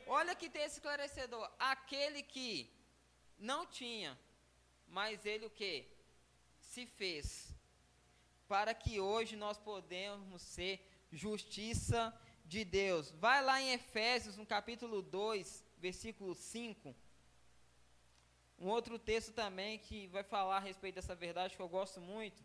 Olha 0.06 0.34
que 0.34 0.50
tem 0.50 0.64
esclarecedor. 0.64 1.50
Aquele 1.58 2.22
que 2.22 2.68
não 3.38 3.64
tinha, 3.64 4.18
mas 4.86 5.24
ele 5.24 5.46
o 5.46 5.50
que? 5.50 5.99
Se 6.72 6.86
fez. 6.86 7.52
Para 8.46 8.72
que 8.72 9.00
hoje 9.00 9.34
nós 9.34 9.58
podemos 9.58 10.40
ser 10.40 10.74
justiça 11.10 12.00
de 12.44 12.64
Deus. 12.64 13.10
Vai 13.10 13.42
lá 13.42 13.60
em 13.60 13.72
Efésios, 13.72 14.36
no 14.36 14.46
capítulo 14.46 15.02
2, 15.02 15.64
versículo 15.78 16.32
5. 16.32 16.94
Um 18.56 18.68
outro 18.68 19.00
texto 19.00 19.32
também 19.32 19.80
que 19.80 20.06
vai 20.08 20.22
falar 20.22 20.58
a 20.58 20.60
respeito 20.60 20.94
dessa 20.94 21.12
verdade 21.12 21.56
que 21.56 21.62
eu 21.62 21.68
gosto 21.68 22.00
muito. 22.00 22.40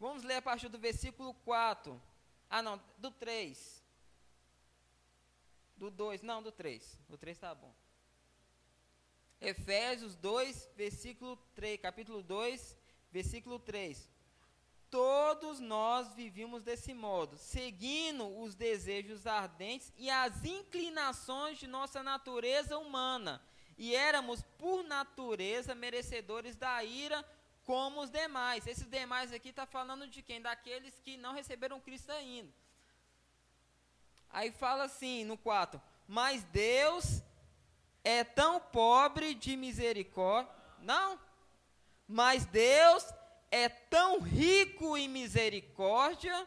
Vamos 0.00 0.24
ler 0.24 0.36
a 0.36 0.42
partir 0.42 0.68
do 0.68 0.78
versículo 0.78 1.34
4. 1.34 2.02
Ah, 2.48 2.62
não, 2.62 2.82
do 2.98 3.12
3. 3.12 3.79
Do 5.80 5.90
2, 5.90 6.20
não, 6.20 6.42
do 6.42 6.52
3. 6.52 6.98
Do 7.08 7.16
3 7.16 7.34
está 7.34 7.54
bom. 7.54 7.74
Efésios 9.40 10.14
2, 10.14 10.68
versículo 10.76 11.36
3, 11.54 11.80
capítulo 11.80 12.22
2, 12.22 12.76
versículo 13.10 13.58
3. 13.58 14.10
Todos 14.90 15.58
nós 15.58 16.12
vivíamos 16.12 16.62
desse 16.62 16.92
modo, 16.92 17.38
seguindo 17.38 18.28
os 18.42 18.54
desejos 18.54 19.26
ardentes 19.26 19.90
e 19.96 20.10
as 20.10 20.44
inclinações 20.44 21.58
de 21.58 21.66
nossa 21.66 22.02
natureza 22.02 22.76
humana, 22.76 23.42
e 23.78 23.96
éramos, 23.96 24.42
por 24.58 24.84
natureza, 24.84 25.74
merecedores 25.74 26.56
da 26.56 26.84
ira 26.84 27.24
como 27.64 28.02
os 28.02 28.10
demais. 28.10 28.66
Esses 28.66 28.86
demais 28.86 29.32
aqui 29.32 29.48
está 29.48 29.64
falando 29.64 30.06
de 30.06 30.20
quem? 30.20 30.42
Daqueles 30.42 31.00
que 31.00 31.16
não 31.16 31.32
receberam 31.32 31.80
Cristo 31.80 32.12
ainda. 32.12 32.52
Aí 34.32 34.50
fala 34.52 34.84
assim 34.84 35.24
no 35.24 35.36
4: 35.36 35.80
Mas 36.06 36.44
Deus 36.44 37.22
é 38.04 38.24
tão 38.24 38.60
pobre 38.60 39.34
de 39.34 39.56
misericórdia. 39.56 40.52
Não. 40.78 41.18
Mas 42.06 42.44
Deus 42.46 43.04
é 43.50 43.68
tão 43.68 44.20
rico 44.20 44.96
em 44.96 45.08
misericórdia 45.08 46.46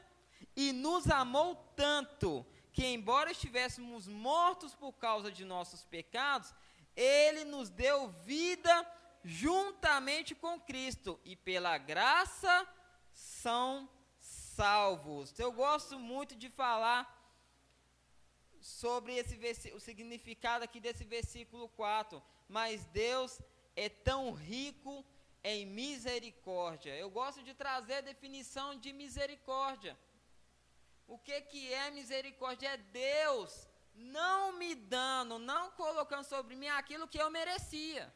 e 0.55 0.71
nos 0.71 1.09
amou 1.09 1.55
tanto 1.75 2.45
que, 2.71 2.85
embora 2.85 3.31
estivéssemos 3.31 4.07
mortos 4.07 4.73
por 4.73 4.93
causa 4.93 5.31
de 5.31 5.45
nossos 5.45 5.83
pecados, 5.83 6.53
Ele 6.95 7.45
nos 7.45 7.69
deu 7.69 8.09
vida 8.09 8.87
juntamente 9.23 10.35
com 10.35 10.59
Cristo 10.59 11.19
e 11.23 11.35
pela 11.35 11.77
graça 11.77 12.67
são 13.13 13.89
salvos. 14.19 15.37
Eu 15.39 15.51
gosto 15.51 15.97
muito 15.99 16.35
de 16.35 16.49
falar 16.49 17.22
sobre 18.63 19.13
esse 19.17 19.71
o 19.73 19.79
significado 19.79 20.63
aqui 20.63 20.79
desse 20.79 21.03
versículo 21.03 21.67
4. 21.69 22.23
Mas 22.47 22.85
Deus 22.85 23.41
é 23.75 23.89
tão 23.89 24.31
rico 24.31 25.05
em 25.43 25.65
misericórdia. 25.65 26.95
Eu 26.95 27.09
gosto 27.09 27.43
de 27.43 27.53
trazer 27.53 27.95
a 27.95 28.01
definição 28.01 28.75
de 28.75 28.93
misericórdia. 28.93 29.97
O 31.05 31.17
que, 31.17 31.39
que 31.41 31.73
é 31.73 31.91
misericórdia? 31.91 32.69
É 32.69 32.77
Deus 32.77 33.67
não 33.93 34.53
me 34.53 34.73
dando, 34.73 35.37
não 35.37 35.71
colocando 35.71 36.23
sobre 36.23 36.55
mim 36.55 36.67
aquilo 36.69 37.07
que 37.07 37.21
eu 37.21 37.29
merecia. 37.29 38.11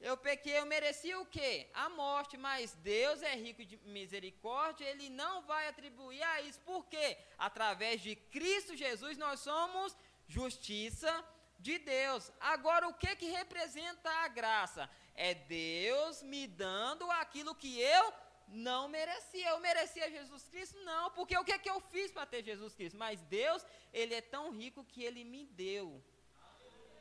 Eu 0.00 0.16
pequei, 0.16 0.58
eu 0.58 0.66
merecia 0.66 1.18
o 1.18 1.26
quê? 1.26 1.68
A 1.72 1.88
morte, 1.88 2.36
mas 2.36 2.74
Deus 2.74 3.22
é 3.22 3.34
rico 3.34 3.64
de 3.64 3.76
misericórdia, 3.78 4.84
Ele 4.84 5.08
não 5.08 5.42
vai 5.42 5.68
atribuir 5.68 6.22
a 6.22 6.42
isso. 6.42 6.60
Por 6.60 6.84
quê? 6.86 7.16
Através 7.38 8.00
de 8.02 8.14
Cristo 8.14 8.76
Jesus 8.76 9.16
nós 9.16 9.40
somos 9.40 9.96
justiça 10.26 11.24
de 11.58 11.78
Deus. 11.78 12.30
Agora, 12.40 12.88
o 12.88 12.94
que 12.94 13.16
que 13.16 13.26
representa 13.26 14.10
a 14.10 14.28
graça? 14.28 14.90
É 15.14 15.34
Deus 15.34 16.22
me 16.22 16.46
dando 16.46 17.10
aquilo 17.12 17.54
que 17.54 17.80
eu 17.80 18.12
não 18.48 18.88
merecia. 18.88 19.48
Eu 19.50 19.60
merecia 19.60 20.10
Jesus 20.10 20.48
Cristo? 20.48 20.78
Não, 20.82 21.10
porque 21.12 21.36
o 21.38 21.44
que 21.44 21.58
que 21.58 21.70
eu 21.70 21.80
fiz 21.80 22.12
para 22.12 22.26
ter 22.26 22.42
Jesus 22.44 22.74
Cristo? 22.74 22.96
Mas 22.96 23.20
Deus, 23.22 23.64
Ele 23.92 24.14
é 24.14 24.20
tão 24.20 24.50
rico 24.50 24.84
que 24.84 25.02
Ele 25.02 25.24
me 25.24 25.46
deu. 25.46 26.02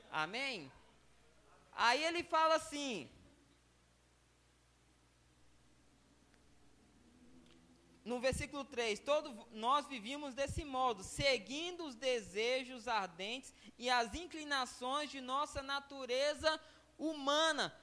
Amém? 0.10 0.72
Aí 1.76 2.04
ele 2.04 2.24
fala 2.24 2.56
assim: 2.56 3.10
no 8.06 8.20
versículo 8.20 8.66
3, 8.66 9.00
todos 9.00 9.34
nós 9.52 9.88
vivíamos 9.88 10.34
desse 10.34 10.64
modo, 10.66 11.04
seguindo 11.04 11.86
os 11.86 11.96
desejos 11.96 12.88
ardentes 12.88 13.54
e 13.78 13.90
as 13.90 14.14
inclinações 14.14 15.10
de 15.10 15.22
nossa 15.22 15.64
natureza 15.64 16.60
humana. 16.98 17.74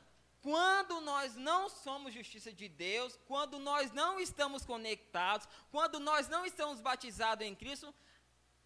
Quando 0.42 1.00
nós 1.00 1.34
não 1.34 1.68
somos 1.68 2.14
justiça 2.14 2.52
de 2.52 2.68
Deus, 2.68 3.18
quando 3.26 3.58
nós 3.58 3.92
não 3.92 4.18
estamos 4.18 4.64
conectados, 4.64 5.46
quando 5.70 6.00
nós 6.00 6.28
não 6.28 6.46
estamos 6.46 6.80
batizados 6.80 7.46
em 7.46 7.54
Cristo, 7.54 7.94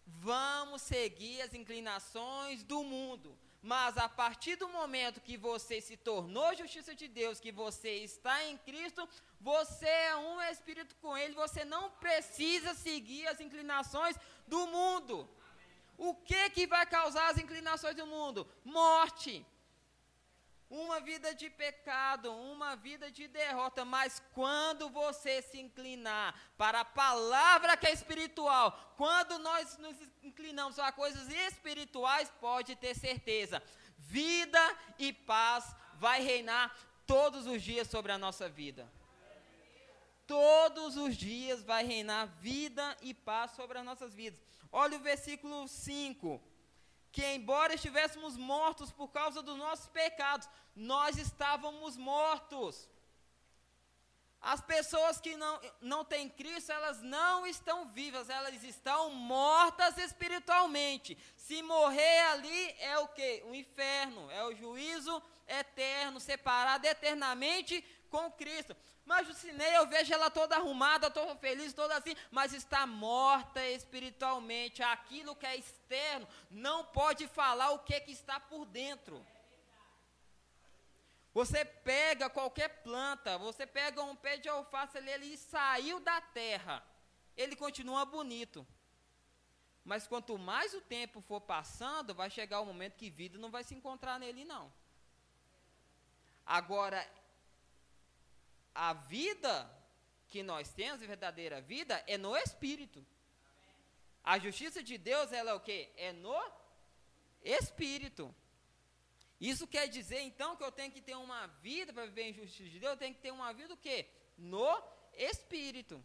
vamos 0.05 0.81
seguir 0.81 1.41
as 1.41 1.53
inclinações 1.53 2.63
do 2.63 2.83
mundo. 2.83 3.37
Mas 3.65 3.97
a 3.97 4.07
partir 4.07 4.55
do 4.57 4.69
momento 4.69 5.19
que 5.19 5.35
você 5.35 5.81
se 5.81 5.97
tornou 5.97 6.55
justiça 6.55 6.93
de 6.93 7.07
Deus, 7.07 7.39
que 7.39 7.51
você 7.51 7.93
está 8.09 8.43
em 8.43 8.57
Cristo, 8.57 9.09
você 9.41 9.87
é 9.87 10.15
um 10.15 10.39
espírito 10.39 10.95
com 11.01 11.17
Ele, 11.17 11.33
você 11.33 11.65
não 11.65 11.89
precisa 11.89 12.75
seguir 12.75 13.25
as 13.25 13.39
inclinações 13.39 14.15
do 14.45 14.67
mundo. 14.67 15.27
O 15.97 16.13
que 16.13 16.47
que 16.51 16.67
vai 16.67 16.85
causar 16.85 17.27
as 17.31 17.39
inclinações 17.39 17.95
do 17.95 18.05
mundo? 18.05 18.47
Morte 18.63 19.43
uma 20.75 20.99
vida 20.99 21.33
de 21.33 21.49
pecado, 21.49 22.33
uma 22.33 22.75
vida 22.75 23.09
de 23.09 23.27
derrota, 23.27 23.85
mas 23.85 24.21
quando 24.33 24.89
você 24.89 25.41
se 25.41 25.57
inclinar 25.57 26.35
para 26.57 26.81
a 26.81 26.85
palavra 26.85 27.77
que 27.77 27.87
é 27.87 27.93
espiritual, 27.93 28.93
quando 28.97 29.39
nós 29.39 29.77
nos 29.77 29.95
inclinamos 30.21 30.77
a 30.77 30.91
coisas 30.91 31.29
espirituais, 31.29 32.29
pode 32.41 32.75
ter 32.75 32.93
certeza, 32.93 33.63
vida 33.97 34.59
e 34.99 35.13
paz 35.13 35.73
vai 35.95 36.21
reinar 36.21 36.75
todos 37.07 37.47
os 37.47 37.61
dias 37.61 37.87
sobre 37.87 38.11
a 38.11 38.17
nossa 38.17 38.49
vida. 38.49 38.91
Todos 40.27 40.97
os 40.97 41.15
dias 41.15 41.63
vai 41.63 41.85
reinar 41.85 42.25
vida 42.41 42.97
e 43.01 43.13
paz 43.13 43.51
sobre 43.51 43.77
as 43.77 43.85
nossas 43.85 44.13
vidas. 44.13 44.41
Olha 44.71 44.97
o 44.97 45.01
versículo 45.01 45.67
5 45.67 46.41
que, 47.15 47.25
embora 47.33 47.73
estivéssemos 47.73 48.35
mortos 48.35 48.91
por 48.91 49.07
causa 49.07 49.41
dos 49.41 49.57
nossos 49.57 49.87
pecados, 49.87 50.49
nós 50.75 51.17
estávamos 51.17 51.95
mortos. 51.95 52.89
As 54.41 54.59
pessoas 54.59 55.21
que 55.21 55.37
não, 55.37 55.61
não 55.79 56.03
têm 56.03 56.27
Cristo, 56.27 56.73
elas 56.73 57.01
não 57.01 57.47
estão 57.47 57.87
vivas, 57.87 58.29
elas 58.29 58.61
estão 58.65 59.11
mortas 59.11 59.97
espiritualmente. 59.97 61.17
Se 61.37 61.63
morrer 61.63 62.19
ali 62.33 62.75
é 62.79 62.99
o 62.99 63.07
que? 63.07 63.43
O 63.45 63.55
inferno, 63.55 64.29
é 64.29 64.43
o 64.43 64.53
juízo 64.53 65.23
eterno, 65.47 66.19
separado 66.19 66.85
eternamente 66.85 67.81
com 68.09 68.29
Cristo. 68.29 68.75
Mas 69.05 69.27
Jucinei, 69.27 69.77
eu 69.77 69.87
vejo 69.87 70.11
ela 70.11 70.31
toda 70.31 70.55
arrumada, 70.55 71.11
toda 71.11 71.35
feliz, 71.35 71.73
toda 71.73 71.95
assim, 71.95 72.15
mas 72.31 72.53
está 72.53 72.87
morta 72.87 73.63
espiritualmente. 73.69 74.81
Aquilo 74.81 75.35
que 75.35 75.45
é 75.45 75.55
externo 75.55 76.27
não 76.49 76.83
pode 76.85 77.27
falar 77.27 77.69
o 77.71 77.79
que, 77.79 77.99
que 77.99 78.11
está 78.11 78.39
por 78.39 78.65
dentro. 78.65 79.23
Você 81.35 81.63
pega 81.65 82.29
qualquer 82.29 82.69
planta, 82.81 83.37
você 83.37 83.67
pega 83.67 84.01
um 84.01 84.15
pé 84.15 84.37
de 84.37 84.49
alface 84.49 84.97
ali, 84.97 85.11
ele 85.11 85.37
saiu 85.37 85.99
da 85.99 86.19
terra, 86.21 86.81
ele 87.37 87.55
continua 87.55 88.05
bonito. 88.05 88.65
Mas 89.83 90.07
quanto 90.07 90.35
mais 90.39 90.73
o 90.73 90.81
tempo 90.81 91.21
for 91.21 91.41
passando, 91.41 92.15
vai 92.15 92.29
chegar 92.31 92.59
o 92.61 92.65
momento 92.65 92.95
que 92.95 93.09
vida 93.09 93.37
não 93.37 93.51
vai 93.51 93.63
se 93.63 93.75
encontrar 93.75 94.17
nele, 94.17 94.43
não. 94.45 94.73
Agora, 96.43 97.05
a 98.75 98.91
vida 98.93 99.71
que 100.27 100.43
nós 100.43 100.69
temos 100.73 100.99
de 100.99 101.07
verdadeira 101.07 101.61
vida 101.61 102.03
é 102.05 102.17
no 102.17 102.35
Espírito. 102.35 103.05
A 104.21 104.37
justiça 104.37 104.83
de 104.83 104.97
Deus, 104.97 105.31
ela 105.31 105.51
é 105.51 105.53
o 105.53 105.59
quê? 105.59 105.89
É 105.95 106.11
no 106.11 106.37
Espírito. 107.41 108.35
Isso 109.39 109.67
quer 109.67 109.87
dizer, 109.87 110.21
então, 110.21 110.55
que 110.55 110.63
eu 110.63 110.71
tenho 110.71 110.91
que 110.91 111.01
ter 111.01 111.15
uma 111.15 111.47
vida 111.67 111.93
para 111.93 112.05
viver 112.05 112.23
em 112.29 112.33
justiça 112.33 112.69
de 112.69 112.79
Deus, 112.79 112.93
eu 112.93 112.97
tenho 112.97 113.13
que 113.13 113.21
ter 113.21 113.31
uma 113.31 113.53
vida 113.53 113.73
o 113.73 113.77
quê? 113.77 114.09
No 114.37 114.83
Espírito. 115.13 116.03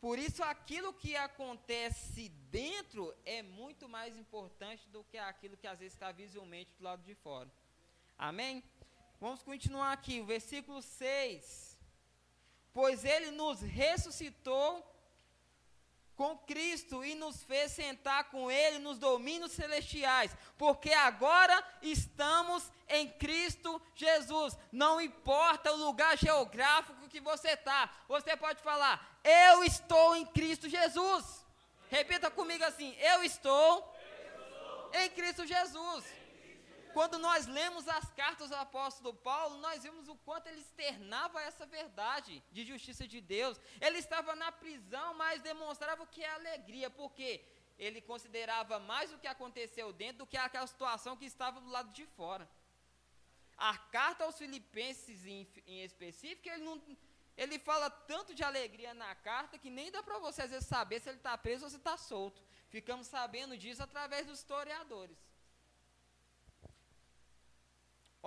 Por 0.00 0.18
isso, 0.18 0.42
aquilo 0.42 0.92
que 0.92 1.16
acontece 1.16 2.28
dentro 2.50 3.14
é 3.24 3.42
muito 3.42 3.88
mais 3.88 4.16
importante 4.16 4.86
do 4.88 5.02
que 5.04 5.16
aquilo 5.16 5.56
que 5.56 5.66
às 5.66 5.78
vezes 5.78 5.94
está 5.94 6.12
visualmente 6.12 6.70
do 6.78 6.84
lado 6.84 7.02
de 7.02 7.14
fora. 7.14 7.50
Amém? 8.18 8.62
Vamos 9.20 9.42
continuar 9.42 9.92
aqui, 9.92 10.20
o 10.20 10.26
versículo 10.26 10.82
6. 10.82 11.78
Pois 12.72 13.04
ele 13.04 13.30
nos 13.30 13.60
ressuscitou 13.60 14.84
com 16.16 16.36
Cristo 16.38 17.04
e 17.04 17.14
nos 17.14 17.44
fez 17.44 17.72
sentar 17.72 18.30
com 18.30 18.50
Ele 18.50 18.78
nos 18.78 18.98
domínios 18.98 19.52
celestiais, 19.52 20.34
porque 20.56 20.92
agora 20.92 21.62
estamos 21.82 22.72
em 22.88 23.06
Cristo 23.06 23.80
Jesus. 23.94 24.56
Não 24.72 24.98
importa 25.00 25.72
o 25.72 25.76
lugar 25.76 26.16
geográfico 26.16 27.08
que 27.08 27.20
você 27.20 27.50
está, 27.50 27.90
você 28.08 28.34
pode 28.36 28.62
falar: 28.62 29.20
Eu 29.22 29.62
estou 29.62 30.16
em 30.16 30.24
Cristo 30.24 30.68
Jesus. 30.68 31.44
Repita 31.90 32.30
comigo 32.30 32.64
assim: 32.64 32.96
Eu 32.98 33.22
estou, 33.22 33.94
em 34.94 35.10
Cristo 35.10 35.46
Jesus. 35.46 36.04
Quando 36.96 37.18
nós 37.18 37.46
lemos 37.46 37.86
as 37.88 38.06
cartas 38.20 38.48
do 38.48 38.56
apóstolo 38.56 39.12
Paulo, 39.12 39.58
nós 39.58 39.82
vimos 39.82 40.08
o 40.08 40.16
quanto 40.26 40.46
ele 40.46 40.62
externava 40.62 41.42
essa 41.42 41.66
verdade 41.66 42.42
de 42.50 42.64
justiça 42.64 43.06
de 43.06 43.20
Deus. 43.20 43.60
Ele 43.82 43.98
estava 43.98 44.34
na 44.34 44.50
prisão, 44.50 45.12
mas 45.12 45.42
demonstrava 45.42 46.04
o 46.04 46.06
que 46.06 46.22
é 46.24 46.30
alegria, 46.30 46.88
porque 46.88 47.44
ele 47.78 48.00
considerava 48.00 48.78
mais 48.78 49.12
o 49.12 49.18
que 49.18 49.26
aconteceu 49.26 49.92
dentro 49.92 50.20
do 50.20 50.26
que 50.26 50.38
aquela 50.38 50.66
situação 50.66 51.18
que 51.18 51.26
estava 51.26 51.60
do 51.60 51.68
lado 51.68 51.92
de 51.92 52.06
fora. 52.06 52.48
A 53.58 53.76
carta 53.76 54.24
aos 54.24 54.38
Filipenses, 54.38 55.26
em, 55.26 55.46
em 55.66 55.84
específico, 55.84 56.48
ele, 56.48 56.64
não, 56.64 56.80
ele 57.36 57.58
fala 57.58 57.90
tanto 57.90 58.34
de 58.34 58.42
alegria 58.42 58.94
na 58.94 59.14
carta 59.16 59.58
que 59.58 59.68
nem 59.68 59.90
dá 59.90 60.02
para 60.02 60.18
você 60.18 60.40
às 60.44 60.50
vezes 60.50 60.66
saber 60.66 61.00
se 61.00 61.10
ele 61.10 61.18
está 61.18 61.36
preso 61.36 61.64
ou 61.64 61.70
se 61.70 61.76
está 61.76 61.98
solto. 61.98 62.42
Ficamos 62.70 63.06
sabendo 63.06 63.54
disso 63.54 63.82
através 63.82 64.24
dos 64.26 64.38
historiadores. 64.38 65.18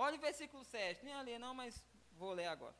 Olha 0.04 0.16
o 0.16 0.20
versículo 0.20 0.64
7. 0.64 1.04
Nem 1.04 1.12
ali 1.14 1.38
não, 1.38 1.54
mas 1.54 1.84
vou 2.16 2.32
ler 2.32 2.46
agora. 2.46 2.74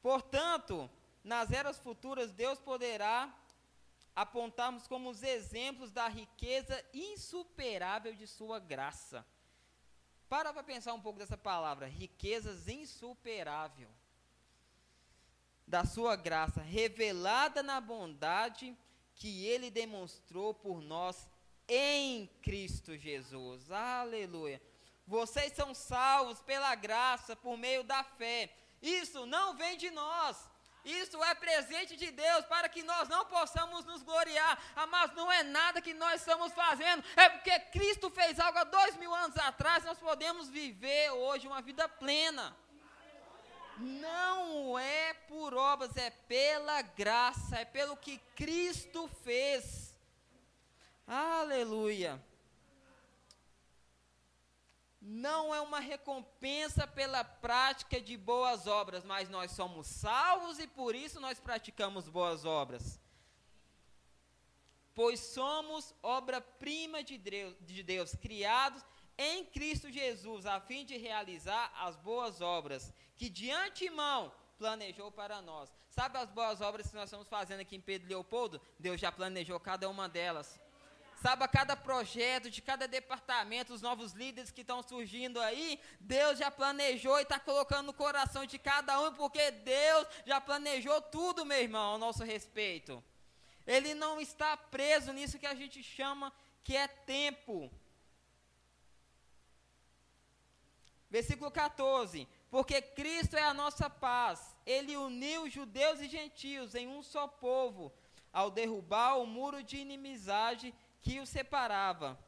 Portanto, 0.00 0.88
nas 1.24 1.50
eras 1.50 1.76
futuras, 1.80 2.30
Deus 2.30 2.60
poderá 2.60 3.36
apontarmos 4.14 4.86
como 4.86 5.10
os 5.10 5.24
exemplos 5.24 5.90
da 5.90 6.06
riqueza 6.06 6.80
insuperável 6.94 8.14
de 8.14 8.28
sua 8.28 8.60
graça. 8.60 9.26
Para 10.28 10.52
para 10.52 10.62
pensar 10.62 10.94
um 10.94 11.00
pouco 11.00 11.18
dessa 11.18 11.36
palavra, 11.36 11.86
riquezas 11.86 12.68
insuperável. 12.68 13.90
Da 15.66 15.84
sua 15.84 16.14
graça, 16.14 16.62
revelada 16.62 17.60
na 17.60 17.80
bondade 17.80 18.76
que 19.16 19.46
ele 19.46 19.68
demonstrou 19.68 20.54
por 20.54 20.80
nós 20.80 21.28
em 21.66 22.28
Cristo 22.40 22.96
Jesus. 22.96 23.68
Aleluia. 23.68 24.62
Vocês 25.12 25.52
são 25.52 25.74
salvos 25.74 26.40
pela 26.40 26.74
graça, 26.74 27.36
por 27.36 27.58
meio 27.58 27.84
da 27.84 28.02
fé. 28.02 28.50
Isso 28.80 29.26
não 29.26 29.54
vem 29.54 29.76
de 29.76 29.90
nós. 29.90 30.34
Isso 30.82 31.22
é 31.22 31.34
presente 31.34 31.94
de 32.02 32.10
Deus 32.10 32.46
para 32.46 32.66
que 32.66 32.82
nós 32.82 33.10
não 33.10 33.22
possamos 33.26 33.84
nos 33.84 34.02
gloriar. 34.02 34.58
Ah, 34.74 34.86
mas 34.86 35.12
não 35.12 35.30
é 35.30 35.42
nada 35.42 35.82
que 35.82 35.92
nós 35.92 36.22
estamos 36.22 36.50
fazendo. 36.54 37.04
É 37.14 37.28
porque 37.28 37.60
Cristo 37.76 38.08
fez 38.08 38.40
algo 38.40 38.58
há 38.58 38.64
dois 38.64 38.96
mil 38.96 39.14
anos 39.14 39.36
atrás. 39.36 39.84
Nós 39.84 39.98
podemos 39.98 40.48
viver 40.48 41.10
hoje 41.10 41.46
uma 41.46 41.60
vida 41.60 41.86
plena. 41.86 42.56
Não 43.76 44.78
é 44.78 45.12
por 45.28 45.52
obras, 45.52 45.94
é 45.94 46.08
pela 46.08 46.80
graça, 46.80 47.58
é 47.58 47.66
pelo 47.66 47.98
que 47.98 48.16
Cristo 48.34 49.06
fez. 49.22 49.94
Aleluia 51.06 52.31
não 55.04 55.52
é 55.52 55.60
uma 55.60 55.80
recompensa 55.80 56.86
pela 56.86 57.24
prática 57.24 58.00
de 58.00 58.16
boas 58.16 58.68
obras, 58.68 59.02
mas 59.04 59.28
nós 59.28 59.50
somos 59.50 59.88
salvos 59.88 60.60
e 60.60 60.66
por 60.68 60.94
isso 60.94 61.18
nós 61.18 61.40
praticamos 61.40 62.08
boas 62.08 62.44
obras. 62.44 63.00
Pois 64.94 65.18
somos 65.18 65.92
obra-prima 66.02 67.02
de 67.02 67.18
Deus, 67.18 67.56
de 67.62 67.82
Deus, 67.82 68.14
criados 68.14 68.84
em 69.18 69.44
Cristo 69.44 69.90
Jesus, 69.90 70.46
a 70.46 70.60
fim 70.60 70.84
de 70.84 70.96
realizar 70.96 71.72
as 71.76 71.96
boas 71.96 72.40
obras 72.40 72.92
que 73.16 73.28
de 73.28 73.50
antemão 73.50 74.32
planejou 74.56 75.10
para 75.10 75.42
nós. 75.42 75.74
Sabe 75.90 76.16
as 76.18 76.30
boas 76.30 76.60
obras 76.60 76.88
que 76.88 76.94
nós 76.94 77.04
estamos 77.04 77.28
fazendo 77.28 77.60
aqui 77.60 77.74
em 77.74 77.80
Pedro 77.80 78.08
Leopoldo? 78.08 78.60
Deus 78.78 79.00
já 79.00 79.10
planejou 79.10 79.58
cada 79.58 79.88
uma 79.88 80.08
delas 80.08 80.60
sabe, 81.22 81.44
a 81.44 81.48
cada 81.48 81.76
projeto, 81.76 82.50
de 82.50 82.60
cada 82.60 82.88
departamento, 82.88 83.72
os 83.72 83.80
novos 83.80 84.12
líderes 84.12 84.50
que 84.50 84.62
estão 84.62 84.82
surgindo 84.82 85.40
aí, 85.40 85.78
Deus 86.00 86.36
já 86.36 86.50
planejou 86.50 87.18
e 87.18 87.22
está 87.22 87.38
colocando 87.38 87.86
no 87.86 87.92
coração 87.92 88.44
de 88.44 88.58
cada 88.58 89.00
um, 89.00 89.14
porque 89.14 89.52
Deus 89.52 90.06
já 90.26 90.40
planejou 90.40 91.00
tudo, 91.00 91.46
meu 91.46 91.60
irmão, 91.60 91.92
ao 91.92 91.98
nosso 91.98 92.24
respeito. 92.24 93.02
Ele 93.64 93.94
não 93.94 94.20
está 94.20 94.56
preso 94.56 95.12
nisso 95.12 95.38
que 95.38 95.46
a 95.46 95.54
gente 95.54 95.80
chama 95.82 96.32
que 96.64 96.76
é 96.76 96.88
tempo. 96.88 97.70
Versículo 101.08 101.50
14: 101.50 102.26
Porque 102.50 102.82
Cristo 102.82 103.36
é 103.36 103.44
a 103.44 103.54
nossa 103.54 103.88
paz, 103.88 104.56
Ele 104.66 104.96
uniu 104.96 105.48
judeus 105.48 106.00
e 106.00 106.08
gentios 106.08 106.74
em 106.74 106.88
um 106.88 107.02
só 107.02 107.28
povo, 107.28 107.92
ao 108.32 108.50
derrubar 108.50 109.18
o 109.18 109.26
muro 109.26 109.62
de 109.62 109.76
inimizade 109.76 110.74
que 111.02 111.20
o 111.20 111.26
separava. 111.26 112.18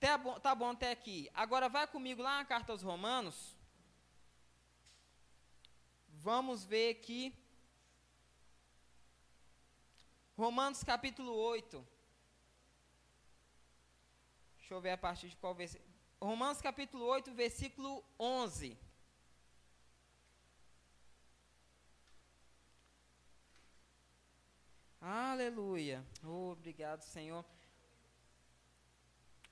Tá 0.00 0.18
bom, 0.18 0.38
tá 0.40 0.54
bom 0.54 0.70
até 0.70 0.90
aqui. 0.90 1.30
Agora 1.32 1.68
vai 1.68 1.86
comigo 1.86 2.20
lá 2.20 2.38
na 2.38 2.44
carta 2.44 2.72
aos 2.72 2.82
Romanos. 2.82 3.56
Vamos 6.08 6.64
ver 6.64 6.90
aqui. 6.90 7.34
Romanos 10.36 10.82
capítulo 10.82 11.32
8. 11.32 11.86
Deixa 14.58 14.74
eu 14.74 14.80
ver 14.80 14.90
a 14.90 14.98
partir 14.98 15.28
de 15.28 15.36
qual 15.36 15.54
versículo. 15.54 15.92
Romanos 16.20 16.60
capítulo 16.60 17.04
8, 17.04 17.32
versículo 17.32 18.04
11. 18.18 18.78
Aleluia. 25.04 26.06
Oh, 26.22 26.52
obrigado, 26.52 27.02
Senhor. 27.02 27.44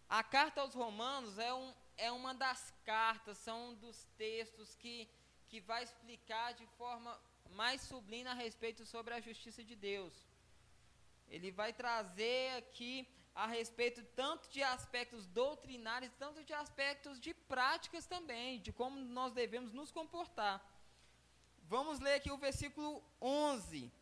A 0.08 0.22
carta 0.22 0.60
aos 0.60 0.74
Romanos 0.74 1.40
é, 1.40 1.52
um, 1.52 1.74
é 1.96 2.12
uma 2.12 2.32
das 2.32 2.72
cartas, 2.84 3.36
são 3.38 3.70
um 3.70 3.74
dos 3.74 4.04
textos 4.16 4.76
que, 4.76 5.08
que 5.48 5.60
vai 5.60 5.82
explicar 5.82 6.54
de 6.54 6.64
forma 6.78 7.20
mais 7.50 7.80
sublime 7.80 8.28
a 8.28 8.32
respeito 8.32 8.86
sobre 8.86 9.12
a 9.12 9.20
justiça 9.20 9.64
de 9.64 9.74
Deus. 9.74 10.14
Ele 11.28 11.50
vai 11.50 11.72
trazer 11.72 12.56
aqui 12.56 13.08
a 13.34 13.48
respeito 13.48 14.04
tanto 14.14 14.48
de 14.50 14.62
aspectos 14.62 15.26
doutrinários, 15.26 16.12
tanto 16.16 16.44
de 16.44 16.52
aspectos 16.52 17.18
de 17.18 17.34
práticas 17.34 18.06
também, 18.06 18.60
de 18.60 18.72
como 18.72 19.00
nós 19.00 19.32
devemos 19.32 19.72
nos 19.72 19.90
comportar. 19.90 20.64
Vamos 21.64 21.98
ler 21.98 22.14
aqui 22.14 22.30
o 22.30 22.38
versículo 22.38 23.02
11. 23.20 23.92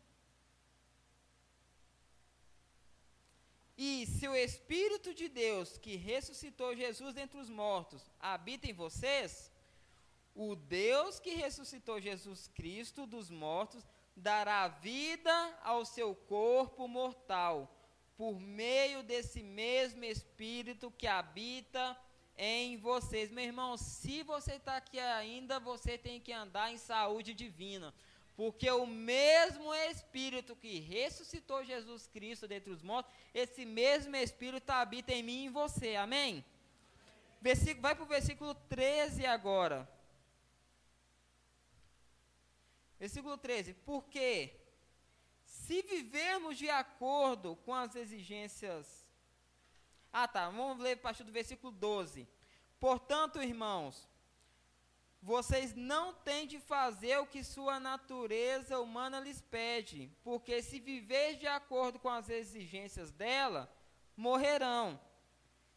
E 3.81 4.05
se 4.05 4.27
o 4.27 4.35
Espírito 4.35 5.13
de 5.13 5.29
Deus, 5.29 5.77
que 5.77 5.95
ressuscitou 5.95 6.75
Jesus 6.75 7.13
dentre 7.13 7.39
os 7.39 7.49
mortos, 7.49 8.11
habita 8.19 8.69
em 8.69 8.73
vocês, 8.73 9.49
o 10.35 10.53
Deus 10.53 11.17
que 11.17 11.29
ressuscitou 11.35 12.01
Jesus 12.01 12.49
Cristo 12.49 13.07
dos 13.07 13.29
mortos 13.29 13.87
dará 14.13 14.67
vida 14.67 15.31
ao 15.63 15.85
seu 15.85 16.13
corpo 16.13 16.89
mortal, 16.89 17.73
por 18.17 18.37
meio 18.37 19.01
desse 19.01 19.41
mesmo 19.41 20.03
Espírito 20.03 20.91
que 20.91 21.07
habita 21.07 21.97
em 22.37 22.75
vocês. 22.75 23.31
Meu 23.31 23.45
irmão, 23.45 23.77
se 23.77 24.23
você 24.23 24.55
está 24.55 24.75
aqui 24.75 24.99
ainda, 24.99 25.57
você 25.57 25.97
tem 25.97 26.19
que 26.19 26.33
andar 26.33 26.69
em 26.69 26.77
saúde 26.77 27.33
divina. 27.33 27.93
Porque 28.39 28.71
o 28.71 28.85
mesmo 28.87 29.73
Espírito 29.91 30.55
que 30.55 30.79
ressuscitou 30.79 31.61
Jesus 31.61 32.07
Cristo 32.07 32.47
dentre 32.47 32.71
os 32.71 32.81
mortos, 32.81 33.11
esse 33.33 33.65
mesmo 33.65 34.15
Espírito 34.15 34.69
habita 34.69 35.11
em 35.11 35.21
mim 35.21 35.39
e 35.39 35.45
em 35.47 35.49
você. 35.49 35.97
Amém? 35.97 36.45
Versículo, 37.41 37.81
vai 37.81 37.93
para 37.95 38.05
o 38.05 38.07
versículo 38.07 38.55
13 38.55 39.25
agora. 39.25 39.77
Versículo 42.97 43.37
13: 43.37 43.73
Porque 43.85 44.55
se 45.43 45.81
vivermos 45.81 46.57
de 46.57 46.69
acordo 46.69 47.57
com 47.65 47.75
as 47.75 47.93
exigências. 47.93 49.05
Ah, 50.13 50.29
tá. 50.29 50.49
Vamos 50.49 50.81
ler 50.81 50.93
a 50.93 50.97
partir 50.97 51.25
do 51.25 51.31
versículo 51.33 51.73
12. 51.73 52.25
Portanto, 52.79 53.43
irmãos, 53.43 54.07
vocês 55.21 55.75
não 55.75 56.13
têm 56.13 56.47
de 56.47 56.59
fazer 56.59 57.17
o 57.17 57.27
que 57.27 57.43
sua 57.43 57.79
natureza 57.79 58.79
humana 58.79 59.19
lhes 59.19 59.41
pede, 59.41 60.09
porque 60.23 60.61
se 60.61 60.79
viver 60.79 61.35
de 61.35 61.47
acordo 61.47 61.99
com 61.99 62.09
as 62.09 62.29
exigências 62.29 63.11
dela, 63.11 63.71
morrerão. 64.15 64.99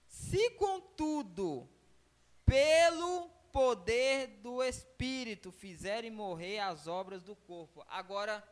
Se, 0.07 0.51
contudo, 0.51 1.69
pelo 2.45 3.29
poder 3.53 4.29
do 4.39 4.63
Espírito 4.63 5.51
fizerem 5.51 6.11
morrer 6.11 6.61
as 6.61 6.87
obras 6.87 7.23
do 7.23 7.35
corpo. 7.35 7.85
Agora, 7.89 8.43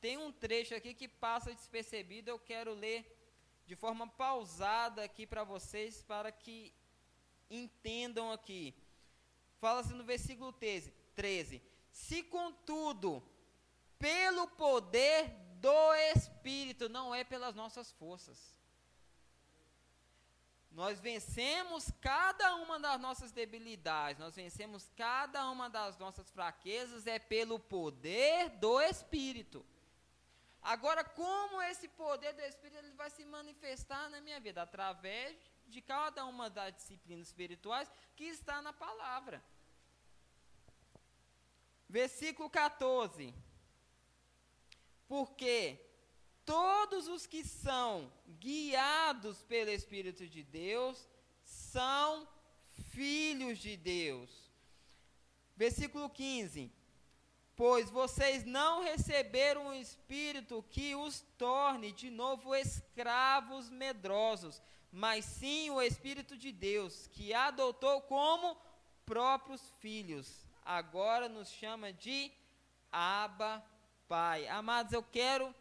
tem 0.00 0.16
um 0.16 0.30
trecho 0.30 0.74
aqui 0.74 0.94
que 0.94 1.08
passa 1.08 1.54
despercebido, 1.54 2.30
eu 2.30 2.38
quero 2.38 2.72
ler 2.74 3.12
de 3.66 3.74
forma 3.74 4.06
pausada 4.06 5.02
aqui 5.02 5.26
para 5.26 5.42
vocês, 5.42 6.02
para 6.02 6.30
que 6.30 6.72
entendam 7.50 8.30
aqui. 8.30 8.74
Fala-se 9.60 9.92
no 9.94 10.04
versículo 10.04 10.52
13, 10.52 10.92
13: 11.14 11.62
Se 11.90 12.22
contudo, 12.22 13.22
pelo 13.98 14.46
poder 14.48 15.28
do 15.60 15.94
Espírito, 16.14 16.88
não 16.88 17.14
é 17.14 17.24
pelas 17.24 17.54
nossas 17.54 17.90
forças. 17.92 18.54
Nós 20.70 21.00
vencemos 21.00 21.90
cada 22.02 22.54
uma 22.56 22.78
das 22.78 23.00
nossas 23.00 23.32
debilidades, 23.32 24.20
nós 24.20 24.36
vencemos 24.36 24.90
cada 24.94 25.50
uma 25.50 25.70
das 25.70 25.96
nossas 25.96 26.30
fraquezas, 26.30 27.06
é 27.06 27.18
pelo 27.18 27.58
poder 27.58 28.50
do 28.50 28.78
Espírito. 28.82 29.64
Agora, 30.60 31.02
como 31.02 31.62
esse 31.62 31.88
poder 31.88 32.34
do 32.34 32.42
Espírito 32.42 32.78
ele 32.78 32.92
vai 32.92 33.08
se 33.08 33.24
manifestar 33.24 34.10
na 34.10 34.20
minha 34.20 34.38
vida? 34.38 34.60
Através 34.60 35.34
de 35.66 35.80
cada 35.80 36.24
uma 36.24 36.48
das 36.48 36.74
disciplinas 36.74 37.28
espirituais 37.28 37.90
que 38.14 38.24
está 38.24 38.62
na 38.62 38.72
palavra. 38.72 39.42
Versículo 41.88 42.50
14. 42.50 43.34
Porque 45.06 45.78
todos 46.44 47.06
os 47.08 47.26
que 47.26 47.44
são 47.44 48.12
guiados 48.38 49.42
pelo 49.42 49.70
Espírito 49.70 50.26
de 50.26 50.42
Deus 50.42 51.08
são 51.44 52.28
filhos 52.90 53.58
de 53.58 53.76
Deus. 53.76 54.30
Versículo 55.56 56.10
15 56.10 56.72
Pois 57.56 57.88
vocês 57.88 58.44
não 58.44 58.82
receberam 58.82 59.68
um 59.68 59.74
espírito 59.74 60.62
que 60.68 60.94
os 60.94 61.22
torne 61.38 61.90
de 61.90 62.10
novo 62.10 62.54
escravos 62.54 63.70
medrosos, 63.70 64.60
mas 64.90 65.24
sim 65.24 65.70
o 65.70 65.80
Espírito 65.80 66.36
de 66.36 66.52
Deus, 66.52 67.06
que 67.08 67.34
adotou 67.34 68.00
como 68.02 68.56
próprios 69.04 69.62
filhos. 69.80 70.46
Agora 70.64 71.28
nos 71.28 71.48
chama 71.48 71.92
de 71.92 72.32
Abba 72.90 73.64
Pai. 74.08 74.48
Amados, 74.48 74.92
eu 74.92 75.02
quero 75.02 75.54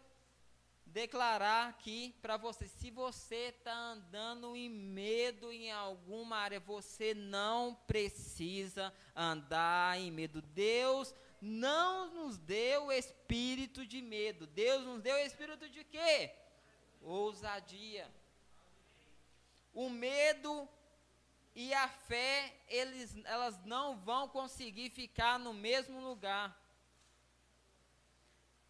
declarar 0.86 1.69
aqui 1.69 2.15
para 2.21 2.38
você: 2.38 2.67
se 2.67 2.89
você 2.89 3.53
está 3.57 3.73
andando 3.73 4.55
em 4.55 4.69
medo 4.69 5.51
em 5.51 5.71
alguma 5.71 6.38
área, 6.38 6.59
você 6.59 7.13
não 7.13 7.76
precisa 7.86 8.93
andar 9.15 9.99
em 9.99 10.09
medo. 10.09 10.41
Deus 10.41 11.13
não 11.41 12.13
nos 12.13 12.38
deu 12.38 12.91
espírito 12.91 13.86
de 13.86 14.01
medo. 14.01 14.47
Deus 14.47 14.84
nos 14.86 15.01
deu 15.01 15.17
espírito 15.17 15.69
de 15.69 15.84
quê? 15.84 16.32
Ousadia. 17.01 18.09
O 19.76 19.89
medo 19.89 20.67
e 21.53 21.73
a 21.73 21.88
fé, 21.88 22.51
eles, 22.67 23.15
elas 23.26 23.63
não 23.65 23.97
vão 23.97 24.28
conseguir 24.28 24.89
ficar 24.89 25.38
no 25.38 25.53
mesmo 25.53 26.01
lugar. 26.01 26.59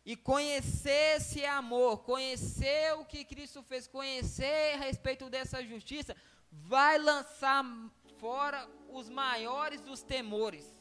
E 0.03 0.16
conhecer 0.18 1.18
esse 1.18 1.45
amor, 1.45 2.03
conhecer 2.03 2.93
o 2.95 3.06
que 3.06 3.24
Cristo 3.24 3.64
fez, 3.64 3.88
conhecer 3.88 4.74
a 4.74 4.78
respeito 4.78 5.30
dessa 5.30 5.64
justiça, 5.64 6.14
vai 6.51 6.97
lançar 6.97 7.64
fora 8.18 8.68
os 8.89 9.08
maiores 9.10 9.82
dos 9.82 10.03
temores 10.03 10.76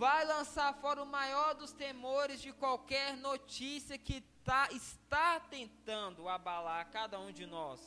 vai 0.00 0.24
lançar 0.24 0.72
fora 0.80 1.02
o 1.02 1.06
maior 1.06 1.54
dos 1.54 1.72
temores 1.72 2.40
de 2.40 2.54
qualquer 2.54 3.18
notícia 3.18 3.98
que 3.98 4.22
tá, 4.44 4.68
está 4.72 5.40
tentando 5.40 6.28
abalar 6.28 6.90
cada 6.90 7.18
um 7.18 7.32
de 7.32 7.46
nós. 7.46 7.80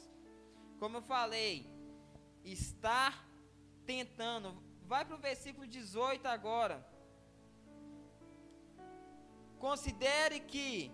Como 0.79 0.97
eu 0.97 1.01
falei, 1.01 1.67
está 2.43 3.13
tentando. 3.85 4.61
Vai 4.85 5.05
para 5.05 5.15
o 5.15 5.19
versículo 5.19 5.65
18 5.67 6.27
agora. 6.27 6.85
Considere 9.59 10.39
que 10.41 10.91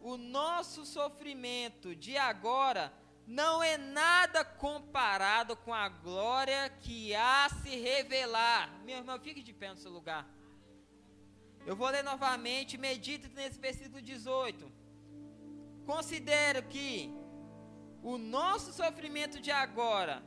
o 0.00 0.16
nosso 0.16 0.84
sofrimento 0.84 1.94
de 1.94 2.16
agora 2.16 2.92
não 3.26 3.62
é 3.62 3.78
nada 3.78 4.44
comparado 4.44 5.56
com 5.56 5.72
a 5.72 5.88
glória 5.88 6.68
que 6.80 7.14
há 7.14 7.48
se 7.62 7.76
revelar. 7.76 8.70
Meu 8.84 8.98
irmão, 8.98 9.18
fique 9.18 9.42
de 9.42 9.52
pé 9.52 9.70
no 9.70 9.76
seu 9.76 9.90
lugar. 9.90 10.28
Eu 11.64 11.76
vou 11.76 11.88
ler 11.88 12.02
novamente, 12.02 12.76
medite 12.76 13.28
nesse 13.28 13.58
versículo 13.58 14.02
18. 14.02 14.71
Considero 15.86 16.62
que 16.64 17.12
o 18.02 18.18
nosso 18.18 18.72
sofrimento 18.72 19.40
de 19.40 19.50
agora 19.50 20.22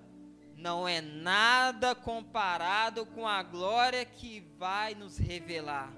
não 0.56 0.88
é 0.88 1.02
nada 1.02 1.94
comparado 1.94 3.06
com 3.06 3.28
a 3.28 3.44
glória 3.44 4.06
que 4.06 4.40
vai 4.58 4.96
nos 4.96 5.18
revelar. 5.18 5.94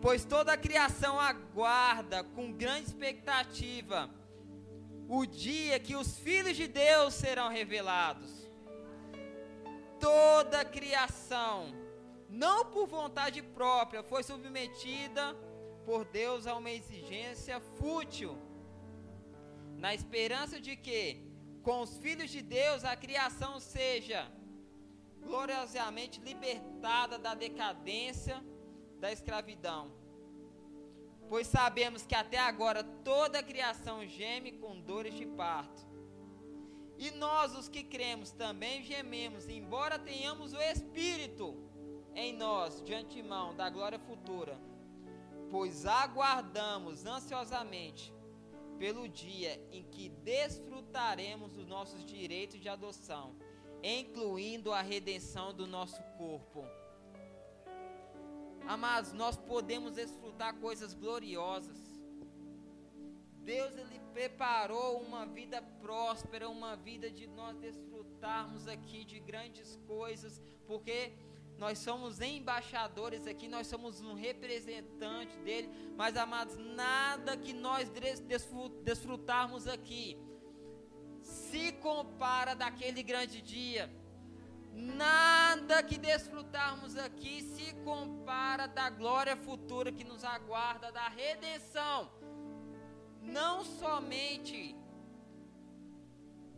Pois 0.00 0.24
toda 0.24 0.52
a 0.52 0.56
criação 0.56 1.20
aguarda 1.20 2.24
com 2.24 2.52
grande 2.52 2.86
expectativa 2.86 4.10
o 5.08 5.26
dia 5.26 5.78
que 5.78 5.94
os 5.94 6.18
filhos 6.18 6.56
de 6.56 6.66
Deus 6.66 7.14
serão 7.14 7.48
revelados. 7.48 8.50
Toda 10.00 10.60
a 10.60 10.64
criação 10.64 11.82
não 12.32 12.64
por 12.64 12.86
vontade 12.86 13.42
própria, 13.42 14.02
foi 14.02 14.22
submetida 14.22 15.36
por 15.84 16.04
Deus 16.04 16.46
a 16.46 16.56
uma 16.56 16.70
exigência 16.70 17.60
fútil, 17.78 18.36
na 19.76 19.94
esperança 19.94 20.60
de 20.60 20.76
que, 20.76 21.20
com 21.62 21.80
os 21.80 21.96
filhos 21.98 22.30
de 22.30 22.42
Deus, 22.42 22.84
a 22.84 22.96
criação 22.96 23.58
seja 23.60 24.30
gloriosamente 25.20 26.20
libertada 26.20 27.18
da 27.18 27.34
decadência 27.34 28.42
da 29.00 29.12
escravidão. 29.12 29.92
Pois 31.28 31.46
sabemos 31.46 32.04
que 32.04 32.14
até 32.14 32.38
agora 32.38 32.84
toda 32.84 33.38
a 33.38 33.42
criação 33.42 34.06
geme 34.06 34.52
com 34.52 34.80
dores 34.80 35.14
de 35.14 35.26
parto. 35.26 35.82
E 36.98 37.10
nós, 37.12 37.56
os 37.56 37.68
que 37.68 37.82
cremos, 37.82 38.30
também 38.30 38.82
gememos, 38.82 39.48
embora 39.48 39.98
tenhamos 39.98 40.52
o 40.52 40.60
Espírito 40.60 41.56
em 42.14 42.36
nós 42.36 42.82
de 42.82 42.94
antemão 42.94 43.54
da 43.56 43.68
glória 43.70 43.98
futura, 43.98 44.60
pois 45.52 45.84
aguardamos 45.84 47.04
ansiosamente 47.04 48.10
pelo 48.78 49.06
dia 49.06 49.62
em 49.70 49.84
que 49.84 50.08
desfrutaremos 50.08 51.52
dos 51.52 51.66
nossos 51.66 52.02
direitos 52.06 52.58
de 52.58 52.70
adoção, 52.70 53.36
incluindo 53.82 54.72
a 54.72 54.80
redenção 54.80 55.52
do 55.52 55.66
nosso 55.66 56.02
corpo. 56.16 56.64
Amados, 58.66 59.12
nós 59.12 59.36
podemos 59.36 59.92
desfrutar 59.92 60.54
coisas 60.54 60.94
gloriosas. 60.94 61.76
Deus 63.44 63.76
ele 63.76 64.00
preparou 64.14 65.02
uma 65.02 65.26
vida 65.26 65.60
próspera, 65.82 66.48
uma 66.48 66.76
vida 66.76 67.10
de 67.10 67.26
nós 67.26 67.58
desfrutarmos 67.58 68.66
aqui 68.66 69.04
de 69.04 69.20
grandes 69.20 69.76
coisas, 69.86 70.40
porque 70.66 71.12
nós 71.62 71.78
somos 71.78 72.20
embaixadores 72.20 73.24
aqui, 73.24 73.46
nós 73.46 73.68
somos 73.68 74.00
um 74.00 74.14
representante 74.14 75.38
dele, 75.46 75.70
mas 75.96 76.16
amados, 76.16 76.56
nada 76.56 77.36
que 77.36 77.52
nós 77.52 77.88
desfrutarmos 78.82 79.68
aqui 79.68 80.18
se 81.22 81.70
compara 81.86 82.56
daquele 82.56 83.00
grande 83.00 83.40
dia. 83.40 83.88
Nada 84.72 85.84
que 85.84 85.98
desfrutarmos 85.98 86.96
aqui 86.96 87.42
se 87.42 87.72
compara 87.84 88.66
da 88.66 88.90
glória 88.90 89.36
futura 89.36 89.92
que 89.92 90.02
nos 90.02 90.24
aguarda, 90.24 90.90
da 90.90 91.06
redenção. 91.06 92.10
Não 93.20 93.64
somente 93.64 94.74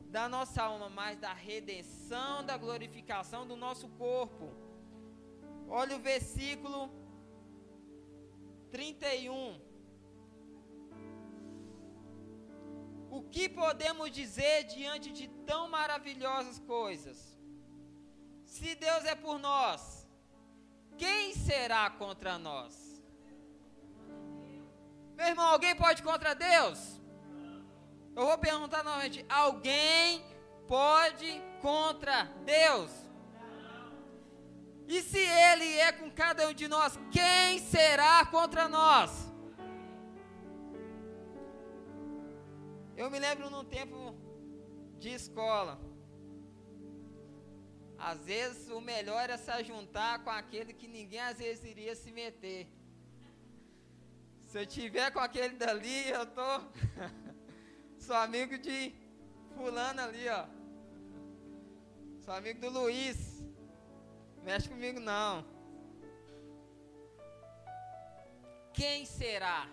da 0.07 0.31
nossa 0.31 0.63
alma, 0.63 0.89
mas 0.89 1.19
da 1.19 1.35
redenção, 1.35 2.43
da 2.43 2.57
glorificação 2.57 3.47
do 3.47 3.55
nosso 3.55 3.87
corpo. 3.91 4.64
Olha 5.69 5.97
o 5.97 6.01
versículo 6.01 6.91
31. 8.71 9.61
O 13.11 13.23
que 13.23 13.49
podemos 13.49 14.11
dizer 14.11 14.65
diante 14.65 15.13
de 15.13 15.29
tão 15.47 15.69
maravilhosas 15.69 16.59
coisas? 16.59 17.39
Se 18.45 18.75
Deus 18.75 19.05
é 19.05 19.15
por 19.15 19.39
nós, 19.39 20.07
quem 20.99 21.33
será 21.35 21.91
contra 21.91 22.39
nós? 22.39 23.03
Meu 25.17 25.27
irmão, 25.27 25.47
alguém 25.47 25.77
pode 25.77 26.03
contra 26.03 26.35
Deus? 26.35 27.01
Eu 28.17 28.27
vou 28.27 28.39
perguntar 28.39 28.83
novamente: 28.83 29.25
alguém 29.29 30.25
pode 30.67 31.41
contra 31.61 32.25
Deus? 32.45 32.91
E 34.87 35.03
se 35.03 35.19
Ele 35.19 35.79
é 35.79 35.93
com 35.93 36.11
cada 36.11 36.49
um 36.49 36.53
de 36.53 36.69
nós, 36.69 36.99
quem 37.11 37.59
será 37.59 38.25
contra 38.27 38.69
nós? 38.69 39.11
Eu 42.97 43.11
me 43.11 43.19
lembro 43.19 43.51
num 43.51 43.65
tempo 43.65 44.15
de 44.99 45.09
escola. 45.09 45.81
Às 47.99 48.25
vezes 48.25 48.69
o 48.71 48.81
melhor 48.81 49.21
era 49.23 49.39
se 49.39 49.65
juntar 49.65 50.23
com 50.23 50.31
aquele 50.31 50.73
que 50.73 50.87
ninguém 50.87 51.21
às 51.21 51.39
vezes 51.39 51.65
iria 51.65 51.95
se 51.95 52.13
meter. 52.13 52.69
Se 54.49 54.59
eu 54.61 54.67
tiver 54.67 55.11
com 55.11 55.19
aquele 55.19 55.57
dali, 55.57 56.11
eu 56.11 56.27
tô 56.27 56.61
sou 57.99 58.15
amigo 58.15 58.59
de 58.59 58.95
fulano 59.57 60.03
ali, 60.03 60.29
ó. 60.29 60.47
Sou 62.21 62.35
amigo 62.35 62.61
do 62.61 62.71
Luiz. 62.71 63.34
Mexe 64.45 64.69
comigo 64.69 65.01
não. 65.01 65.43
Quem 68.75 69.07
será? 69.07 69.67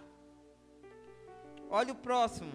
Olha 1.70 1.92
o 1.92 1.96
próximo. 1.96 2.54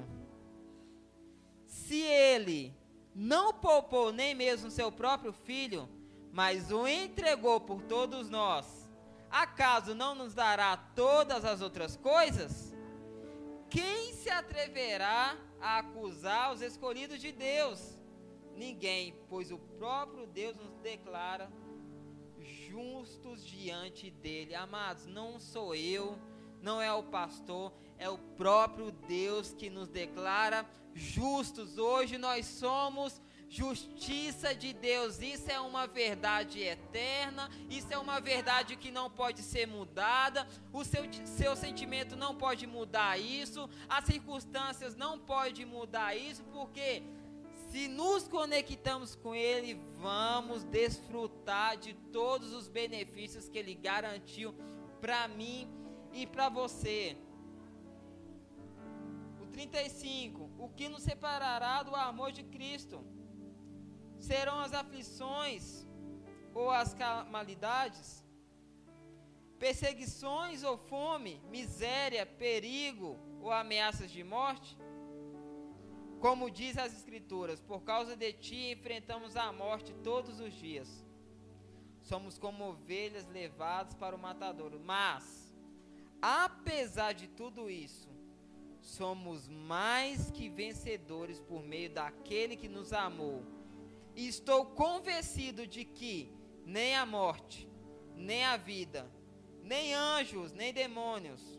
Se 1.66 2.00
ele 2.00 2.74
não 3.14 3.52
poupou 3.52 4.12
nem 4.12 4.34
mesmo 4.34 4.70
seu 4.70 4.90
próprio 4.90 5.32
filho, 5.32 5.86
mas 6.32 6.72
o 6.72 6.88
entregou 6.88 7.60
por 7.60 7.82
todos 7.82 8.30
nós, 8.30 8.88
acaso 9.30 9.94
não 9.94 10.14
nos 10.14 10.32
dará 10.32 10.74
todas 10.76 11.44
as 11.44 11.60
outras 11.60 11.96
coisas? 11.96 12.72
Quem 13.68 14.14
se 14.14 14.30
atreverá 14.30 15.36
a 15.60 15.78
acusar 15.78 16.54
os 16.54 16.62
escolhidos 16.62 17.20
de 17.20 17.30
Deus? 17.30 17.94
Ninguém, 18.54 19.14
pois 19.28 19.52
o 19.52 19.58
próprio 19.58 20.26
Deus 20.26 20.56
nos 20.56 20.72
declara 20.78 21.50
justos 22.76 23.42
diante 23.42 24.10
dele. 24.10 24.54
Amados, 24.54 25.06
não 25.06 25.40
sou 25.40 25.74
eu, 25.74 26.18
não 26.60 26.78
é 26.78 26.92
o 26.92 27.02
pastor, 27.02 27.72
é 27.96 28.06
o 28.10 28.18
próprio 28.18 28.90
Deus 28.90 29.54
que 29.54 29.70
nos 29.70 29.88
declara 29.88 30.66
justos. 30.94 31.78
Hoje 31.78 32.18
nós 32.18 32.44
somos 32.44 33.18
justiça 33.48 34.54
de 34.54 34.74
Deus. 34.74 35.22
Isso 35.22 35.50
é 35.50 35.58
uma 35.58 35.86
verdade 35.86 36.60
eterna, 36.60 37.48
isso 37.70 37.90
é 37.90 37.96
uma 37.96 38.20
verdade 38.20 38.76
que 38.76 38.90
não 38.90 39.10
pode 39.10 39.40
ser 39.40 39.66
mudada. 39.66 40.46
O 40.70 40.84
seu, 40.84 41.02
seu 41.24 41.56
sentimento 41.56 42.14
não 42.14 42.34
pode 42.34 42.66
mudar 42.66 43.18
isso, 43.18 43.70
as 43.88 44.04
circunstâncias 44.04 44.94
não 44.94 45.18
podem 45.18 45.64
mudar 45.64 46.14
isso, 46.14 46.44
porque 46.52 47.02
se 47.76 47.88
nos 47.88 48.26
conectamos 48.26 49.14
com 49.14 49.34
Ele, 49.34 49.74
vamos 49.96 50.64
desfrutar 50.64 51.76
de 51.76 51.92
todos 51.92 52.54
os 52.54 52.68
benefícios 52.68 53.50
que 53.50 53.58
Ele 53.58 53.74
garantiu 53.74 54.54
para 54.98 55.28
mim 55.28 55.68
e 56.10 56.26
para 56.26 56.48
você. 56.48 57.18
O 59.42 59.46
35. 59.48 60.50
O 60.58 60.70
que 60.70 60.88
nos 60.88 61.02
separará 61.02 61.82
do 61.82 61.94
amor 61.94 62.32
de 62.32 62.44
Cristo? 62.44 63.04
serão 64.18 64.58
as 64.60 64.72
aflições 64.72 65.86
ou 66.54 66.70
as 66.70 66.94
calamidades, 66.94 68.24
perseguições 69.58 70.62
ou 70.62 70.78
fome, 70.78 71.42
miséria, 71.50 72.24
perigo 72.24 73.18
ou 73.42 73.52
ameaças 73.52 74.10
de 74.10 74.24
morte? 74.24 74.78
Como 76.20 76.50
diz 76.50 76.76
as 76.78 76.92
Escrituras, 76.92 77.60
por 77.60 77.82
causa 77.82 78.16
de 78.16 78.32
ti 78.32 78.72
enfrentamos 78.72 79.36
a 79.36 79.52
morte 79.52 79.94
todos 80.02 80.40
os 80.40 80.52
dias. 80.52 81.04
Somos 82.00 82.38
como 82.38 82.68
ovelhas 82.70 83.26
levadas 83.28 83.94
para 83.94 84.14
o 84.14 84.18
matadouro. 84.18 84.80
Mas, 84.80 85.52
apesar 86.22 87.12
de 87.12 87.28
tudo 87.28 87.68
isso, 87.68 88.08
somos 88.80 89.48
mais 89.48 90.30
que 90.30 90.48
vencedores 90.48 91.40
por 91.40 91.62
meio 91.62 91.90
daquele 91.90 92.56
que 92.56 92.68
nos 92.68 92.92
amou 92.92 93.42
estou 94.16 94.64
convencido 94.64 95.66
de 95.66 95.84
que 95.84 96.32
nem 96.64 96.96
a 96.96 97.04
morte, 97.04 97.68
nem 98.14 98.44
a 98.44 98.56
vida, 98.56 99.10
nem 99.62 99.94
anjos, 99.94 100.52
nem 100.52 100.72
demônios, 100.72 101.58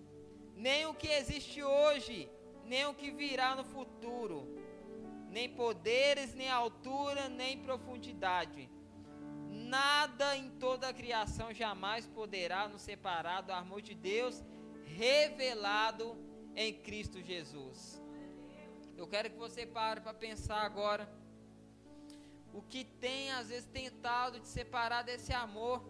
nem 0.56 0.86
o 0.86 0.94
que 0.94 1.08
existe 1.08 1.62
hoje, 1.62 2.30
nem 2.68 2.86
o 2.86 2.94
que 2.94 3.12
virá 3.12 3.56
no 3.56 3.64
futuro, 3.64 4.38
nem 5.30 5.50
poderes, 5.50 6.34
nem 6.34 6.50
altura, 6.50 7.30
nem 7.30 7.58
profundidade, 7.60 8.70
nada 9.50 10.36
em 10.36 10.50
toda 10.52 10.90
a 10.90 10.94
criação 10.94 11.54
jamais 11.54 12.06
poderá 12.06 12.68
nos 12.68 12.82
separar 12.82 13.42
do 13.42 13.52
amor 13.52 13.82
de 13.82 13.96
Deus 13.96 14.44
revelado 14.84 16.18
em 16.56 16.74
Cristo 16.74 17.22
Jesus. 17.22 18.02
Eu 18.96 19.08
quero 19.08 19.30
que 19.30 19.38
você 19.38 19.66
pare 19.66 20.02
para 20.02 20.14
pensar 20.14 20.62
agora 20.62 21.08
o 22.54 22.62
que 22.62 22.84
tem 22.84 23.32
às 23.32 23.50
vezes 23.50 23.70
tentado 23.70 24.40
te 24.40 24.48
separar 24.48 25.04
desse 25.04 25.32
amor, 25.32 25.84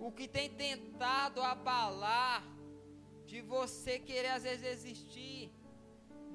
o 0.00 0.10
que 0.10 0.26
tem 0.26 0.50
tentado 0.50 1.40
abalar 1.40 2.42
de 3.30 3.40
você 3.54 3.94
querer 4.08 4.32
às 4.36 4.44
vezes 4.48 4.64
existir 4.74 5.52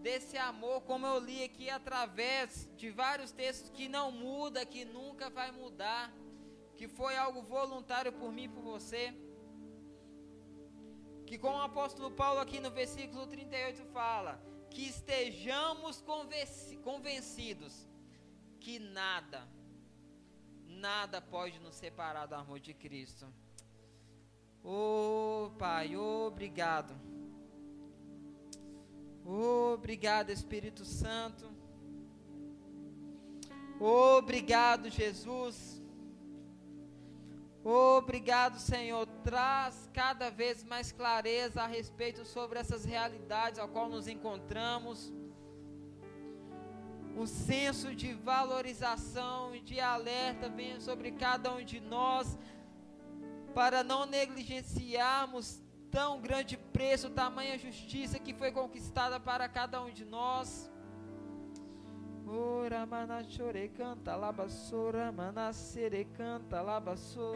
desse 0.05 0.37
amor, 0.37 0.77
como 0.89 1.07
eu 1.11 1.17
li 1.27 1.43
aqui 1.43 1.67
através 1.69 2.69
de 2.79 2.89
vários 2.91 3.31
textos 3.31 3.69
que 3.77 3.87
não 3.95 4.07
muda, 4.11 4.65
que 4.73 4.83
nunca 4.85 5.29
vai 5.37 5.49
mudar, 5.51 6.13
que 6.77 6.87
foi 6.87 7.15
algo 7.25 7.41
voluntário 7.41 8.11
por 8.19 8.31
mim 8.31 8.43
e 8.43 8.53
por 8.55 8.63
você. 8.73 9.03
Que 11.25 11.37
como 11.43 11.57
o 11.57 11.67
apóstolo 11.71 12.11
Paulo 12.11 12.39
aqui 12.41 12.59
no 12.59 12.69
versículo 12.69 13.25
38 13.25 13.85
fala, 13.99 14.33
que 14.69 14.83
estejamos 14.87 16.03
convencidos 16.83 17.87
que 18.59 18.77
nada, 18.79 19.47
nada 20.67 21.21
pode 21.21 21.57
nos 21.59 21.75
separar 21.75 22.25
do 22.27 22.35
amor 22.35 22.59
de 22.59 22.73
Cristo. 22.73 23.25
Oh, 24.63 25.51
Pai, 25.57 25.97
obrigado. 25.97 26.93
Obrigado, 29.25 30.29
Espírito 30.31 30.85
Santo. 30.85 31.51
Obrigado, 33.79 34.89
Jesus. 34.89 35.81
Obrigado, 37.63 38.59
Senhor. 38.59 39.05
Traz 39.23 39.89
cada 39.93 40.29
vez 40.29 40.63
mais 40.63 40.91
clareza 40.91 41.61
a 41.61 41.67
respeito 41.67 42.25
sobre 42.25 42.59
essas 42.59 42.83
realidades 42.83 43.59
ao 43.59 43.69
qual 43.69 43.89
nos 43.89 44.07
encontramos. 44.07 45.13
Um 47.15 47.25
senso 47.25 47.95
de 47.95 48.13
valorização 48.13 49.55
e 49.55 49.61
de 49.61 49.79
alerta 49.79 50.49
venha 50.49 50.81
sobre 50.81 51.11
cada 51.11 51.53
um 51.53 51.63
de 51.63 51.79
nós, 51.79 52.37
para 53.53 53.83
não 53.83 54.05
negligenciarmos 54.05 55.61
tão 55.91 56.19
grande 56.19 56.57
preço, 56.57 57.09
tamanha 57.09 57.57
justiça 57.57 58.17
que 58.19 58.33
foi 58.33 58.51
conquistada 58.51 59.19
para 59.19 59.47
cada 59.47 59.81
um 59.81 59.91
de 59.91 60.05
nós. 60.05 60.71
Ora 62.25 62.85
mana 62.85 63.23
chore 63.23 63.69
canta 63.69 64.15
labassora 64.15 65.11
mana 65.11 65.53
sere 65.53 66.05
canta 66.05 66.61
labassou. 66.61 67.35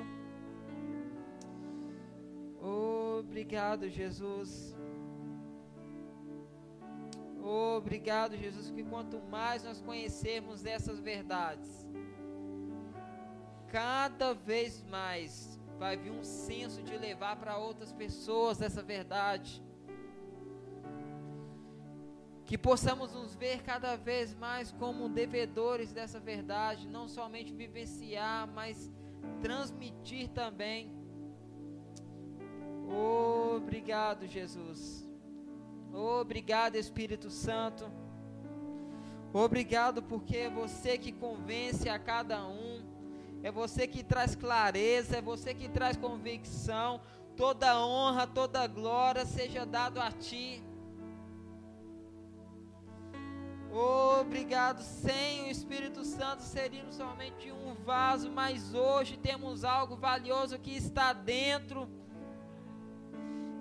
Obrigado, 2.60 3.88
Jesus. 3.90 4.76
Obrigado, 7.40 8.36
Jesus, 8.36 8.72
que 8.72 8.84
quanto 8.84 9.22
mais 9.30 9.64
nós 9.64 9.80
conhecermos 9.82 10.66
essas 10.66 11.00
verdades, 11.00 11.88
cada 13.68 14.34
vez 14.34 14.84
mais 14.84 15.58
vai 15.78 15.96
vir 15.96 16.12
um 16.12 16.24
senso 16.24 16.82
de 16.82 16.98
levar 16.98 17.36
para 17.38 17.58
outras 17.58 17.92
pessoas 17.92 18.62
essa 18.62 18.82
verdade 18.82 19.64
que 22.48 22.58
possamos 22.58 23.12
nos 23.14 23.36
ver 23.36 23.62
cada 23.62 23.98
vez 23.98 24.34
mais 24.34 24.72
como 24.72 25.10
devedores 25.10 25.92
dessa 25.92 26.18
verdade, 26.18 26.88
não 26.88 27.06
somente 27.06 27.52
vivenciar, 27.54 28.48
mas 28.48 28.90
transmitir 29.42 30.30
também. 30.30 30.90
Obrigado, 33.58 34.26
Jesus. 34.26 35.06
Obrigado, 35.94 36.78
Espírito 36.78 37.30
Santo. 37.30 37.92
Obrigado 39.34 40.02
porque 40.02 40.38
é 40.38 40.50
você 40.50 40.98
que 40.98 41.12
convence 41.12 41.90
a 41.90 42.00
cada 42.00 42.48
um. 42.48 42.67
É 43.44 43.52
você 43.52 43.88
que 43.88 44.04
traz 44.04 44.36
clareza, 44.36 45.18
é 45.18 45.22
você 45.22 45.54
que 45.54 45.70
traz 45.70 45.96
convicção. 45.96 47.00
Toda 47.36 47.80
honra, 47.86 48.26
toda 48.26 48.66
glória 48.68 49.26
seja 49.26 49.66
dado 49.66 50.02
a 50.02 50.12
ti. 50.12 50.64
Obrigado, 54.20 54.82
sem 54.82 55.44
o 55.44 55.52
Espírito 55.52 56.04
Santo 56.04 56.42
seríamos 56.42 56.96
somente 56.96 57.52
um 57.52 57.76
vaso, 57.76 58.32
mas 58.32 58.74
hoje 58.74 59.18
temos 59.18 59.64
algo 59.64 59.96
valioso 59.96 60.58
que 60.58 60.76
está 60.76 61.14
dentro. 61.14 61.88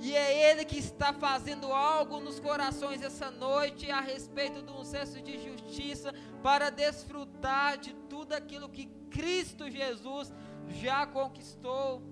E 0.00 0.14
é 0.14 0.50
Ele 0.50 0.64
que 0.64 0.78
está 0.78 1.12
fazendo 1.12 1.72
algo 1.72 2.20
nos 2.20 2.38
corações 2.38 3.02
essa 3.02 3.30
noite 3.30 3.90
a 3.90 4.00
respeito 4.00 4.62
de 4.62 4.70
um 4.70 4.84
senso 4.84 5.20
de 5.20 5.38
justiça 5.38 6.14
para 6.42 6.70
desfrutar 6.70 7.76
de 7.78 7.92
tudo 8.16 8.32
aquilo 8.32 8.66
que 8.70 8.86
Cristo 9.10 9.70
Jesus 9.70 10.32
já 10.68 11.06
conquistou. 11.06 12.02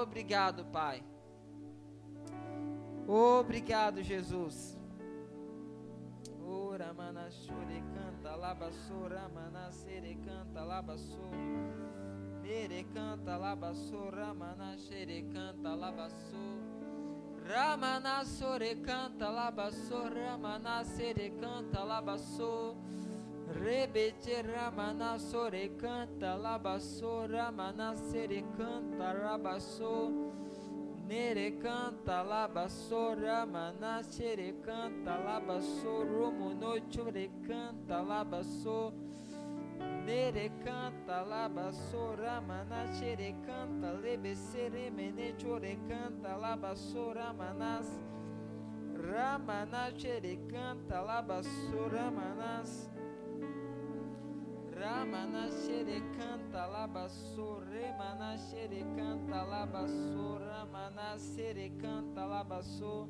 Obrigado, 0.00 0.64
Pai. 0.64 1.04
Obrigado, 3.06 4.02
Jesus. 4.02 4.78
Ora, 6.42 6.94
mana, 6.94 7.30
chore, 7.30 7.84
canta, 7.94 8.34
labassou, 8.34 9.08
ramana, 9.08 9.70
sere, 9.72 10.16
canta, 10.24 10.64
labassou. 10.64 11.30
Mere, 12.40 12.84
canta, 12.94 13.36
labassou, 13.36 14.08
ramana, 14.08 14.78
xere, 14.78 15.22
canta, 15.34 15.74
labassou. 15.74 16.64
Ramana, 17.46 18.24
sore, 18.24 18.74
canta, 18.76 19.28
labassou, 19.28 20.08
ramana, 20.08 20.82
sere, 20.82 21.28
canta, 21.38 21.84
labassou. 21.84 22.74
Rebete, 23.52 24.42
ramana, 24.42 25.18
sore, 25.18 25.70
canta, 25.76 26.34
labassou, 26.34 27.26
ramana, 27.28 27.96
sere, 27.96 28.42
canta, 28.56 29.12
labassou. 29.12 30.32
Nere 31.06 31.58
canta 31.58 32.22
labassora 32.22 33.44
manachere 33.44 34.54
canta 34.62 35.18
labassoro 35.18 36.30
monochore 36.30 37.28
canta 37.46 38.00
labasso 38.00 38.90
Nere 40.06 40.50
canta 40.64 41.20
labassora 41.20 42.40
manachere 42.40 43.34
canta 43.44 43.92
lebesere 43.92 44.90
menechore 44.90 45.76
canta 45.86 46.36
labassora 46.36 47.34
manas 47.34 48.00
Ramanachere 48.96 50.38
canta 50.48 51.02
labassora 51.02 52.10
manas 52.10 52.88
Ramana 54.76 55.48
xere 55.50 56.02
canta 56.18 56.66
labassou, 56.66 57.62
remana 57.70 58.36
xere 58.36 58.84
canta 58.96 59.42
labassou, 59.44 60.38
ramana 60.38 61.16
xere 61.16 61.70
canta 61.80 62.24
labassou, 62.24 63.08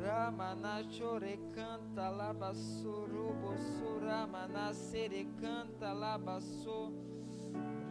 ramana 0.00 0.82
chore 0.90 1.38
canta 1.54 2.08
labassou, 2.08 3.06
rubossou, 3.06 4.00
ramana 4.00 4.72
xere 4.72 5.26
canta 5.38 5.92
labassou, 5.92 6.90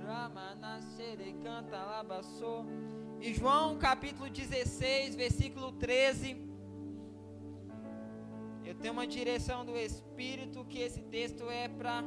ramana 0.04 0.82
xere 0.98 1.36
canta 1.44 1.78
labassou. 1.86 2.66
E 3.22 3.32
João 3.32 3.78
capítulo 3.78 4.28
16, 4.28 5.16
versículo 5.16 5.72
13. 5.74 6.50
Eu 8.66 8.74
tenho 8.76 8.94
uma 8.94 9.06
direção 9.06 9.64
do 9.66 9.78
Espírito 9.78 10.66
que 10.66 10.80
esse 10.80 11.02
texto 11.02 11.50
é 11.50 11.68
para 11.68 12.04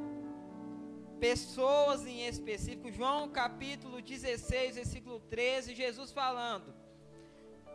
pessoas 1.22 2.04
em 2.04 2.26
específico. 2.26 2.90
João 2.90 3.28
capítulo 3.28 4.02
16, 4.02 4.74
versículo 4.74 5.20
13, 5.20 5.72
Jesus 5.72 6.10
falando: 6.10 6.74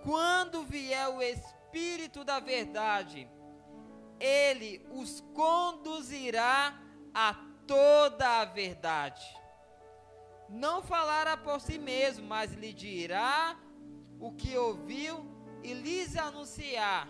Quando 0.03 0.65
vier 0.65 1.07
o 1.07 1.21
Espírito 1.21 2.25
da 2.25 2.41
verdade, 2.41 3.25
ele 4.19 4.85
os 4.91 5.21
conduzirá 5.33 6.77
a 7.13 7.33
toda 7.65 8.41
a 8.41 8.43
verdade. 8.43 9.25
Não 10.49 10.83
falará 10.83 11.37
por 11.37 11.61
si 11.61 11.79
mesmo, 11.79 12.27
mas 12.27 12.51
lhe 12.53 12.73
dirá 12.73 13.57
o 14.19 14.33
que 14.33 14.57
ouviu 14.57 15.25
e 15.63 15.73
lhes 15.73 16.17
anunciar 16.17 17.07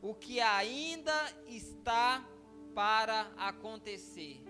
o 0.00 0.14
que 0.14 0.40
ainda 0.40 1.12
está 1.48 2.24
para 2.72 3.32
acontecer. 3.36 4.49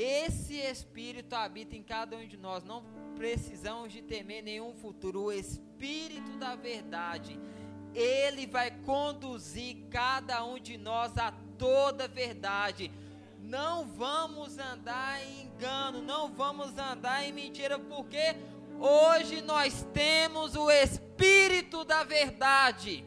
Esse 0.00 0.54
Espírito 0.54 1.34
habita 1.34 1.74
em 1.74 1.82
cada 1.82 2.16
um 2.16 2.24
de 2.24 2.36
nós. 2.36 2.62
Não 2.62 2.84
precisamos 3.16 3.92
de 3.92 4.00
temer 4.00 4.44
nenhum 4.44 4.72
futuro. 4.72 5.24
O 5.24 5.32
Espírito 5.32 6.38
da 6.38 6.54
verdade, 6.54 7.36
ele 7.92 8.46
vai 8.46 8.70
conduzir 8.70 9.88
cada 9.90 10.44
um 10.44 10.56
de 10.56 10.78
nós 10.78 11.18
a 11.18 11.32
toda 11.58 12.06
verdade. 12.06 12.92
Não 13.40 13.88
vamos 13.88 14.56
andar 14.56 15.20
em 15.26 15.46
engano, 15.46 16.00
não 16.00 16.32
vamos 16.32 16.78
andar 16.78 17.24
em 17.24 17.32
mentira, 17.32 17.76
porque 17.76 18.36
hoje 18.78 19.42
nós 19.42 19.84
temos 19.92 20.54
o 20.54 20.70
Espírito 20.70 21.84
da 21.84 22.04
verdade. 22.04 23.04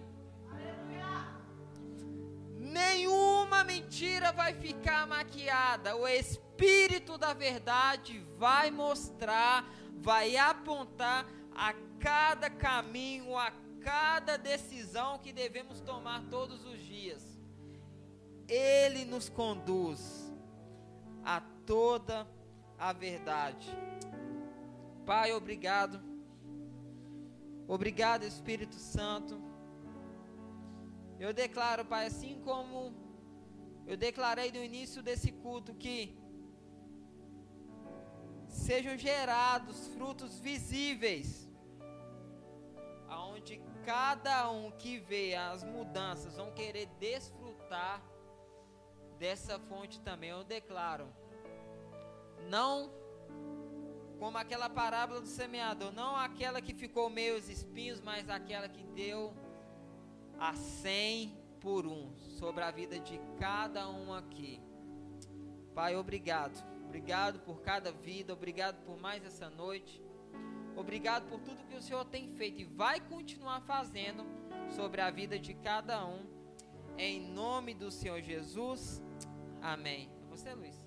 Nenhuma 2.58 3.64
mentira 3.64 4.34
vai 4.34 4.54
ficar 4.54 5.08
maquiada. 5.08 5.96
O 5.96 6.06
Espírito 6.06 6.51
Espírito 6.62 7.18
da 7.18 7.34
verdade 7.34 8.24
vai 8.38 8.70
mostrar, 8.70 9.68
vai 9.96 10.38
apontar 10.38 11.26
a 11.56 11.74
cada 12.00 12.52
caminho, 12.52 13.36
a 13.36 13.52
cada 13.80 14.38
decisão 14.38 15.18
que 15.18 15.34
devemos 15.34 15.82
tomar 15.82 16.24
todos 16.30 16.64
os 16.64 16.80
dias. 16.80 17.42
Ele 18.48 19.06
nos 19.06 19.28
conduz 19.28 20.32
a 21.26 21.42
toda 21.66 22.28
a 22.78 22.94
verdade. 22.94 23.76
Pai, 25.04 25.34
obrigado. 25.34 26.00
Obrigado, 27.68 28.24
Espírito 28.24 28.76
Santo. 28.76 29.42
Eu 31.20 31.34
declaro, 31.34 31.84
Pai, 31.84 32.06
assim 32.06 32.40
como 32.42 32.94
eu 33.88 33.98
declarei 33.98 34.52
no 34.52 34.64
início 34.64 35.02
desse 35.02 35.32
culto 35.32 35.74
que 35.74 36.21
sejam 38.52 38.98
gerados 38.98 39.88
frutos 39.88 40.40
visíveis, 40.40 41.50
aonde 43.08 43.62
cada 43.86 44.52
um 44.52 44.72
que 44.72 45.00
vê 45.00 45.36
as 45.36 45.64
mudanças 45.64 46.36
vão 46.36 46.52
querer 46.52 46.88
desfrutar 47.00 48.04
dessa 49.18 49.58
fonte 49.58 50.00
também. 50.02 50.30
Eu 50.30 50.44
declaro, 50.44 51.08
não 52.50 52.92
como 54.20 54.38
aquela 54.38 54.70
parábola 54.70 55.22
do 55.22 55.28
semeador, 55.28 55.92
não 55.92 56.16
aquela 56.16 56.62
que 56.62 56.76
ficou 56.76 57.10
meio 57.10 57.38
os 57.38 57.50
espinhos, 57.50 58.00
mas 58.00 58.30
aquela 58.30 58.70
que 58.70 58.84
deu 58.84 59.34
a 60.38 60.54
cem 60.54 61.36
por 61.60 61.88
um 61.88 62.14
sobre 62.20 62.64
a 62.64 62.70
vida 62.70 63.00
de 63.00 63.20
cada 63.40 63.90
um 63.90 64.14
aqui. 64.14 64.62
Pai, 65.74 65.96
obrigado 65.96 66.71
Obrigado 66.92 67.40
por 67.40 67.62
cada 67.62 67.90
vida, 67.90 68.34
obrigado 68.34 68.84
por 68.84 69.00
mais 69.00 69.24
essa 69.24 69.50
noite. 69.50 70.04
Obrigado 70.76 71.26
por 71.30 71.40
tudo 71.40 71.64
que 71.64 71.74
o 71.78 71.82
Senhor 71.82 72.04
tem 72.04 72.28
feito 72.36 72.60
e 72.60 72.66
vai 72.66 73.00
continuar 73.00 73.62
fazendo 73.62 74.26
sobre 74.76 75.00
a 75.00 75.10
vida 75.10 75.40
de 75.40 75.54
cada 75.54 76.06
um. 76.06 76.26
Em 76.98 77.32
nome 77.32 77.74
do 77.74 77.90
Senhor 77.90 78.22
Jesus. 78.22 79.02
Amém. 79.62 80.12
É 80.22 80.26
você, 80.28 80.54
Luiz. 80.54 80.86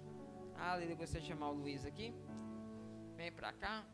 Aleluia. 0.57 0.94
Você 0.94 1.22
chamar 1.22 1.48
o 1.48 1.55
Luiz 1.55 1.86
aqui. 1.86 2.14
Vem 3.16 3.32
para 3.32 3.55
cá. 3.55 3.86